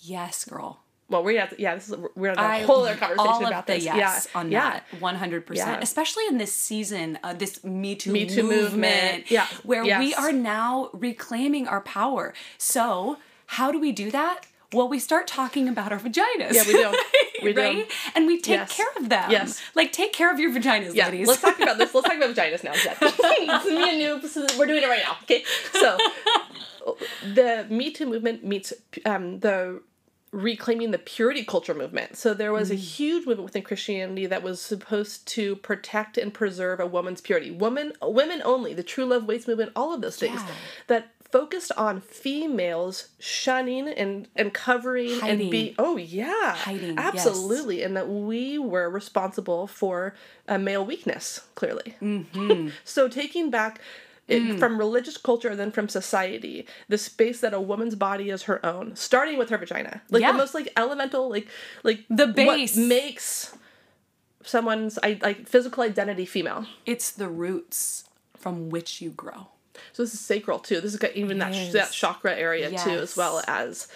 yes, 0.00 0.44
girl. 0.44 0.80
Well, 1.12 1.22
we're 1.22 1.38
gonna, 1.38 1.52
yeah, 1.58 1.74
this 1.76 1.88
is 1.90 1.96
we're 2.16 2.34
gonna 2.34 2.48
have 2.48 2.66
whole 2.66 2.84
other 2.84 2.96
conversation 2.96 3.44
about 3.46 3.66
this. 3.66 3.84
yes 3.84 4.26
yeah, 4.34 4.38
on 4.40 4.50
yeah. 4.50 4.70
that, 4.70 5.00
one 5.00 5.14
hundred 5.16 5.46
percent. 5.46 5.82
Especially 5.82 6.24
in 6.26 6.38
this 6.38 6.52
season, 6.52 7.18
uh, 7.22 7.34
this 7.34 7.62
Me 7.62 7.94
Too, 7.94 8.10
Me 8.12 8.26
Too 8.26 8.42
movement. 8.42 8.62
movement, 8.72 9.30
Yeah. 9.30 9.46
where 9.62 9.84
we 9.84 10.14
are 10.14 10.32
now 10.32 10.90
reclaiming 10.92 11.68
our 11.68 11.80
power. 11.82 12.34
So, 12.58 13.18
how 13.46 13.70
do 13.70 13.78
we 13.78 13.92
do 13.92 14.10
that? 14.10 14.46
Well, 14.72 14.88
we 14.88 14.98
start 14.98 15.26
talking 15.26 15.68
about 15.68 15.92
our 15.92 15.98
vaginas. 15.98 16.54
Yeah, 16.54 16.64
we 16.66 16.72
do. 16.72 16.94
We 17.42 17.52
do. 17.52 17.84
And 18.14 18.26
we 18.28 18.40
take 18.40 18.60
Yes. 18.60 18.76
care 18.76 18.86
of 18.96 19.08
them. 19.08 19.28
Yes. 19.30 19.60
Like, 19.74 19.90
take 19.92 20.12
care 20.12 20.32
of 20.32 20.38
your 20.38 20.50
vaginas, 20.52 20.94
Yeah, 20.94 21.06
ladies. 21.06 21.26
let's 21.28 21.42
talk 21.42 21.58
about 21.60 21.76
this. 21.76 21.92
Let's 21.92 22.06
talk 22.08 22.16
about 22.16 22.30
vaginas 22.36 22.62
now. 22.64 22.72
Is 22.72 23.64
me 23.66 23.90
and 23.90 24.00
you. 24.00 24.12
We're 24.58 24.66
doing 24.66 24.82
it 24.82 24.88
right 24.88 25.02
now. 25.04 25.16
Okay, 25.24 25.44
so 25.72 25.98
the 27.34 27.66
Me 27.68 27.90
Too 27.90 28.06
movement 28.06 28.44
meets 28.44 28.72
um, 29.04 29.40
the 29.40 29.82
reclaiming 30.32 30.90
the 30.90 30.98
purity 30.98 31.44
culture 31.44 31.74
movement. 31.74 32.16
So 32.16 32.32
there 32.34 32.52
was 32.52 32.70
a 32.70 32.74
huge 32.74 33.26
movement 33.26 33.44
within 33.44 33.62
Christianity 33.62 34.26
that 34.26 34.42
was 34.42 34.60
supposed 34.60 35.26
to 35.28 35.56
protect 35.56 36.16
and 36.18 36.32
preserve 36.32 36.80
a 36.80 36.86
woman's 36.86 37.20
purity. 37.20 37.50
Woman, 37.50 37.92
women 38.02 38.40
only. 38.44 38.72
The 38.74 38.82
True 38.82 39.04
Love 39.04 39.26
Waits 39.26 39.46
movement. 39.46 39.72
All 39.76 39.92
of 39.92 40.00
those 40.00 40.16
things 40.16 40.40
Yeah. 40.40 40.54
that 40.86 41.08
focused 41.30 41.72
on 41.78 42.00
females 42.02 43.08
shunning 43.18 43.88
and 43.88 44.28
and 44.36 44.52
covering 44.52 45.12
and 45.12 45.20
Hiding. 45.22 45.50
be 45.50 45.74
oh 45.78 45.96
yeah 45.96 46.54
Hiding, 46.56 46.96
yes. 46.98 47.14
absolutely 47.26 47.82
and 47.82 47.96
that 47.96 48.06
we 48.06 48.58
were 48.58 48.90
responsible 48.90 49.66
for 49.66 50.14
a 50.46 50.58
male 50.58 50.84
weakness 50.84 51.40
clearly 51.54 51.94
Mm-hmm. 52.02 52.68
so 52.84 53.08
taking 53.08 53.48
back 53.50 53.80
it, 54.28 54.40
Mm. 54.42 54.58
from 54.58 54.78
religious 54.78 55.16
culture 55.16 55.48
and 55.48 55.58
then 55.58 55.70
from 55.72 55.88
society 55.88 56.66
the 56.88 56.96
space 56.98 57.40
that 57.40 57.52
a 57.52 57.60
woman's 57.60 57.94
body 57.96 58.30
is 58.30 58.44
her 58.44 58.64
own 58.64 58.94
starting 58.96 59.36
with 59.38 59.50
her 59.50 59.58
vagina 59.58 60.00
like 60.10 60.22
Yeah. 60.22 60.32
the 60.32 60.38
most 60.38 60.54
like 60.54 60.72
elemental 60.76 61.28
like 61.28 61.48
like 61.82 62.04
The 62.08 62.26
what 62.26 62.36
base. 62.36 62.76
makes 62.76 63.54
someone's 64.44 64.98
I, 65.02 65.18
like 65.22 65.48
physical 65.48 65.82
identity 65.82 66.24
female 66.26 66.66
it's 66.86 67.10
the 67.10 67.28
roots 67.28 68.04
from 68.36 68.70
which 68.70 69.00
you 69.00 69.10
grow. 69.10 69.48
so 69.92 70.02
this 70.02 70.14
is 70.14 70.20
sacral 70.20 70.58
too 70.58 70.80
this 70.80 70.92
is 70.94 70.98
got 70.98 71.12
even 71.12 71.38
that 71.38 71.52
Yes. 71.54 71.72
that 71.72 71.90
chakra 71.92 72.34
area 72.34 72.70
too 72.70 72.90
as 72.90 73.16
well 73.16 73.42
as 73.48 73.88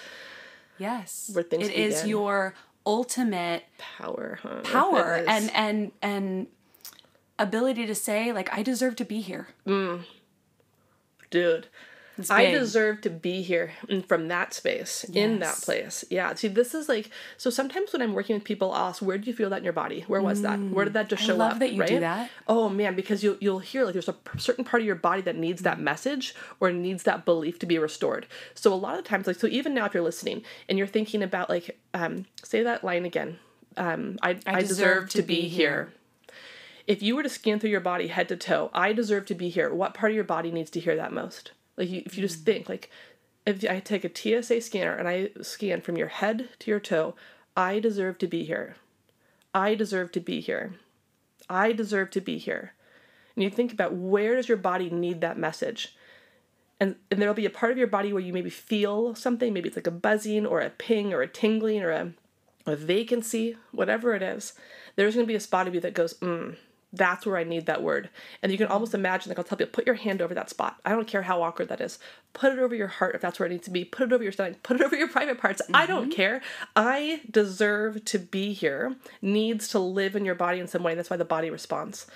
Yes. 0.79 1.31
Where 1.33 1.43
things 1.43 1.69
It 1.69 1.73
is 1.75 2.07
your 2.07 2.55
ultimate 2.85 3.65
power 3.79 4.39
huh? 4.43 4.61
power 4.63 5.25
and 5.27 5.51
and 5.55 5.93
and 6.03 6.47
ability 7.39 7.87
to 7.87 7.95
say 7.95 8.33
like 8.33 8.53
I 8.53 8.63
deserve 8.63 8.97
to 8.97 9.05
be 9.05 9.21
here. 9.21 9.49
dude 11.31 11.67
I 12.31 12.47
deserve 12.47 13.03
to 13.03 13.11
be 13.11 13.43
here 13.43 13.73
and 13.91 14.03
from 14.07 14.29
that 14.29 14.55
space 14.55 15.05
in 15.05 15.41
that 15.41 15.57
place. 15.57 16.03
Yeah. 16.09 16.33
See, 16.33 16.49
this 16.49 16.75
is 16.75 16.89
like 16.89 17.11
so. 17.37 17.51
Sometimes 17.51 17.93
when 17.93 18.01
I'm 18.01 18.15
working 18.15 18.37
with 18.37 18.45
people, 18.45 18.73
I'll 18.73 18.89
ask, 18.89 19.03
"Where 19.03 19.19
do 19.19 19.29
you 19.29 19.37
feel 19.37 19.51
that 19.51 19.59
in 19.59 19.65
your 19.65 19.75
body? 19.75 20.03
Where 20.07 20.23
was 20.23 20.41
that? 20.41 20.59
Where 20.59 20.87
did 20.87 20.95
that 20.95 21.11
just 21.11 21.21
Mm. 21.21 21.25
I 21.25 21.29
show 21.29 21.37
love 21.37 21.53
up?" 21.53 21.59
that 21.59 21.73
you 21.73 21.85
do 21.85 21.93
right? 21.95 22.01
that. 22.01 22.31
Oh 22.49 22.71
man, 22.71 22.95
because 22.97 23.23
you'll 23.23 23.37
you'll 23.41 23.59
hear 23.59 23.85
like 23.85 23.93
there's 23.93 24.09
a 24.09 24.17
certain 24.39 24.65
part 24.65 24.81
of 24.81 24.87
your 24.87 24.95
body 24.97 25.21
that 25.23 25.37
needs 25.37 25.61
Mm. 25.61 25.65
that 25.65 25.79
message 25.81 26.35
or 26.59 26.73
needs 26.73 27.03
that 27.03 27.27
belief 27.27 27.59
to 27.59 27.67
be 27.67 27.79
restored. 27.79 28.27
So 28.55 28.73
a 28.73 28.81
lot 28.87 28.99
of 28.99 29.05
times, 29.05 29.27
like 29.27 29.37
so, 29.37 29.47
even 29.47 29.75
now 29.75 29.85
if 29.85 29.93
you're 29.93 30.03
listening 30.03 30.43
and 30.71 30.79
you're 30.79 30.87
thinking 30.87 31.23
about 31.23 31.51
like, 31.51 31.79
um, 31.93 32.25
say 32.43 32.63
that 32.63 32.83
line 32.83 33.05
again. 33.05 33.39
Um, 33.77 34.17
I 34.23 34.39
I, 34.47 34.63
deserve, 34.63 35.11
to, 35.11 35.21
be, 35.21 35.43
here. 35.49 35.93
If 36.87 37.03
you 37.03 37.17
were 37.17 37.23
to 37.23 37.29
scan 37.29 37.59
through 37.59 37.71
your 37.71 37.81
body 37.81 38.09
head 38.09 38.29
to 38.29 38.37
toe, 38.37 38.71
I 38.73 38.93
deserve 38.93 39.27
to 39.27 39.35
be 39.35 39.49
here. 39.49 39.75
What 39.75 39.95
part 39.95 40.13
of 40.13 40.15
your 40.15 40.25
body 40.25 40.53
needs 40.53 40.71
to 40.71 40.81
hear 40.81 40.97
that 40.97 41.13
most? 41.13 41.53
Like, 41.77 41.89
you, 41.89 42.03
if 42.07 42.17
you 42.17 42.23
Mm. 42.23 42.29
just 42.29 42.45
think, 42.45 42.69
like, 42.69 42.91
if 43.45 43.65
I 43.69 43.81
take 43.81 44.05
a 44.05 44.09
TSA 44.09 44.61
scanner 44.61 44.95
and 44.95 45.09
I 45.09 45.31
scan 45.43 45.81
from 45.81 45.97
your 45.97 46.09
head 46.09 46.49
to 46.61 46.71
your 46.71 46.81
toe, 46.81 47.15
I 47.57 47.81
deserve 47.81 48.19
to 48.19 48.27
be 48.27 48.45
here. 48.45 48.77
I 49.55 49.75
deserve 49.75 50.13
to 50.13 50.21
be 50.21 50.41
here. 50.41 50.75
I 51.49 51.73
deserve 51.73 52.11
to 52.11 52.21
be 52.21 52.39
here. 52.39 52.73
And 53.35 53.43
you 53.43 53.51
think 53.51 53.73
about 53.73 53.95
where 53.95 54.37
does 54.37 54.49
your 54.49 54.59
body 54.59 54.91
need 54.91 55.21
that 55.21 55.39
message? 55.39 55.95
And, 56.79 56.97
and 57.11 57.21
there'll 57.21 57.35
be 57.35 57.47
a 57.47 57.51
part 57.51 57.73
of 57.73 57.79
your 57.79 57.87
body 57.87 58.13
where 58.13 58.23
you 58.23 58.33
maybe 58.33 58.51
feel 58.51 59.15
something, 59.15 59.53
maybe 59.53 59.69
it's 59.69 59.77
like 59.77 59.87
a 59.87 59.93
buzzing 59.93 60.45
or 60.45 60.61
a 60.61 60.71
ping 60.71 61.15
or 61.15 61.23
a 61.23 61.29
tingling 61.29 61.83
or 61.83 61.91
a, 61.91 62.13
a 62.67 62.77
vacancy, 62.77 63.57
whatever 63.73 64.15
it 64.15 64.23
is. 64.23 64.53
There's 64.97 65.15
going 65.15 65.27
to 65.27 65.31
be 65.31 65.37
a 65.37 65.41
spot 65.41 65.67
of 65.67 65.75
you 65.75 65.81
that 65.81 65.95
goes, 65.95 66.15
mm, 66.15 66.57
that's 66.97 67.27
where 67.27 67.37
I 67.37 67.45
need 67.45 67.67
that 67.67 67.83
word. 67.83 68.11
And 68.43 68.51
you 68.51 68.59
can 68.59 68.67
almost 68.67 68.95
imagine, 68.95 69.31
like 69.31 69.39
I'll 69.39 69.45
tell 69.45 69.59
you, 69.59 69.67
put 69.67 69.87
your 69.87 69.95
hand 69.95 70.23
over 70.23 70.35
that 70.35 70.51
spot. 70.51 70.81
I 70.85 70.91
don't 70.91 71.07
care 71.07 71.23
how 71.23 71.43
awkward 71.43 71.69
that 71.69 71.81
is. 71.81 71.99
Put 72.33 72.53
it 72.53 72.59
over 72.59 72.75
your 72.75 72.89
heart 72.89 73.15
if 73.15 73.21
that's 73.21 73.39
where 73.39 73.47
it 73.47 73.51
needs 73.53 73.65
to 73.65 73.71
be. 73.71 73.85
Put 73.85 74.09
it 74.09 74.13
over 74.13 74.23
your 74.23 74.33
stomach. 74.33 74.63
Put 74.63 74.81
it 74.81 74.83
over 74.85 74.97
your 74.97 75.09
private 75.09 75.39
parts. 75.39 75.63
I 75.73 75.87
don't 75.87 76.05
mm-hmm. 76.05 76.13
care. 76.13 76.43
I 76.75 77.21
deserve 77.31 78.05
to 78.07 78.19
be 78.19 78.53
here, 78.53 78.97
needs 79.23 79.69
to 79.69 79.79
live 79.79 80.17
in 80.17 80.25
your 80.25 80.35
body 80.35 80.61
in 80.61 80.69
some 80.69 80.83
way. 80.83 80.95
That's 80.95 81.11
why 81.11 81.17
the 81.17 81.25
body 81.25 81.51
responds. 81.51 82.07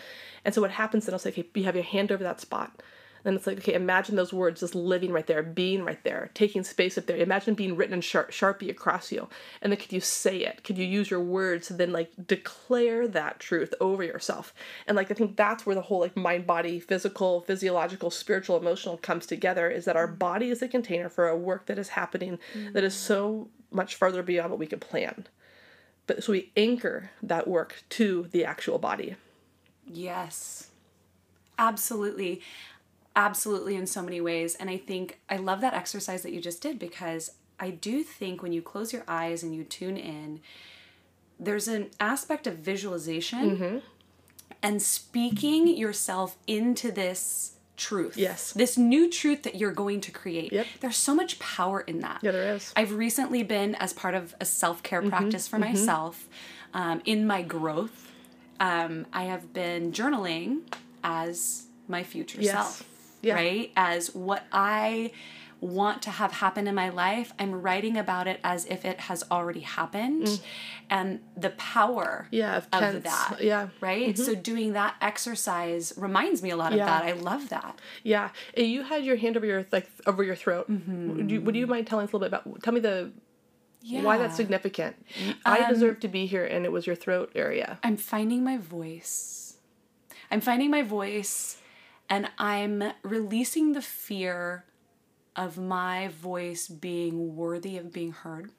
And 0.45 0.55
so 0.55 0.61
what 0.61 0.71
happens 0.71 1.07
then, 1.07 1.15
I'll 1.15 1.19
say, 1.19 1.31
okay, 1.31 1.47
you 1.55 1.65
have 1.65 1.75
your 1.75 1.85
hand 1.85 2.11
over 2.11 2.25
that 2.25 2.41
spot. 2.41 2.83
Then 3.23 3.35
it's 3.35 3.47
like, 3.47 3.59
okay, 3.59 3.75
imagine 3.75 4.17
those 4.17 4.33
words 4.33 4.61
just 4.61 4.75
living 4.75 5.13
right 5.13 5.27
there, 5.27 5.43
being 5.43 5.85
right 5.85 6.03
there, 6.05 6.31
taking 6.35 6.65
space 6.65 6.97
up 6.97 7.07
there. 7.07 7.17
Imagine 7.17 7.55
being 7.55 7.77
written 7.77 7.95
in 7.95 8.01
sharp, 8.01 8.31
Sharpie 8.31 8.71
across 8.71 9.13
you. 9.13 9.29
And 9.61 9.73
then 9.73 9.79
could 9.79 9.93
you 9.93 10.01
say 10.01 10.39
it? 10.39 10.65
Could 10.65 10.79
you 10.79 10.87
use 10.87 11.11
your 11.11 11.21
words 11.21 11.69
to 11.69 11.75
then 11.75 11.93
like 11.93 12.13
declare 12.27 13.07
that 13.09 13.41
truth 13.41 13.75
over 13.81 14.03
yourself? 14.03 14.55
And 14.87 14.97
like, 14.97 15.11
I 15.11 15.15
think 15.15 15.37
that's 15.37 15.67
where 15.67 15.75
the 15.75 15.83
whole 15.83 16.01
like 16.01 16.17
mind, 16.17 16.47
body, 16.47 16.81
physical, 16.81 17.43
physiological, 17.43 18.11
spiritual, 18.11 18.57
emotional 18.57 18.97
comes 18.97 19.27
together 19.27 19.71
is 19.71 19.85
that 19.85 19.97
our 19.97 20.09
mm. 20.09 20.19
body 20.19 20.51
is 20.51 20.63
a 20.63 20.69
container 20.69 21.09
for 21.09 21.29
a 21.29 21.37
work 21.37 21.67
that 21.67 21.79
is 21.79 21.91
happening 21.91 22.39
that 22.73 22.85
is 22.85 22.95
so 22.95 23.49
mm. 23.73 23.77
much 23.77 23.95
farther 23.95 24.23
beyond 24.23 24.51
what 24.51 24.59
we 24.59 24.67
could 24.67 24.81
plan. 24.81 25.27
But 26.07 26.25
so 26.25 26.33
we 26.33 26.51
anchor 26.57 27.11
that 27.23 27.47
work 27.47 27.85
to 27.91 28.27
the 28.33 28.45
actual 28.45 28.79
body. 28.79 29.17
Yes. 29.87 30.71
Absolutely. 31.59 32.41
Absolutely 33.17 33.75
in 33.77 33.87
so 33.87 34.03
many 34.03 34.21
ways. 34.21 34.55
And 34.55 34.71
I 34.71 34.77
think 34.77 35.19
I 35.29 35.37
love 35.37 35.61
that 35.63 35.75
exercise 35.75 36.23
that 36.23 36.33
you 36.33 36.41
just 36.41 36.63
did 36.63 36.79
because 36.79 37.33
I 37.59 37.71
do 37.71 38.03
think 38.03 38.43
when 38.43 38.53
you 38.53 38.63
close 38.63 38.93
your 38.93 39.03
eyes 39.09 39.43
and 39.43 39.55
you 39.55 39.65
tune 39.65 39.97
in, 39.97 40.41
there's 41.39 41.69
an 41.69 41.91
aspect 41.99 42.47
of 42.47 42.57
visualization 42.57 43.57
Mm-hmm. 43.57 43.79
and 44.63 44.81
speaking 44.83 45.67
yourself 45.69 46.37
into 46.47 46.93
this 46.93 47.53
truth. 47.77 48.17
Yes. 48.17 48.53
This 48.53 48.77
new 48.77 49.11
truth 49.11 49.43
that 49.45 49.55
you're 49.57 49.73
going 49.73 50.01
to 50.03 50.11
create. 50.11 50.53
Yep. 50.53 50.67
There's 50.81 50.97
so 50.99 51.15
much 51.15 51.39
power 51.39 51.81
in 51.81 52.01
that. 52.01 52.19
Yeah, 52.23 52.31
there 52.33 52.55
is. 52.55 52.73
I've 52.77 52.93
recently 52.93 53.43
been, 53.43 53.75
as 53.77 53.93
part 53.95 54.15
of 54.15 54.35
a 54.41 54.45
self 54.45 54.83
care 54.83 55.01
practice 55.03 55.49
for 55.49 55.59
myself, 55.59 56.29
um, 56.75 57.01
in 57.07 57.27
my 57.27 57.41
growth, 57.43 58.13
um, 58.61 59.07
I 59.13 59.25
have 59.25 59.53
been 59.55 59.93
journaling 59.93 60.61
as 61.03 61.65
my 61.89 62.03
future 62.03 62.41
Yes. 62.41 62.53
self, 62.53 62.85
Yeah. 63.23 63.35
right? 63.35 63.73
As 63.77 64.15
what 64.15 64.45
I 64.53 65.13
want 65.61 66.01
to 66.01 66.11
have 66.11 66.33
happen 66.33 66.67
in 66.67 66.75
my 66.75 66.89
life. 66.89 67.35
I'm 67.39 67.53
writing 67.61 67.99
about 67.99 68.27
it 68.27 68.41
as 68.43 68.65
if 68.65 68.87
it 68.87 68.99
has 69.01 69.23
already 69.31 69.61
happened, 69.61 70.41
and 70.89 71.21
the 71.37 71.51
power 71.51 72.25
Mm. 72.33 72.39
Yeah, 72.39 72.57
of 72.57 72.69
of 72.73 73.03
that. 73.03 73.37
Yeah. 73.43 73.69
Right? 73.81 74.17
So 74.17 74.35
doing 74.35 74.73
that 74.73 74.95
exercise 75.03 75.93
reminds 75.99 76.43
me 76.43 76.49
a 76.49 76.57
lot 76.57 76.73
of 76.73 76.79
Yeah. 76.79 76.87
that. 76.87 77.05
I 77.05 77.13
love 77.13 77.51
that. 77.51 77.79
Yeah, 78.03 78.31
you 78.57 78.85
had 78.85 79.05
your 79.05 79.17
hand 79.17 79.37
over 79.37 79.45
your 79.45 79.67
like 79.71 79.87
over 80.07 80.25
your 80.25 80.35
throat. 80.35 80.71
Mm-hmm. 80.71 81.17
Would, 81.17 81.31
you, 81.31 81.41
would 81.43 81.55
you 81.57 81.67
mind 81.67 81.87
telling 81.87 82.05
us 82.05 82.13
a 82.13 82.17
little 82.17 82.31
bit 82.31 82.41
about? 82.41 82.63
Tell 82.63 82.73
me 82.73 82.81
the 82.81 83.13
Yeah. 83.83 84.01
why 84.03 84.17
that's 84.17 84.37
significant. 84.37 84.97
I 85.45 85.69
deserve 85.71 86.01
to 86.01 86.09
be 86.09 86.25
here, 86.25 86.47
and 86.47 86.65
it 86.65 86.73
was 86.73 86.87
your 86.87 86.97
throat 86.97 87.33
area. 87.35 87.79
I'm 87.83 87.99
finding 87.99 88.43
my 88.43 88.57
voice. 88.57 89.59
I'm 90.31 90.41
finding 90.41 90.71
my 90.71 90.83
voice 90.83 91.59
and 92.11 92.29
I'm 92.39 92.83
releasing 93.03 93.73
the 93.73 93.81
fear 93.83 94.65
of 95.37 95.57
my 95.57 96.09
voice 96.09 96.67
being 96.69 97.37
worthy 97.37 97.79
of 97.79 97.93
being 97.93 98.13
heard. 98.13 98.51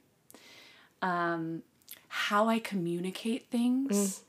Um, 1.01 1.63
how 2.07 2.47
I 2.47 2.59
communicate 2.59 3.47
things 3.51 4.23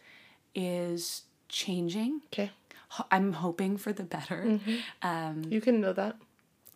is 0.54 1.22
changing. 1.48 2.22
Okay. 2.32 2.50
Ho- 2.90 3.06
I'm 3.10 3.34
hoping 3.34 3.76
for 3.76 3.92
the 3.92 4.02
better. 4.02 4.58
Um, 5.02 5.44
You 5.48 5.60
can 5.60 5.80
know 5.80 5.92
that. 5.92 6.16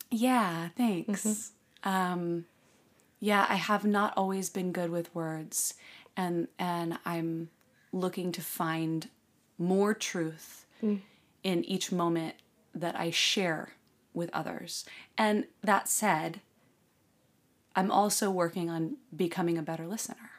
yeah, 0.09 0.69
thanks. 0.77 1.51
Um, 1.83 2.45
yeah, 3.19 3.45
I 3.49 3.55
have 3.55 3.85
not 3.85 4.13
always 4.17 4.49
been 4.49 4.71
good 4.71 4.89
with 4.89 5.13
words, 5.15 5.73
and 6.15 6.47
and 6.59 6.97
I'm 7.05 7.49
looking 7.91 8.31
to 8.33 8.41
find 8.41 9.09
more 9.57 9.93
truth 9.93 10.65
in 11.43 11.63
each 11.65 11.91
moment 11.91 12.35
that 12.73 12.97
I 12.97 13.11
share 13.11 13.73
with 14.13 14.29
others. 14.33 14.85
And 15.17 15.45
that 15.61 15.87
said, 15.87 16.41
I'm 17.75 17.91
also 17.91 18.31
working 18.31 18.69
on 18.69 18.97
becoming 19.15 19.57
a 19.57 19.61
better 19.61 19.87
listener. 19.87 20.31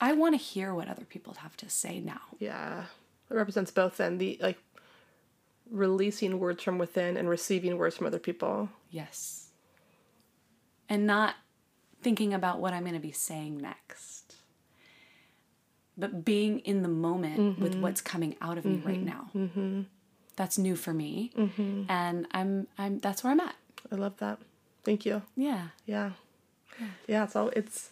I 0.00 0.12
want 0.12 0.34
to 0.34 0.38
hear 0.38 0.74
what 0.74 0.88
other 0.88 1.04
people 1.04 1.34
have 1.34 1.56
to 1.58 1.68
say 1.68 2.00
now. 2.00 2.20
Yeah. 2.38 2.84
It 3.30 3.34
represents 3.34 3.70
both 3.70 3.96
then 3.96 4.18
the 4.18 4.38
like 4.40 4.58
releasing 5.70 6.38
words 6.38 6.62
from 6.62 6.78
within 6.78 7.16
and 7.16 7.28
receiving 7.28 7.78
words 7.78 7.96
from 7.96 8.06
other 8.06 8.18
people. 8.18 8.68
Yes. 8.90 9.48
And 10.88 11.06
not 11.06 11.36
thinking 12.02 12.34
about 12.34 12.60
what 12.60 12.72
I'm 12.72 12.82
going 12.82 12.94
to 12.94 13.00
be 13.00 13.12
saying 13.12 13.58
next, 13.58 14.34
but 15.96 16.24
being 16.24 16.58
in 16.60 16.82
the 16.82 16.88
moment 16.88 17.58
with 17.58 17.76
what's 17.76 18.00
coming 18.00 18.36
out 18.40 18.58
of 18.58 18.64
me 18.64 18.82
right 18.84 19.02
now. 19.02 19.30
Mm-hmm. 19.34 19.82
That's 20.36 20.58
new 20.58 20.76
for 20.76 20.92
me, 20.94 21.30
mm-hmm. 21.36 21.84
and 21.88 22.26
I'm 22.32 22.66
I'm 22.78 22.98
that's 22.98 23.22
where 23.22 23.32
I'm 23.32 23.40
at. 23.40 23.54
I 23.90 23.96
love 23.96 24.16
that. 24.18 24.38
Thank 24.84 25.04
you. 25.04 25.22
Yeah. 25.36 25.68
Yeah. 25.86 26.12
Yeah, 27.06 27.24
it's 27.24 27.36
all 27.36 27.50
it's 27.50 27.90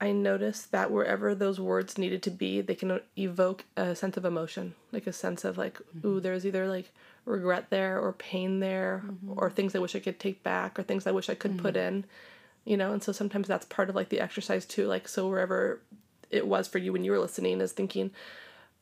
I 0.00 0.12
noticed 0.12 0.72
that 0.72 0.90
wherever 0.90 1.34
those 1.34 1.60
words 1.60 1.96
needed 1.96 2.22
to 2.24 2.30
be, 2.30 2.60
they 2.60 2.74
can 2.74 3.00
evoke 3.16 3.64
a 3.76 3.94
sense 3.94 4.16
of 4.16 4.24
emotion, 4.24 4.74
like 4.92 5.06
a 5.06 5.12
sense 5.12 5.44
of 5.44 5.56
like, 5.56 5.78
mm-hmm. 5.78 6.06
ooh, 6.06 6.20
there's 6.20 6.44
either 6.44 6.68
like 6.68 6.90
regret 7.24 7.70
there 7.70 7.98
or 7.98 8.12
pain 8.12 8.60
there 8.60 9.02
mm-hmm. 9.06 9.32
or 9.38 9.50
things 9.50 9.74
I 9.74 9.78
wish 9.78 9.96
I 9.96 10.00
could 10.00 10.18
take 10.20 10.42
back 10.42 10.78
or 10.78 10.82
things 10.82 11.06
I 11.06 11.12
wish 11.12 11.30
I 11.30 11.34
could 11.34 11.56
put 11.58 11.76
in, 11.76 12.04
you 12.64 12.76
know, 12.76 12.92
and 12.92 13.02
so 13.02 13.12
sometimes 13.12 13.48
that's 13.48 13.64
part 13.66 13.88
of 13.88 13.94
like 13.94 14.10
the 14.10 14.20
exercise 14.20 14.66
too, 14.66 14.86
like 14.86 15.08
so 15.08 15.28
wherever 15.28 15.80
it 16.30 16.46
was 16.46 16.68
for 16.68 16.78
you 16.78 16.92
when 16.92 17.04
you 17.04 17.12
were 17.12 17.18
listening 17.18 17.60
is 17.60 17.72
thinking, 17.72 18.10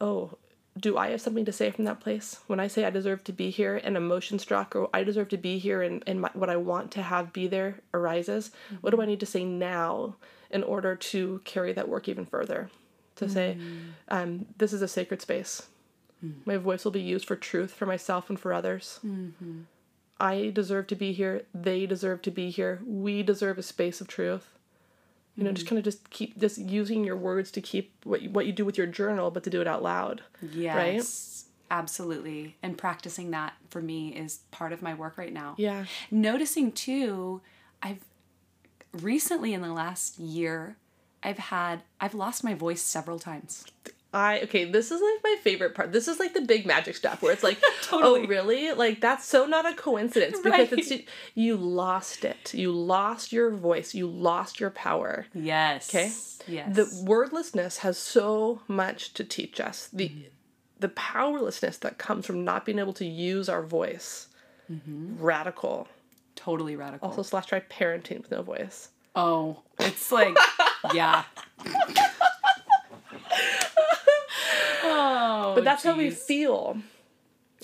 oh, 0.01 0.38
do 0.79 0.97
I 0.97 1.11
have 1.11 1.20
something 1.20 1.45
to 1.45 1.53
say 1.53 1.70
from 1.70 1.85
that 1.85 2.01
place? 2.01 2.41
When 2.47 2.61
I 2.61 2.66
say 2.66 2.85
I 2.85 2.91
deserve 2.91 3.25
to 3.25 3.33
be 3.33 3.51
here 3.51 3.81
and 3.83 3.97
emotion 3.97 4.39
struck 4.39 4.75
or 4.75 4.89
I 4.95 5.05
deserve 5.05 5.29
to 5.31 5.37
be 5.37 5.59
here 5.59 5.83
and, 5.83 6.03
and 6.07 6.20
my, 6.23 6.31
what 6.33 6.51
I 6.51 6.57
want 6.57 6.91
to 6.93 7.03
have 7.03 7.33
be 7.33 7.47
there 7.47 7.77
arises, 7.93 8.51
what 8.81 8.91
do 8.91 8.97
I 8.97 9.01
mm-hmm. 9.01 9.11
need 9.11 9.20
to 9.20 9.27
say 9.27 9.45
now 9.45 10.16
in 10.51 10.62
order 10.62 10.97
to 10.97 11.41
carry 11.45 11.73
that 11.73 11.89
work 11.89 12.09
even 12.09 12.25
further? 12.25 12.70
To 13.16 13.29
say, 13.29 13.59
mm. 13.61 13.91
um, 14.09 14.47
this 14.57 14.73
is 14.73 14.81
a 14.81 14.89
sacred 14.89 15.20
space. 15.20 15.68
Mm. 16.25 16.35
My 16.47 16.57
voice 16.57 16.85
will 16.85 16.93
be 16.93 17.01
used 17.01 17.27
for 17.27 17.37
truth 17.37 17.73
for 17.73 17.85
myself 17.87 18.31
and 18.31 18.41
for 18.41 18.53
others. 18.53 18.99
Mm-hmm. 19.05 19.61
I 20.18 20.51
deserve 20.53 20.87
to 20.89 20.97
be 20.97 21.12
here. 21.12 21.43
They 21.55 21.85
deserve 21.85 22.23
to 22.23 22.31
be 22.31 22.51
here. 22.51 22.81
We 22.87 23.23
deserve 23.23 23.59
a 23.59 23.62
space 23.62 24.01
of 24.01 24.09
truth. 24.09 24.49
You 25.37 25.45
know, 25.45 25.53
just 25.53 25.64
mm-hmm. 25.64 25.76
kind 25.76 25.78
of 25.78 25.85
just 25.85 26.11
keep 26.11 26.39
just 26.39 26.59
using 26.59 27.05
your 27.05 27.16
words 27.16 27.51
to 27.53 27.61
keep 27.61 27.95
what 28.05 28.22
you, 28.22 28.30
what 28.30 28.47
you 28.47 28.53
do 28.53 28.64
with 28.64 28.76
your 28.76 28.87
journal, 28.87 29.30
but 29.30 29.45
to 29.45 29.51
do 29.51 29.61
it 29.61 29.66
out 29.66 29.83
loud. 29.83 30.22
Yes. 30.43 31.47
Absolutely. 31.70 32.57
And 32.62 32.76
practicing 32.76 33.30
that 33.30 33.55
for 33.70 33.80
me 33.80 34.11
is 34.11 34.41
part 34.51 34.74
of 34.74 34.83
my 34.83 34.93
work 34.93 35.16
right 35.16 35.33
now. 35.33 35.55
Yeah. 35.57 35.87
Noticing 36.11 36.70
too, 36.70 37.41
I've 37.83 38.05
recently 38.93 39.55
in 39.55 39.62
the 39.62 39.72
last 39.72 40.18
year, 40.18 40.76
I've 41.22 41.39
had 41.39 41.83
I've 41.99 42.14
lost 42.14 42.45
my 42.45 42.53
voice 42.53 42.83
several 42.83 43.18
times. 43.18 43.64
I 44.14 44.40
okay, 44.42 44.64
this 44.66 44.90
is 44.90 45.00
like 45.00 45.20
my 45.24 45.36
favorite 45.42 45.74
part. 45.74 45.92
This 45.92 46.06
is 46.06 46.20
like 46.20 46.34
the 46.34 46.42
big 46.42 46.66
magic 46.66 46.96
stuff 46.96 47.22
where 47.22 47.32
it's 47.32 47.42
like, 47.42 47.58
oh, 47.62 47.72
Totally. 47.82 48.24
oh 48.24 48.26
really? 48.26 48.72
Like 48.72 49.00
that's 49.00 49.24
so 49.26 49.46
not 49.46 49.64
a 49.70 49.74
coincidence 49.74 50.38
because 50.42 50.70
Right. 50.70 50.90
it's 50.90 51.10
you 51.34 51.56
lost 51.56 52.24
it. 52.24 52.52
You 52.52 52.72
lost 52.72 53.32
your 53.32 53.50
voice. 53.50 53.94
You 53.94 54.06
lost 54.06 54.60
your 54.60 54.70
power. 54.70 55.26
Yes. 55.34 55.88
Okay. 55.94 56.12
Yes. 56.46 56.74
The 56.76 57.04
wordlessness 57.06 57.78
has 57.78 57.96
so 57.96 58.60
much 58.68 59.14
to 59.14 59.24
teach 59.24 59.60
us. 59.60 59.88
The 59.92 60.08
mm-hmm. 60.10 60.20
the 60.80 60.88
powerlessness 60.90 61.78
that 61.78 61.96
comes 61.98 62.26
from 62.26 62.44
not 62.44 62.66
being 62.66 62.78
able 62.78 62.92
to 62.94 63.06
use 63.06 63.48
our 63.48 63.62
voice. 63.62 64.28
Mm-hmm. 64.70 65.22
Radical. 65.22 65.88
totally 66.34 66.76
radical. 66.76 67.08
Also 67.08 67.22
slash 67.22 67.46
try 67.46 67.60
parenting 67.60 68.20
with 68.22 68.30
no 68.30 68.42
voice. 68.42 68.88
oh, 69.14 69.62
it's 69.78 70.10
like 70.12 70.36
yeah. 70.94 71.24
oh, 75.45 75.55
But 75.55 75.64
that's 75.64 75.82
how 75.84 75.97
we 75.97 76.09
geez. 76.11 76.22
feel. 76.22 76.78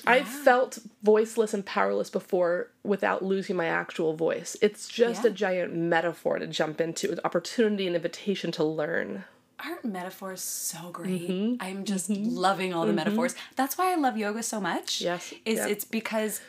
I've 0.07 0.29
felt 0.29 0.79
voiceless 1.03 1.53
and 1.53 1.66
powerless 1.66 2.09
before 2.09 2.70
without 2.85 3.24
losing 3.24 3.57
my 3.57 3.66
actual 3.66 4.14
voice. 4.14 4.57
It's 4.62 4.87
just 4.89 5.24
Yeah. 5.24 5.31
a 5.31 5.33
giant 5.33 5.74
metaphor 5.74 6.39
to 6.39 6.47
jump 6.47 6.81
into, 6.81 7.11
an 7.11 7.18
opportunity 7.24 7.87
and 7.87 7.97
invitation 7.97 8.53
to 8.53 8.64
learn. 8.64 9.24
Aren't 9.59 9.85
metaphors 9.85 10.41
so 10.41 10.91
great. 10.93 11.29
Mm-hmm. 11.29 11.57
I'm 11.61 11.85
just 11.85 12.09
loving 12.11 12.72
all 12.72 12.87
the 12.87 12.93
metaphors. 12.93 13.35
That's 13.57 13.76
why 13.76 13.91
I 13.93 13.97
love 13.97 14.16
yoga 14.16 14.45
so 14.45 14.61
much. 14.61 15.01
Yes, 15.01 15.35
Is 15.45 15.59
yeah. 15.59 15.66
it's 15.66 15.85
because 15.85 16.41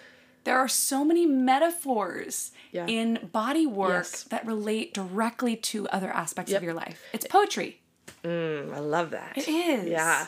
there 0.44 0.56
are 0.58 0.68
so 0.68 1.04
many 1.04 1.26
metaphors 1.26 2.52
Yeah. 2.72 2.86
in 2.88 3.30
body 3.32 3.66
work 3.66 3.90
Yes. 4.12 4.24
that 4.26 4.46
relate 4.46 4.94
directly 4.94 5.56
to 5.56 5.88
other 5.90 6.12
aspects 6.12 6.52
Yep. 6.52 6.60
of 6.60 6.64
your 6.64 6.74
life. 6.76 7.02
It's 7.14 7.26
poetry. 7.28 7.82
Mm, 8.24 8.76
I 8.76 8.80
love 8.80 9.10
that. 9.12 9.38
It 9.38 9.48
is. 9.48 9.86
Yeah. 9.90 10.28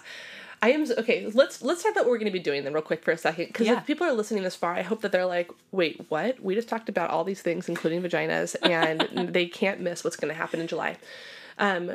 I 0.63 0.71
am 0.71 0.85
okay. 0.99 1.25
Let's 1.33 1.61
let's 1.61 1.81
talk 1.81 1.93
about 1.93 2.05
what 2.05 2.11
we're 2.11 2.17
going 2.19 2.31
to 2.31 2.31
be 2.31 2.39
doing 2.39 2.63
then, 2.63 2.73
real 2.73 2.83
quick, 2.83 3.03
for 3.03 3.11
a 3.11 3.17
second. 3.17 3.47
Because 3.47 3.67
Yeah. 3.67 3.77
if 3.79 3.87
people 3.87 4.05
are 4.05 4.11
listening 4.13 4.43
this 4.43 4.55
far, 4.55 4.73
I 4.75 4.83
hope 4.83 5.01
that 5.01 5.11
they're 5.11 5.25
like, 5.25 5.49
"Wait, 5.71 6.05
what? 6.09 6.39
We 6.39 6.53
just 6.53 6.67
talked 6.67 6.87
about 6.89 7.09
all 7.09 7.23
these 7.23 7.41
things, 7.41 7.67
including 7.67 8.01
vaginas, 8.03 8.55
and 8.63 9.33
they 9.33 9.47
can't 9.47 9.79
miss 9.79 10.03
what's 10.03 10.15
going 10.15 10.29
to 10.29 10.37
happen 10.37 10.59
in 10.61 10.67
July." 10.67 10.97
Um, 11.57 11.93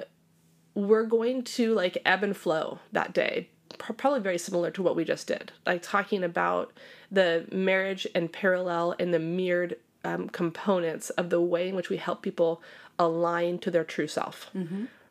we're 0.74 1.04
going 1.04 1.42
to 1.44 1.74
like 1.74 1.98
ebb 2.04 2.22
and 2.24 2.36
flow 2.36 2.80
that 2.92 3.12
day, 3.14 3.48
Pro- 3.78 3.94
probably 3.94 4.20
very 4.20 4.36
similar 4.38 4.70
to 4.72 4.82
what 4.82 4.96
we 4.96 5.04
just 5.04 5.26
did, 5.28 5.52
like 5.64 5.80
talking 5.82 6.22
about 6.24 6.72
the 7.10 7.46
marriage 7.52 8.06
and 8.14 8.32
parallel 8.32 8.94
and 8.98 9.14
the 9.14 9.18
mirrored 9.20 9.76
um, 10.04 10.28
components 10.28 11.10
of 11.10 11.30
the 11.30 11.40
way 11.40 11.68
in 11.68 11.76
which 11.76 11.88
we 11.88 11.96
help 11.98 12.20
people 12.20 12.60
align 12.98 13.58
to 13.60 13.70
their 13.70 13.84
true 13.84 14.06
self. 14.08 14.50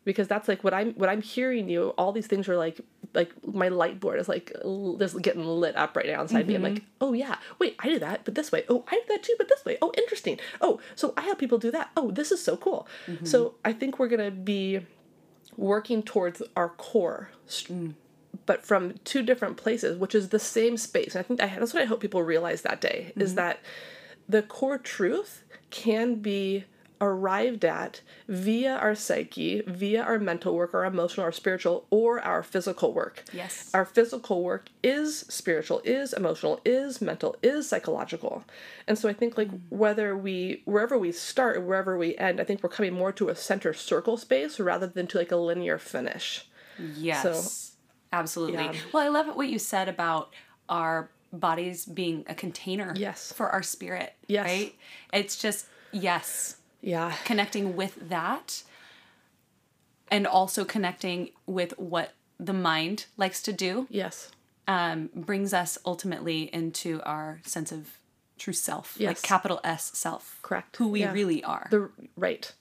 Because 0.06 0.28
that's 0.28 0.48
like 0.48 0.64
what 0.64 0.74
I'm 0.74 0.94
what 0.94 1.10
I'm 1.10 1.22
hearing 1.22 1.68
you. 1.68 1.90
All 1.98 2.12
these 2.12 2.28
things 2.28 2.48
are 2.48 2.56
like 2.56 2.80
like 3.14 3.32
my 3.46 3.70
light 3.70 4.00
board 4.00 4.20
is 4.20 4.30
like 4.30 4.52
l- 4.64 4.96
just 4.98 5.22
getting 5.22 5.46
lit 5.46 5.76
up 5.76 5.96
right 5.96 6.06
now 6.06 6.22
inside 6.22 6.48
me. 6.48 6.56
I'm 6.56 6.62
like, 6.62 6.74
mm-hmm. 6.74 6.86
oh 7.02 7.14
yeah, 7.14 7.38
wait, 7.60 7.76
I 7.80 7.90
did 7.90 8.02
that, 8.02 8.24
but 8.24 8.36
this 8.36 8.52
way. 8.52 8.64
Oh, 8.70 8.86
I 8.88 8.96
do 8.96 9.02
that 9.10 9.24
too, 9.24 9.36
but 9.38 9.50
this 9.50 9.66
way. 9.66 9.78
Oh, 9.82 9.92
interesting. 9.98 10.40
Oh, 10.62 10.80
so 10.96 11.14
I 11.18 11.22
help 11.22 11.40
people 11.40 11.58
do 11.58 11.72
that. 11.72 11.90
Oh, 11.98 12.12
this 12.12 12.32
is 12.32 12.44
so 12.44 12.56
cool. 12.56 12.88
Mm-hmm. 13.08 13.26
So 13.26 13.56
I 13.66 13.74
think 13.74 14.00
we're 14.00 14.08
gonna 14.08 14.32
be 14.32 14.82
working 15.58 16.04
towards 16.04 16.42
our 16.56 16.70
core, 16.70 17.30
st- 17.48 17.90
mm. 17.90 17.94
but 18.46 18.66
from 18.66 18.96
two 19.06 19.24
different 19.24 19.58
places, 19.58 19.98
which 19.98 20.14
is 20.14 20.30
the 20.30 20.40
same 20.40 20.78
space. 20.78 21.16
And 21.16 21.22
I 21.22 21.24
think 21.24 21.40
that's 21.40 21.74
what 21.74 21.82
I 21.82 21.86
hope 21.86 22.02
people 22.02 22.24
realize 22.24 22.62
that 22.62 22.82
day 22.82 23.14
is 23.16 23.32
mm-hmm. 23.32 23.38
that 23.38 23.60
the 24.28 24.42
core 24.42 24.78
truth 24.78 25.44
can 25.70 26.16
be 26.16 26.66
arrived 27.02 27.66
at 27.66 28.02
via 28.28 28.76
our 28.76 28.96
psyche, 28.96 29.62
via 29.68 30.02
our 30.02 30.20
mental 30.20 30.56
work, 30.56 30.74
our 30.74 30.86
emotional, 30.86 31.26
our 31.26 31.32
spiritual, 31.32 31.86
or 31.90 32.20
our 32.22 32.44
physical 32.44 32.94
work. 32.94 33.24
Yes. 33.34 33.70
Our 33.74 33.86
physical 33.86 34.44
work 34.44 34.70
is 34.84 35.20
spiritual, 35.20 35.82
is 35.84 36.14
emotional, 36.14 36.62
is 36.66 37.02
mental, 37.02 37.36
is 37.42 37.68
psychological. 37.70 38.44
And 38.88 38.98
so 38.98 39.10
I 39.10 39.14
think 39.14 39.38
like 39.38 39.50
mm. 39.52 39.60
whether 39.70 40.16
we 40.16 40.62
wherever 40.66 40.98
we 40.98 41.12
start 41.12 41.62
wherever 41.64 41.98
we 41.98 42.16
end, 42.18 42.40
I 42.40 42.44
think 42.44 42.64
we're 42.64 42.70
coming 42.70 42.94
more 42.94 43.12
to 43.14 43.30
a 43.30 43.36
center 43.36 43.74
circle 43.74 44.18
space 44.18 44.60
rather 44.60 44.88
than 44.88 45.08
to 45.08 45.18
like 45.18 45.32
a 45.32 45.38
linear 45.38 45.78
finish. 45.78 46.48
Yes. 46.98 47.74
Absolutely. 48.12 48.64
yeah. 48.64 48.74
Well, 48.94 49.04
I 49.04 49.10
love 49.10 49.28
it 49.28 49.36
what 49.36 49.50
you 49.50 49.60
said 49.60 49.90
about 49.90 50.34
our 50.70 51.10
bodies 51.34 51.86
being 51.86 52.24
a 52.28 52.36
container 52.36 52.94
Yes. 52.96 53.34
for 53.34 53.50
our 53.50 53.64
spirit. 53.64 54.14
Yes. 54.28 54.46
Right? 54.46 54.76
It's 55.14 55.36
just 55.36 55.68
yes. 55.92 56.58
Yeah. 56.82 57.14
connecting 57.26 57.76
with 57.76 58.10
that 58.10 58.64
and 60.10 60.28
also 60.28 60.64
connecting 60.66 61.30
with 61.46 61.74
what 61.78 62.14
the 62.40 62.54
mind 62.54 63.06
likes 63.18 63.42
to 63.44 63.54
do 63.54 63.88
Yes. 63.90 64.30
um, 64.68 65.10
brings 65.16 65.54
us 65.54 65.78
ultimately 65.86 66.44
into 66.54 67.02
our 67.04 67.40
sense 67.46 67.72
of 67.72 67.98
true 68.38 68.54
self 68.54 68.96
Yes. 69.00 69.08
like 69.08 69.22
capital 69.22 69.60
s 69.64 69.92
self 69.98 70.40
Correct. 70.42 70.76
who 70.78 70.90
we 70.90 71.02
Yeah. 71.02 71.12
really 71.14 71.44
are 71.44 71.68
the 71.72 71.90
right 72.18 72.52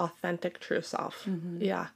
authentic 0.00 0.58
true 0.58 0.82
self 0.82 1.28
yeah 1.58 1.88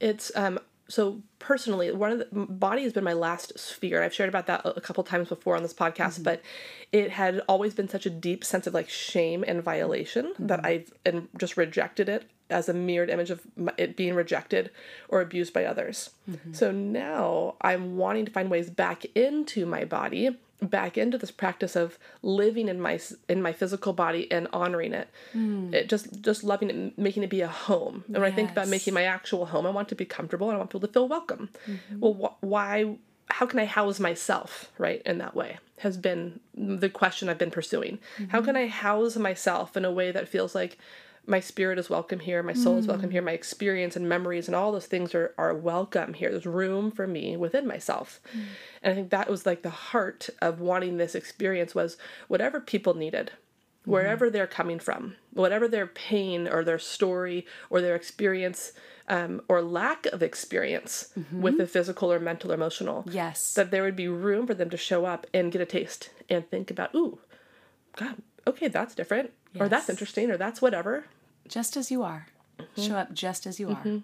it's 0.00 0.32
um 0.34 0.58
so 0.88 1.22
personally 1.38 1.90
one 1.92 2.12
of 2.12 2.18
the 2.18 2.26
body 2.32 2.82
has 2.82 2.92
been 2.92 3.04
my 3.04 3.12
last 3.12 3.58
sphere 3.58 4.02
i've 4.02 4.14
shared 4.14 4.28
about 4.28 4.46
that 4.46 4.60
a 4.64 4.80
couple 4.80 5.02
times 5.02 5.28
before 5.28 5.56
on 5.56 5.62
this 5.62 5.74
podcast 5.74 6.14
mm-hmm. 6.14 6.24
but 6.24 6.42
it 6.92 7.10
had 7.10 7.40
always 7.48 7.74
been 7.74 7.88
such 7.88 8.06
a 8.06 8.10
deep 8.10 8.44
sense 8.44 8.66
of 8.66 8.74
like 8.74 8.88
shame 8.88 9.44
and 9.46 9.62
violation 9.62 10.32
that 10.38 10.58
mm-hmm. 10.58 10.66
i've 10.66 10.92
and 11.04 11.28
just 11.38 11.56
rejected 11.56 12.08
it 12.08 12.28
as 12.50 12.68
a 12.68 12.74
mirrored 12.74 13.10
image 13.10 13.30
of 13.30 13.40
it 13.76 13.96
being 13.96 14.14
rejected 14.14 14.70
or 15.08 15.20
abused 15.20 15.52
by 15.52 15.64
others. 15.64 16.10
Mm-hmm. 16.30 16.52
So 16.52 16.70
now 16.70 17.56
I'm 17.60 17.96
wanting 17.96 18.26
to 18.26 18.30
find 18.30 18.50
ways 18.50 18.70
back 18.70 19.04
into 19.14 19.66
my 19.66 19.84
body, 19.84 20.36
back 20.66 20.98
into 20.98 21.18
this 21.18 21.30
practice 21.30 21.76
of 21.76 21.98
living 22.22 22.68
in 22.68 22.80
my 22.80 22.98
in 23.28 23.42
my 23.42 23.52
physical 23.52 23.92
body 23.92 24.30
and 24.30 24.48
honoring 24.52 24.92
it. 24.92 25.08
Hmm. 25.32 25.72
It 25.72 25.88
just 25.88 26.20
just 26.20 26.44
loving 26.44 26.70
it, 26.70 26.98
making 26.98 27.22
it 27.22 27.30
be 27.30 27.40
a 27.40 27.48
home. 27.48 28.04
And 28.06 28.18
when 28.18 28.32
I 28.32 28.34
think 28.34 28.50
about 28.50 28.68
making 28.68 28.94
my 28.94 29.04
actual 29.04 29.46
home, 29.46 29.66
I 29.66 29.70
want 29.70 29.88
to 29.88 29.94
be 29.94 30.04
comfortable 30.04 30.48
and 30.48 30.56
I 30.56 30.58
want 30.58 30.70
people 30.70 30.86
to 30.86 30.92
feel 30.92 31.08
welcome. 31.08 31.50
Mm-hmm. 31.66 32.00
Well, 32.00 32.14
wh- 32.14 32.44
why 32.44 32.96
how 33.30 33.46
can 33.46 33.58
I 33.58 33.64
house 33.64 33.98
myself, 33.98 34.70
right, 34.78 35.02
in 35.04 35.18
that 35.18 35.34
way? 35.34 35.58
Has 35.78 35.96
been 35.96 36.40
the 36.54 36.88
question 36.88 37.28
I've 37.28 37.38
been 37.38 37.50
pursuing. 37.50 37.98
How 38.28 38.38
mm-hmm. 38.38 38.46
can 38.46 38.56
I 38.56 38.66
house 38.66 39.16
myself 39.16 39.76
in 39.76 39.84
a 39.84 39.90
way 39.90 40.12
that 40.12 40.28
feels 40.28 40.54
like 40.54 40.78
my 41.26 41.40
spirit 41.40 41.78
is 41.78 41.88
welcome 41.88 42.20
here, 42.20 42.42
my 42.42 42.52
soul 42.52 42.76
is 42.76 42.86
welcome 42.86 43.08
mm. 43.08 43.12
here, 43.12 43.22
my 43.22 43.32
experience 43.32 43.96
and 43.96 44.08
memories 44.08 44.46
and 44.46 44.54
all 44.54 44.72
those 44.72 44.86
things 44.86 45.14
are, 45.14 45.34
are 45.38 45.54
welcome 45.54 46.14
here. 46.14 46.30
There's 46.30 46.46
room 46.46 46.90
for 46.90 47.06
me 47.06 47.36
within 47.36 47.66
myself. 47.66 48.20
Mm. 48.36 48.42
And 48.82 48.92
I 48.92 48.94
think 48.94 49.10
that 49.10 49.30
was 49.30 49.46
like 49.46 49.62
the 49.62 49.70
heart 49.70 50.28
of 50.42 50.60
wanting 50.60 50.96
this 50.96 51.14
experience 51.14 51.74
was 51.74 51.96
whatever 52.28 52.60
people 52.60 52.94
needed, 52.94 53.32
mm-hmm. 53.32 53.90
wherever 53.90 54.28
they're 54.28 54.46
coming 54.46 54.78
from, 54.78 55.16
whatever 55.32 55.66
their 55.66 55.86
pain 55.86 56.46
or 56.46 56.62
their 56.62 56.78
story 56.78 57.46
or 57.70 57.80
their 57.80 57.94
experience 57.94 58.72
um, 59.08 59.40
or 59.48 59.62
lack 59.62 60.06
of 60.06 60.22
experience 60.22 61.10
mm-hmm. 61.18 61.40
with 61.40 61.58
the 61.58 61.66
physical 61.66 62.12
or 62.12 62.20
mental 62.20 62.52
or 62.52 62.54
emotional, 62.54 63.04
Yes. 63.10 63.54
that 63.54 63.70
there 63.70 63.82
would 63.82 63.96
be 63.96 64.08
room 64.08 64.46
for 64.46 64.54
them 64.54 64.70
to 64.70 64.76
show 64.76 65.04
up 65.04 65.26
and 65.32 65.52
get 65.52 65.60
a 65.60 65.66
taste 65.66 66.10
and 66.28 66.48
think 66.50 66.70
about, 66.70 66.94
ooh, 66.94 67.18
God, 67.96 68.16
okay, 68.46 68.68
that's 68.68 68.94
different, 68.94 69.32
or 69.58 69.68
that's 69.68 69.88
interesting, 69.88 70.30
or 70.30 70.36
that's 70.36 70.60
whatever. 70.60 71.04
Just 71.48 71.76
as 71.76 71.90
you 71.90 72.02
are. 72.02 72.26
Mm-hmm. 72.58 72.82
Show 72.82 72.96
up 72.96 73.12
just 73.12 73.46
as 73.46 73.58
you 73.60 73.70
are. 73.70 74.00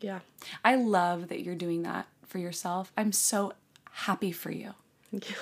Yeah. 0.00 0.20
I 0.64 0.76
love 0.76 1.28
that 1.28 1.40
you're 1.40 1.54
doing 1.54 1.82
that 1.82 2.06
for 2.26 2.38
yourself. 2.38 2.92
I'm 2.96 3.12
so 3.12 3.52
happy 3.90 4.32
for 4.32 4.50
you. 4.50 4.74
Thank 5.10 5.30
you. 5.30 5.36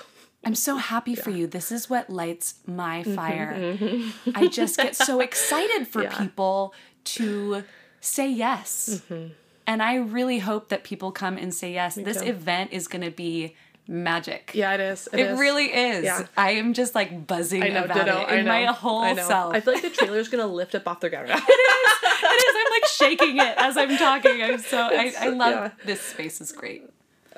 I'm 0.44 0.55
so 0.55 0.76
happy 0.76 1.14
for 1.16 1.30
you. 1.30 1.47
This 1.49 1.72
is 1.72 1.90
what 1.90 2.09
lights 2.09 2.55
my 2.66 3.03
Mm-hmm, 3.03 3.14
fire. 3.14 4.34
I 4.34 4.47
just 4.47 4.76
get 4.76 4.94
so 4.94 5.20
excited 5.28 5.88
for 5.88 6.05
Yeah. 6.05 6.16
people 6.16 6.72
to 7.05 7.64
say 8.01 8.30
yes. 8.30 9.03
Mm-hmm. 9.11 9.32
And 9.66 9.82
I 9.82 9.97
really 9.97 10.38
hope 10.38 10.68
that 10.68 10.84
people 10.84 11.11
come 11.11 11.36
and 11.36 11.53
say 11.53 11.72
yes. 11.72 11.97
this 11.97 12.20
too. 12.20 12.28
event 12.28 12.72
is 12.72 12.86
going 12.86 13.03
to 13.03 13.11
be 13.11 13.57
magic. 13.89 14.51
Yeah, 14.55 14.74
it 14.74 14.80
is. 14.80 15.09
It 15.12 15.20
is. 15.20 15.39
really 15.39 15.66
is. 15.66 16.05
Yeah. 16.05 16.26
I 16.37 16.53
am 16.53 16.72
just 16.74 16.95
like 16.95 17.26
buzzing 17.26 17.62
I 17.62 17.68
know, 17.68 17.84
about 17.84 18.07
ditto. 18.07 18.20
it 18.20 18.28
I 18.28 18.37
in 18.37 18.45
know. 18.45 18.53
my 18.53 18.64
whole 18.66 19.01
I 19.01 19.12
know. 19.12 19.26
self. 19.26 19.55
I 19.55 19.61
feel 19.61 19.74
like 19.74 19.82
the 19.82 19.91
trailer's 19.91 20.28
gonna 20.28 20.47
lift 20.47 20.74
up 20.74 20.87
off 20.89 21.01
the 21.01 21.11
ground. 21.11 21.28
it 21.30 21.34
is. 21.34 22.57
I'm 22.57 22.70
like 22.70 22.87
shaking 22.89 23.37
it 23.39 23.55
as 23.59 23.76
I'm 23.76 23.97
talking. 23.97 24.43
I'm 24.43 24.59
so 24.59 24.78
I, 24.78 25.12
I 25.18 25.28
love 25.28 25.55
yeah. 25.55 25.70
this 25.84 26.01
space 26.01 26.41
is 26.41 26.53
great. 26.53 26.89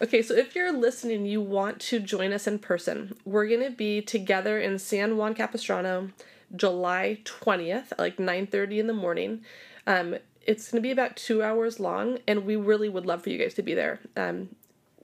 Okay, 0.01 0.22
so 0.22 0.34
if 0.34 0.55
you're 0.55 0.72
listening, 0.72 1.26
you 1.26 1.40
want 1.40 1.80
to 1.80 1.99
join 1.99 2.32
us 2.32 2.46
in 2.46 2.61
person. 2.61 3.16
We're 3.24 3.49
gonna 3.49 3.70
be 3.70 4.01
together 4.01 4.59
in 4.59 4.78
San 4.78 5.16
Juan 5.16 5.34
Capistrano, 5.34 6.11
July 6.55 7.18
twentieth, 7.24 7.92
at 7.92 7.99
like 7.99 8.18
nine 8.18 8.46
thirty 8.46 8.78
in 8.78 8.86
the 8.86 8.94
morning. 8.94 9.42
Um, 9.86 10.16
it's 10.46 10.70
gonna 10.70 10.80
be 10.80 10.92
about 10.92 11.16
two 11.16 11.42
hours 11.42 11.80
long, 11.80 12.18
and 12.26 12.46
we 12.46 12.57
really 12.57 12.88
would 12.88 13.07
love 13.07 13.22
for 13.22 13.30
you 13.30 13.38
guys 13.38 13.55
to 13.55 13.62
be 13.62 13.74
there. 13.74 14.01
Um, 14.16 14.51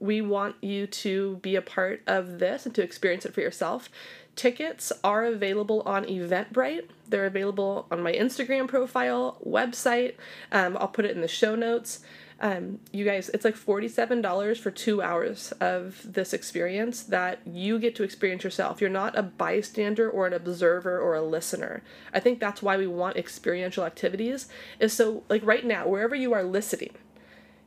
we 0.05 0.21
want 0.21 0.55
you 0.61 0.87
to 0.87 1.37
be 1.37 1.57
a 1.57 1.63
part 1.63 2.03
of 2.07 2.39
this 2.39 2.67
and 2.67 2.75
to 2.75 2.83
experience 2.83 3.25
it 3.25 3.33
for 3.33 3.41
yourself. 3.41 3.89
Tickets 4.37 4.93
are 5.03 5.25
available 5.25 5.83
on 5.87 6.05
Eventbrite. 6.05 6.89
They're 7.09 7.25
available 7.25 7.87
on 7.91 8.03
my 8.03 8.13
Instagram 8.13 8.69
profile, 8.69 9.39
website. 9.47 10.15
Um, 10.53 10.77
I'll 10.79 10.89
put 10.89 11.07
it 11.07 11.13
in 11.13 11.23
the 11.23 11.29
show 11.29 11.55
notes. 11.55 12.01
Um, 12.41 12.81
you 12.93 13.07
guys, 13.07 13.31
it's 13.31 13.47
like 13.47 13.55
$47 13.55 14.59
for 14.59 14.71
two 14.71 15.01
hours 15.01 15.53
of 15.53 16.01
this 16.05 16.35
experience 16.35 17.05
that 17.05 17.39
you 17.47 17.79
get 17.79 17.95
to 17.95 18.03
experience 18.03 18.45
yourself. 18.45 18.83
You're 18.83 18.91
not 18.91 19.17
a 19.17 19.23
bystander 19.23 20.11
or 20.11 20.27
an 20.27 20.35
observer 20.35 20.99
or 20.99 21.15
a 21.15 21.23
listener. 21.23 21.83
I 22.13 22.21
think 22.21 22.41
that's 22.41 22.61
why 22.61 22.77
we 22.77 22.89
want 22.89 23.17
experiential 23.17 23.85
activities, 23.85 24.49
is 24.81 24.93
so, 24.93 25.23
like 25.31 25.47
right 25.47 25.65
now, 25.65 25.87
wherever 25.87 26.15
you 26.15 26.35
are 26.35 26.43
listening, 26.43 26.91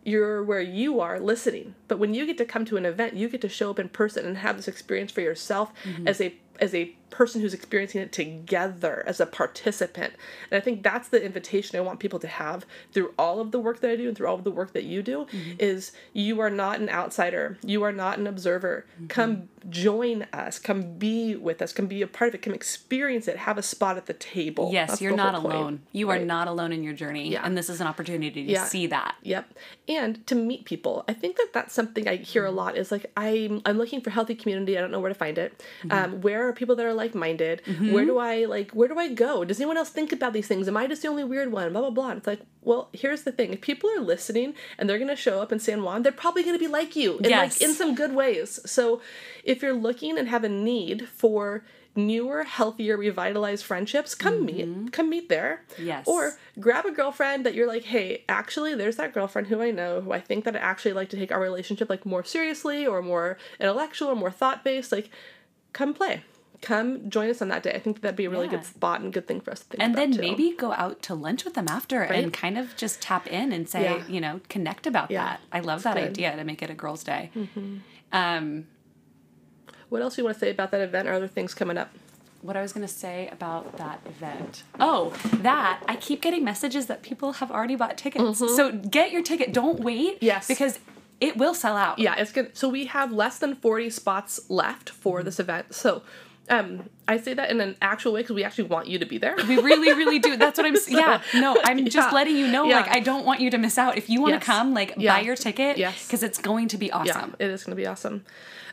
you're 0.08 0.42
where 0.42 0.62
you 0.62 1.02
are 1.02 1.20
listening. 1.20 1.76
But 1.90 2.00
when 2.00 2.14
you 2.14 2.26
get 2.26 2.38
to 2.38 2.46
come 2.46 2.64
to 2.66 2.78
an 2.78 2.86
event, 2.86 3.16
you 3.16 3.28
get 3.28 3.42
to 3.42 3.50
show 3.50 3.70
up 3.70 3.78
in 3.78 3.90
person 3.90 4.26
and 4.26 4.38
have 4.38 4.56
this 4.56 4.68
experience 4.68 5.12
for 5.12 5.20
yourself 5.20 5.74
mm-hmm. 5.84 6.08
as 6.08 6.22
a 6.22 6.34
as 6.60 6.74
a 6.74 6.96
person 7.10 7.42
who's 7.42 7.54
experiencing 7.54 8.02
it 8.02 8.12
together 8.12 9.04
as 9.08 9.20
a 9.20 9.26
participant. 9.26 10.14
And 10.52 10.58
I 10.58 10.62
think 10.62 10.84
that's 10.84 11.10
the 11.10 11.24
invitation 11.24 11.78
I 11.78 11.82
want 11.82 12.00
people 12.00 12.20
to 12.20 12.28
have 12.28 12.66
through 12.92 13.14
all 13.18 13.40
of 13.40 13.52
the 13.52 13.60
work 13.60 13.80
that 13.82 13.92
I 13.92 13.96
do 13.96 14.08
and 14.08 14.18
through 14.18 14.28
all 14.28 14.36
of 14.36 14.44
the 14.44 14.52
work 14.52 14.74
that 14.74 14.84
you 14.84 15.02
do 15.02 15.26
mm-hmm. 15.26 15.54
is 15.60 15.92
you 16.14 16.40
are 16.42 16.50
not 16.50 16.80
an 16.80 16.90
outsider. 16.90 17.58
You 17.64 17.84
are 17.84 17.92
not 17.92 18.20
an 18.20 18.28
observer. 18.28 18.86
Mm-hmm. 18.96 19.08
Come 19.08 19.50
join 19.70 20.28
us. 20.34 20.60
Come 20.60 20.98
be 20.98 21.36
with 21.36 21.62
us. 21.62 21.74
Come 21.74 21.88
be 21.88 22.02
a 22.02 22.08
part 22.08 22.30
of 22.30 22.36
it. 22.36 22.42
Come 22.42 22.54
experience 22.54 23.28
it. 23.28 23.38
Have 23.38 23.58
a 23.58 23.64
spot 23.64 23.98
at 23.98 24.06
the 24.06 24.14
table. 24.14 24.70
Yes, 24.72 24.90
That's 24.90 25.02
you're 25.02 25.16
not 25.16 25.34
whole 25.34 25.44
point, 25.44 25.56
alone. 25.56 25.82
You 25.92 26.10
are 26.10 26.20
not 26.20 26.48
alone 26.48 26.72
in 26.72 26.84
your 26.84 26.94
journey. 26.94 27.32
Yeah. 27.32 27.42
And 27.44 27.58
this 27.58 27.70
is 27.70 27.82
an 27.82 27.88
opportunity 27.88 28.46
to 28.46 28.52
Yeah. 28.52 28.66
see 28.66 28.88
that. 28.88 29.16
Yep. 29.24 29.54
And 29.88 30.26
to 30.28 30.36
meet 30.36 30.66
people. 30.66 31.04
I 31.08 31.14
think 31.14 31.38
that 31.38 31.50
that's 31.54 31.74
something 31.74 32.08
I 32.08 32.18
hear 32.18 32.46
a 32.46 32.50
mm-hmm. 32.50 32.58
lot 32.58 32.78
is 32.78 32.92
like 32.92 33.06
I'm 33.16 33.62
I'm 33.66 33.78
looking 33.78 34.02
for 34.02 34.10
healthy 34.10 34.36
community. 34.36 34.78
I 34.78 34.82
don't 34.82 34.92
know 34.92 35.00
where 35.00 35.10
to 35.10 35.16
find 35.16 35.38
it. 35.38 35.64
Um, 35.90 36.22
where 36.22 36.48
are 36.48 36.54
people 36.54 36.76
that 36.76 36.86
are 36.86 36.94
like-minded? 36.98 37.62
Mm-hmm. 37.66 37.94
Where 37.94 38.06
do 38.06 38.18
I 38.18 38.46
like 38.46 38.72
where 38.72 38.90
do 38.90 39.00
I 39.00 39.14
go? 39.14 39.46
Does 39.46 39.60
anyone 39.60 39.78
else 39.78 39.90
think 39.90 40.12
about 40.12 40.34
these 40.34 40.48
things? 40.48 40.68
Am 40.68 40.76
I 40.76 40.88
just 40.88 41.02
the 41.02 41.08
only 41.08 41.24
weird 41.24 41.52
one? 41.52 41.72
Blah 41.72 41.82
blah 41.82 41.90
blah. 41.92 42.10
And 42.10 42.18
it's 42.18 42.28
like, 42.28 42.42
well, 42.62 42.90
here's 42.92 43.24
the 43.24 43.32
thing. 43.32 43.54
If 43.54 43.62
people 43.62 43.90
are 43.90 44.02
listening 44.02 44.54
and 44.78 44.90
they're 44.90 44.98
going 44.98 45.08
to 45.10 45.16
show 45.16 45.42
up 45.42 45.54
in 45.54 45.60
San 45.60 45.84
Juan, 45.84 46.04
they're 46.04 46.12
probably 46.12 46.44
going 46.44 46.56
to 46.56 46.60
be 46.60 46.68
like 46.68 46.96
you 46.96 47.18
in 47.20 47.30
Yes. 47.30 47.62
like 47.62 47.70
in 47.70 47.74
some 47.74 47.96
good 47.96 48.14
ways. 48.14 48.60
So, 48.66 49.02
if 49.44 49.62
you're 49.62 49.74
looking 49.74 50.18
and 50.18 50.28
have 50.28 50.44
a 50.44 50.50
need 50.50 51.08
for 51.08 51.64
newer, 51.98 52.44
healthier, 52.44 52.96
revitalized 52.96 53.66
friendships, 53.66 54.16
come 54.16 54.46
mm-hmm. 54.46 54.84
meet. 54.84 54.92
Come 54.94 55.10
meet 55.10 55.30
there. 55.30 55.64
Yes. 55.78 56.08
Or 56.08 56.38
grab 56.60 56.86
a 56.86 56.92
girlfriend 56.92 57.46
that 57.46 57.56
you're 57.56 57.68
like, 57.68 57.84
hey, 57.84 58.24
actually, 58.30 58.76
there's 58.76 58.98
that 58.98 59.14
girlfriend 59.14 59.48
who 59.48 59.62
I 59.62 59.72
know 59.72 60.02
who 60.02 60.12
I 60.12 60.20
think 60.20 60.46
that 60.46 60.56
I 60.56 60.60
actually 60.60 60.94
like 60.94 61.10
to 61.10 61.18
take 61.18 61.32
our 61.32 61.42
relationship 61.42 61.90
like 61.90 62.06
more 62.06 62.24
seriously 62.24 62.86
or 62.86 63.02
more 63.02 63.38
intellectual 63.60 64.10
or 64.10 64.16
more 64.16 64.32
thought 64.32 64.64
based. 64.64 64.92
Like, 64.92 65.10
come 65.74 65.94
play. 65.94 66.24
Come 66.62 67.10
join 67.10 67.30
us 67.30 67.42
on 67.42 67.50
that 67.50 67.62
day. 67.64 67.72
I 67.74 67.80
think 67.80 68.02
that'd 68.02 68.16
be 68.16 68.26
a 68.26 68.30
really 68.30 68.46
Yeah. 68.46 68.52
good 68.58 68.66
spot 68.66 69.02
and 69.02 69.14
good 69.14 69.28
thing 69.28 69.42
for 69.42 69.52
us 69.52 69.60
to 69.60 69.66
think 69.66 69.84
and 69.84 69.94
about 69.94 70.04
And 70.04 70.14
then 70.14 70.20
too. 70.20 70.28
maybe 70.28 70.56
go 70.58 70.72
out 70.74 71.02
to 71.04 71.14
lunch 71.14 71.46
with 71.46 71.54
them 71.54 71.68
after 71.68 72.02
and 72.02 72.34
kind 72.34 72.58
of 72.58 72.76
just 72.76 73.02
tap 73.02 73.28
in 73.28 73.52
and 73.52 73.70
say, 73.70 73.84
Yeah. 73.84 74.08
you 74.08 74.20
know, 74.20 74.42
connect 74.50 74.88
about 74.88 75.12
Yeah, 75.12 75.24
that. 75.24 75.40
I 75.52 75.60
love 75.60 75.84
that 75.84 75.94
good. 75.96 76.02
Mm-hmm. 76.04 76.10
idea 76.12 76.36
to 76.36 76.44
make 76.44 76.62
it 76.64 76.70
a 76.70 76.74
girls' 76.74 77.04
day. 77.04 77.30
Um, 78.12 78.68
What 79.90 80.02
else 80.02 80.16
do 80.16 80.22
you 80.22 80.26
want 80.26 80.36
to 80.36 80.40
say 80.40 80.50
about 80.52 80.72
that 80.72 80.82
event 80.82 81.08
or 81.08 81.14
other 81.14 81.28
things 81.28 81.54
coming 81.54 81.78
up? 81.78 81.90
what 82.44 82.56
I 82.56 82.62
was 82.62 82.72
going 82.72 82.86
to 82.86 82.94
say 82.94 83.28
about 83.32 83.78
that 83.78 84.00
event. 84.06 84.64
Oh, 84.80 85.12
that 85.34 85.82
I 85.88 85.96
keep 85.96 86.22
getting 86.22 86.44
messages 86.46 86.86
that 86.86 87.02
people 87.02 87.34
have 87.34 87.50
already 87.52 87.76
bought 87.76 87.98
tickets. 87.98 88.38
So 88.38 88.72
get 88.72 89.12
your 89.12 89.24
ticket. 89.24 89.52
Don't 89.54 89.80
wait. 89.80 90.16
Mm-hmm. 90.18 90.26
Yes. 90.26 90.48
Because 90.48 90.80
it 91.20 91.36
will 91.36 91.56
sell 91.56 91.76
out. 91.76 91.98
Yeah, 91.98 92.14
it's 92.16 92.32
good. 92.32 92.56
So 92.56 92.70
we 92.70 92.86
have 92.86 93.12
less 93.12 93.40
than 93.40 93.56
40 93.56 93.90
spots 93.90 94.40
left 94.50 94.90
for 94.92 95.24
this 95.24 95.40
event. 95.40 95.74
So 95.74 96.04
um, 96.50 96.90
I 97.08 97.18
say 97.18 97.34
that 97.34 97.50
in 97.52 97.60
an 97.62 97.76
actual 97.82 98.14
way 98.14 98.22
because 98.22 98.36
we 98.36 98.44
actually 98.44 98.66
want 98.66 98.88
you 98.88 99.00
to 99.00 99.06
be 99.06 99.18
there. 99.18 99.36
We 99.48 99.58
really, 99.58 99.94
really 99.94 100.20
do. 100.20 100.38
That's 100.38 100.58
what 100.58 100.66
I'm. 100.66 100.76
s 100.76 100.90
yeah, 100.90 101.22
no, 101.34 101.58
I'm 101.64 101.84
just 101.86 101.96
Yeah. 101.96 102.12
letting 102.12 102.36
you 102.38 102.48
know. 102.48 102.66
Yeah. 102.66 102.78
Like, 102.78 102.90
I 102.90 103.00
don't 103.00 103.26
want 103.26 103.42
you 103.42 103.50
to 103.52 103.58
miss 103.58 103.78
out. 103.78 103.98
If 103.98 104.10
you 104.10 104.22
want 104.22 104.34
to 104.34 104.38
Yes. 104.38 104.46
come, 104.46 104.74
like, 104.74 104.94
Yeah. 104.98 105.16
buy 105.16 105.22
your 105.22 105.36
ticket. 105.36 105.78
Yes. 105.78 106.06
Because 106.08 106.24
it's 106.24 106.38
going 106.40 106.68
to 106.70 106.78
be 106.78 106.88
yeah, 106.88 106.98
awesome. 106.98 107.36
it 107.40 107.50
is 107.50 107.64
going 107.64 107.76
to 107.76 107.82
be 107.82 107.88
awesome. 107.88 108.24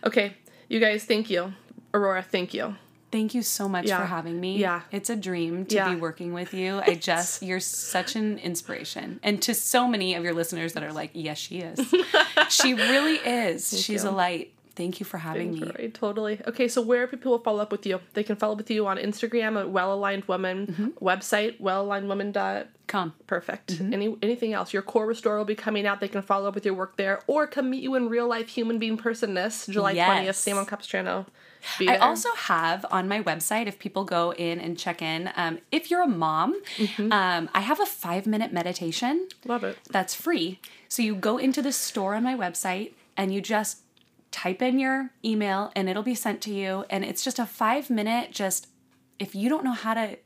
Okay, 0.05 0.35
you 0.69 0.81
guys, 0.81 1.05
thank 1.05 1.31
you. 1.31 1.53
Aurora, 1.93 2.23
thank 2.23 2.53
you. 2.55 2.77
Thank 3.13 3.33
you 3.33 3.43
so 3.43 3.69
much 3.69 3.89
for 3.89 4.05
having 4.07 4.41
me. 4.41 4.59
Yeah. 4.59 4.81
It's 4.91 5.09
a 5.09 5.15
dream 5.15 5.67
to 5.67 5.85
be 5.91 5.95
working 5.95 6.33
with 6.33 6.53
you. 6.53 6.81
I 6.87 6.97
just, 6.97 7.43
you're 7.45 7.61
such 7.61 8.17
an 8.17 8.39
inspiration. 8.39 9.21
And 9.23 9.41
to 9.43 9.55
so 9.55 9.87
many 9.87 10.15
of 10.17 10.25
your 10.25 10.35
listeners 10.35 10.73
that 10.73 10.83
are 10.83 10.93
like, 10.93 11.11
yes, 11.15 11.39
she 11.39 11.59
is. 11.61 11.79
she 12.49 12.75
really 12.75 13.19
is. 13.19 13.71
She's 13.81 14.03
you. 14.03 14.11
a 14.11 14.13
light. 14.13 14.53
Thank 14.77 14.99
you 15.01 15.07
for 15.07 15.19
having 15.19 15.53
me. 15.53 15.63
Right, 15.79 15.95
totally. 15.95 16.41
Okay, 16.49 16.67
so 16.69 16.83
where 16.83 17.07
people 17.07 17.31
will 17.33 17.39
follow 17.39 17.61
up 17.63 17.71
with 17.71 17.87
you? 17.87 18.01
They 18.15 18.25
can 18.25 18.37
follow 18.37 18.53
up 18.53 18.59
with 18.59 18.71
you 18.71 18.87
on 18.87 18.97
Instagram 18.97 19.59
at 19.61 19.71
Well 19.71 19.95
Aligned 19.95 20.25
Woman, 20.25 20.67
Mm-hmm. 20.67 21.05
website 21.05 21.61
wellalignedwoman 21.61 22.33
dot 22.33 22.67
com. 22.87 23.15
Perfect. 23.27 23.75
Mm-hmm. 23.75 23.93
Any 23.93 24.17
anything 24.23 24.53
else? 24.53 24.73
Your 24.73 24.83
core 24.83 25.07
restore 25.07 25.39
will 25.39 25.45
be 25.45 25.55
coming 25.55 25.87
out. 25.87 26.01
They 26.01 26.09
can 26.09 26.23
follow 26.23 26.49
up 26.49 26.55
with 26.55 26.65
your 26.65 26.75
work 26.75 26.97
there, 26.97 27.21
or 27.27 27.47
come 27.47 27.71
meet 27.71 27.83
you 27.83 27.95
in 27.95 28.09
real 28.09 28.27
life, 28.29 28.49
human 28.49 28.79
being 28.79 28.97
personness, 28.97 29.67
July 29.67 29.95
twentieth. 29.95 30.37
San 30.37 30.57
Juan 30.57 30.67
Capistrano. 30.67 31.27
I 31.81 31.97
also 31.97 32.29
have 32.35 32.85
on 32.91 33.09
my 33.09 33.23
website, 33.23 33.69
if 33.69 33.79
people 33.79 34.05
go 34.05 34.35
in 34.35 34.61
and 34.61 34.77
check 34.79 35.01
in, 35.01 35.31
um, 35.35 35.61
if 35.73 35.91
you're 35.91 36.03
a 36.03 36.07
mom, 36.07 36.61
Mm-hmm. 36.77 37.11
um, 37.11 37.49
I 37.55 37.61
have 37.61 37.81
a 37.81 37.87
five 37.87 38.27
minute 38.27 38.53
meditation 38.53 39.29
love 39.47 39.65
it. 39.65 39.79
that's 39.91 40.15
free. 40.15 40.61
So 40.89 41.01
you 41.03 41.15
go 41.15 41.39
into 41.39 41.63
the 41.63 41.73
store 41.73 42.15
on 42.17 42.23
my 42.23 42.35
website 42.35 42.93
and 43.17 43.33
you 43.33 43.41
just 43.41 43.79
type 44.35 44.61
in 44.63 44.81
your 44.81 45.11
email 45.25 45.71
and 45.77 45.89
it'll 45.89 46.03
be 46.03 46.15
sent 46.17 46.41
to 46.43 46.53
you. 46.53 46.85
And 46.91 47.05
it's 47.05 47.23
just 47.23 47.39
a 47.39 47.47
five 47.47 47.89
minute, 47.89 48.33
just 48.33 48.67
if 49.21 49.35
you 49.37 49.49
don't 49.49 49.63
know 49.65 49.73
how 49.73 49.95
to 49.95 50.19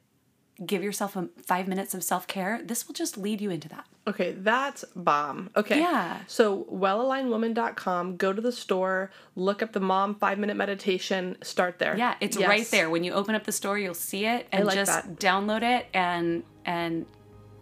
give 0.64 0.82
yourself 0.82 1.14
a 1.14 1.28
five 1.44 1.68
minutes 1.68 1.92
of 1.94 2.02
self 2.02 2.26
care, 2.26 2.60
this 2.64 2.88
will 2.88 2.94
just 2.94 3.18
lead 3.18 3.40
you 3.42 3.50
into 3.50 3.68
that. 3.68 3.84
Okay, 4.06 4.32
that's 4.32 4.82
bomb. 4.96 5.50
Okay. 5.54 5.78
Yeah. 5.78 6.20
So, 6.26 6.64
wellalignedwoman.com, 6.72 8.16
go 8.16 8.32
to 8.32 8.40
the 8.40 8.50
store, 8.50 9.10
look 9.36 9.62
up 9.62 9.72
the 9.72 9.80
mom 9.80 10.14
five 10.14 10.38
minute 10.38 10.56
meditation, 10.56 11.36
start 11.42 11.78
there. 11.78 11.96
Yeah, 11.96 12.14
it's 12.20 12.36
Yes. 12.38 12.48
right 12.48 12.66
there. 12.70 12.88
When 12.90 13.04
you 13.04 13.12
open 13.12 13.34
up 13.34 13.44
the 13.44 13.52
store, 13.52 13.78
you'll 13.78 13.94
see 13.94 14.24
it 14.24 14.46
and 14.50 14.64
like 14.64 14.74
just 14.74 14.90
that. 14.90 15.16
download 15.16 15.62
it 15.62 15.86
and 15.92 16.42
and 16.64 17.04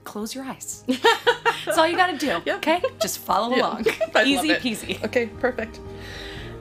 close 0.04 0.34
your 0.36 0.44
eyes. 0.44 0.84
That's 1.64 1.76
all 1.78 1.88
you 1.88 1.96
got 1.96 2.12
to 2.12 2.18
do. 2.18 2.40
Yep. 2.46 2.56
Okay, 2.58 2.80
just 3.00 3.18
follow 3.18 3.54
along. 3.56 3.80
Easy 4.24 4.50
peasy. 4.54 5.02
Okay, 5.04 5.26
perfect. 5.26 5.80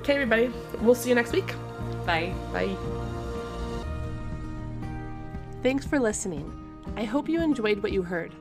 Okay, 0.06 0.14
everybody, 0.14 0.54
we'll 0.82 0.94
see 0.94 1.10
you 1.10 1.16
next 1.16 1.32
week. 1.32 1.56
Bye. 2.06 2.32
Bye. 2.54 2.76
Thanks 5.64 5.84
for 5.84 6.00
listening. 6.00 6.54
I 6.96 7.06
hope 7.06 7.28
you 7.28 7.42
enjoyed 7.42 7.82
what 7.82 7.92
you 7.92 8.04
heard. 8.04 8.32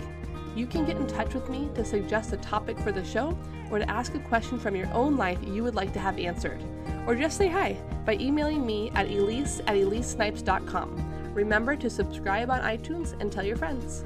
You 0.54 0.68
can 0.68 0.84
get 0.84 0.96
in 0.96 1.08
touch 1.08 1.34
with 1.34 1.50
me 1.50 1.68
to 1.74 1.84
suggest 1.84 2.32
a 2.32 2.36
topic 2.36 2.78
for 2.78 2.92
the 2.92 3.04
show 3.04 3.36
or 3.68 3.80
to 3.80 3.90
ask 3.90 4.14
a 4.14 4.20
question 4.20 4.60
from 4.60 4.76
your 4.76 4.92
own 4.92 5.16
life 5.16 5.40
you 5.44 5.64
would 5.64 5.74
like 5.74 5.92
to 5.94 5.98
have 5.98 6.20
answered. 6.20 6.62
Or 7.06 7.14
just 7.14 7.36
say 7.36 7.48
hi 7.48 7.76
by 8.04 8.14
emailing 8.14 8.64
me 8.64 8.90
at 8.94 9.06
elise 9.06 9.60
at 9.60 9.76
elisesnipes.com. 9.76 11.32
Remember 11.34 11.76
to 11.76 11.88
subscribe 11.88 12.50
on 12.50 12.60
iTunes 12.60 13.18
and 13.20 13.32
tell 13.32 13.44
your 13.44 13.56
friends. 13.56 14.04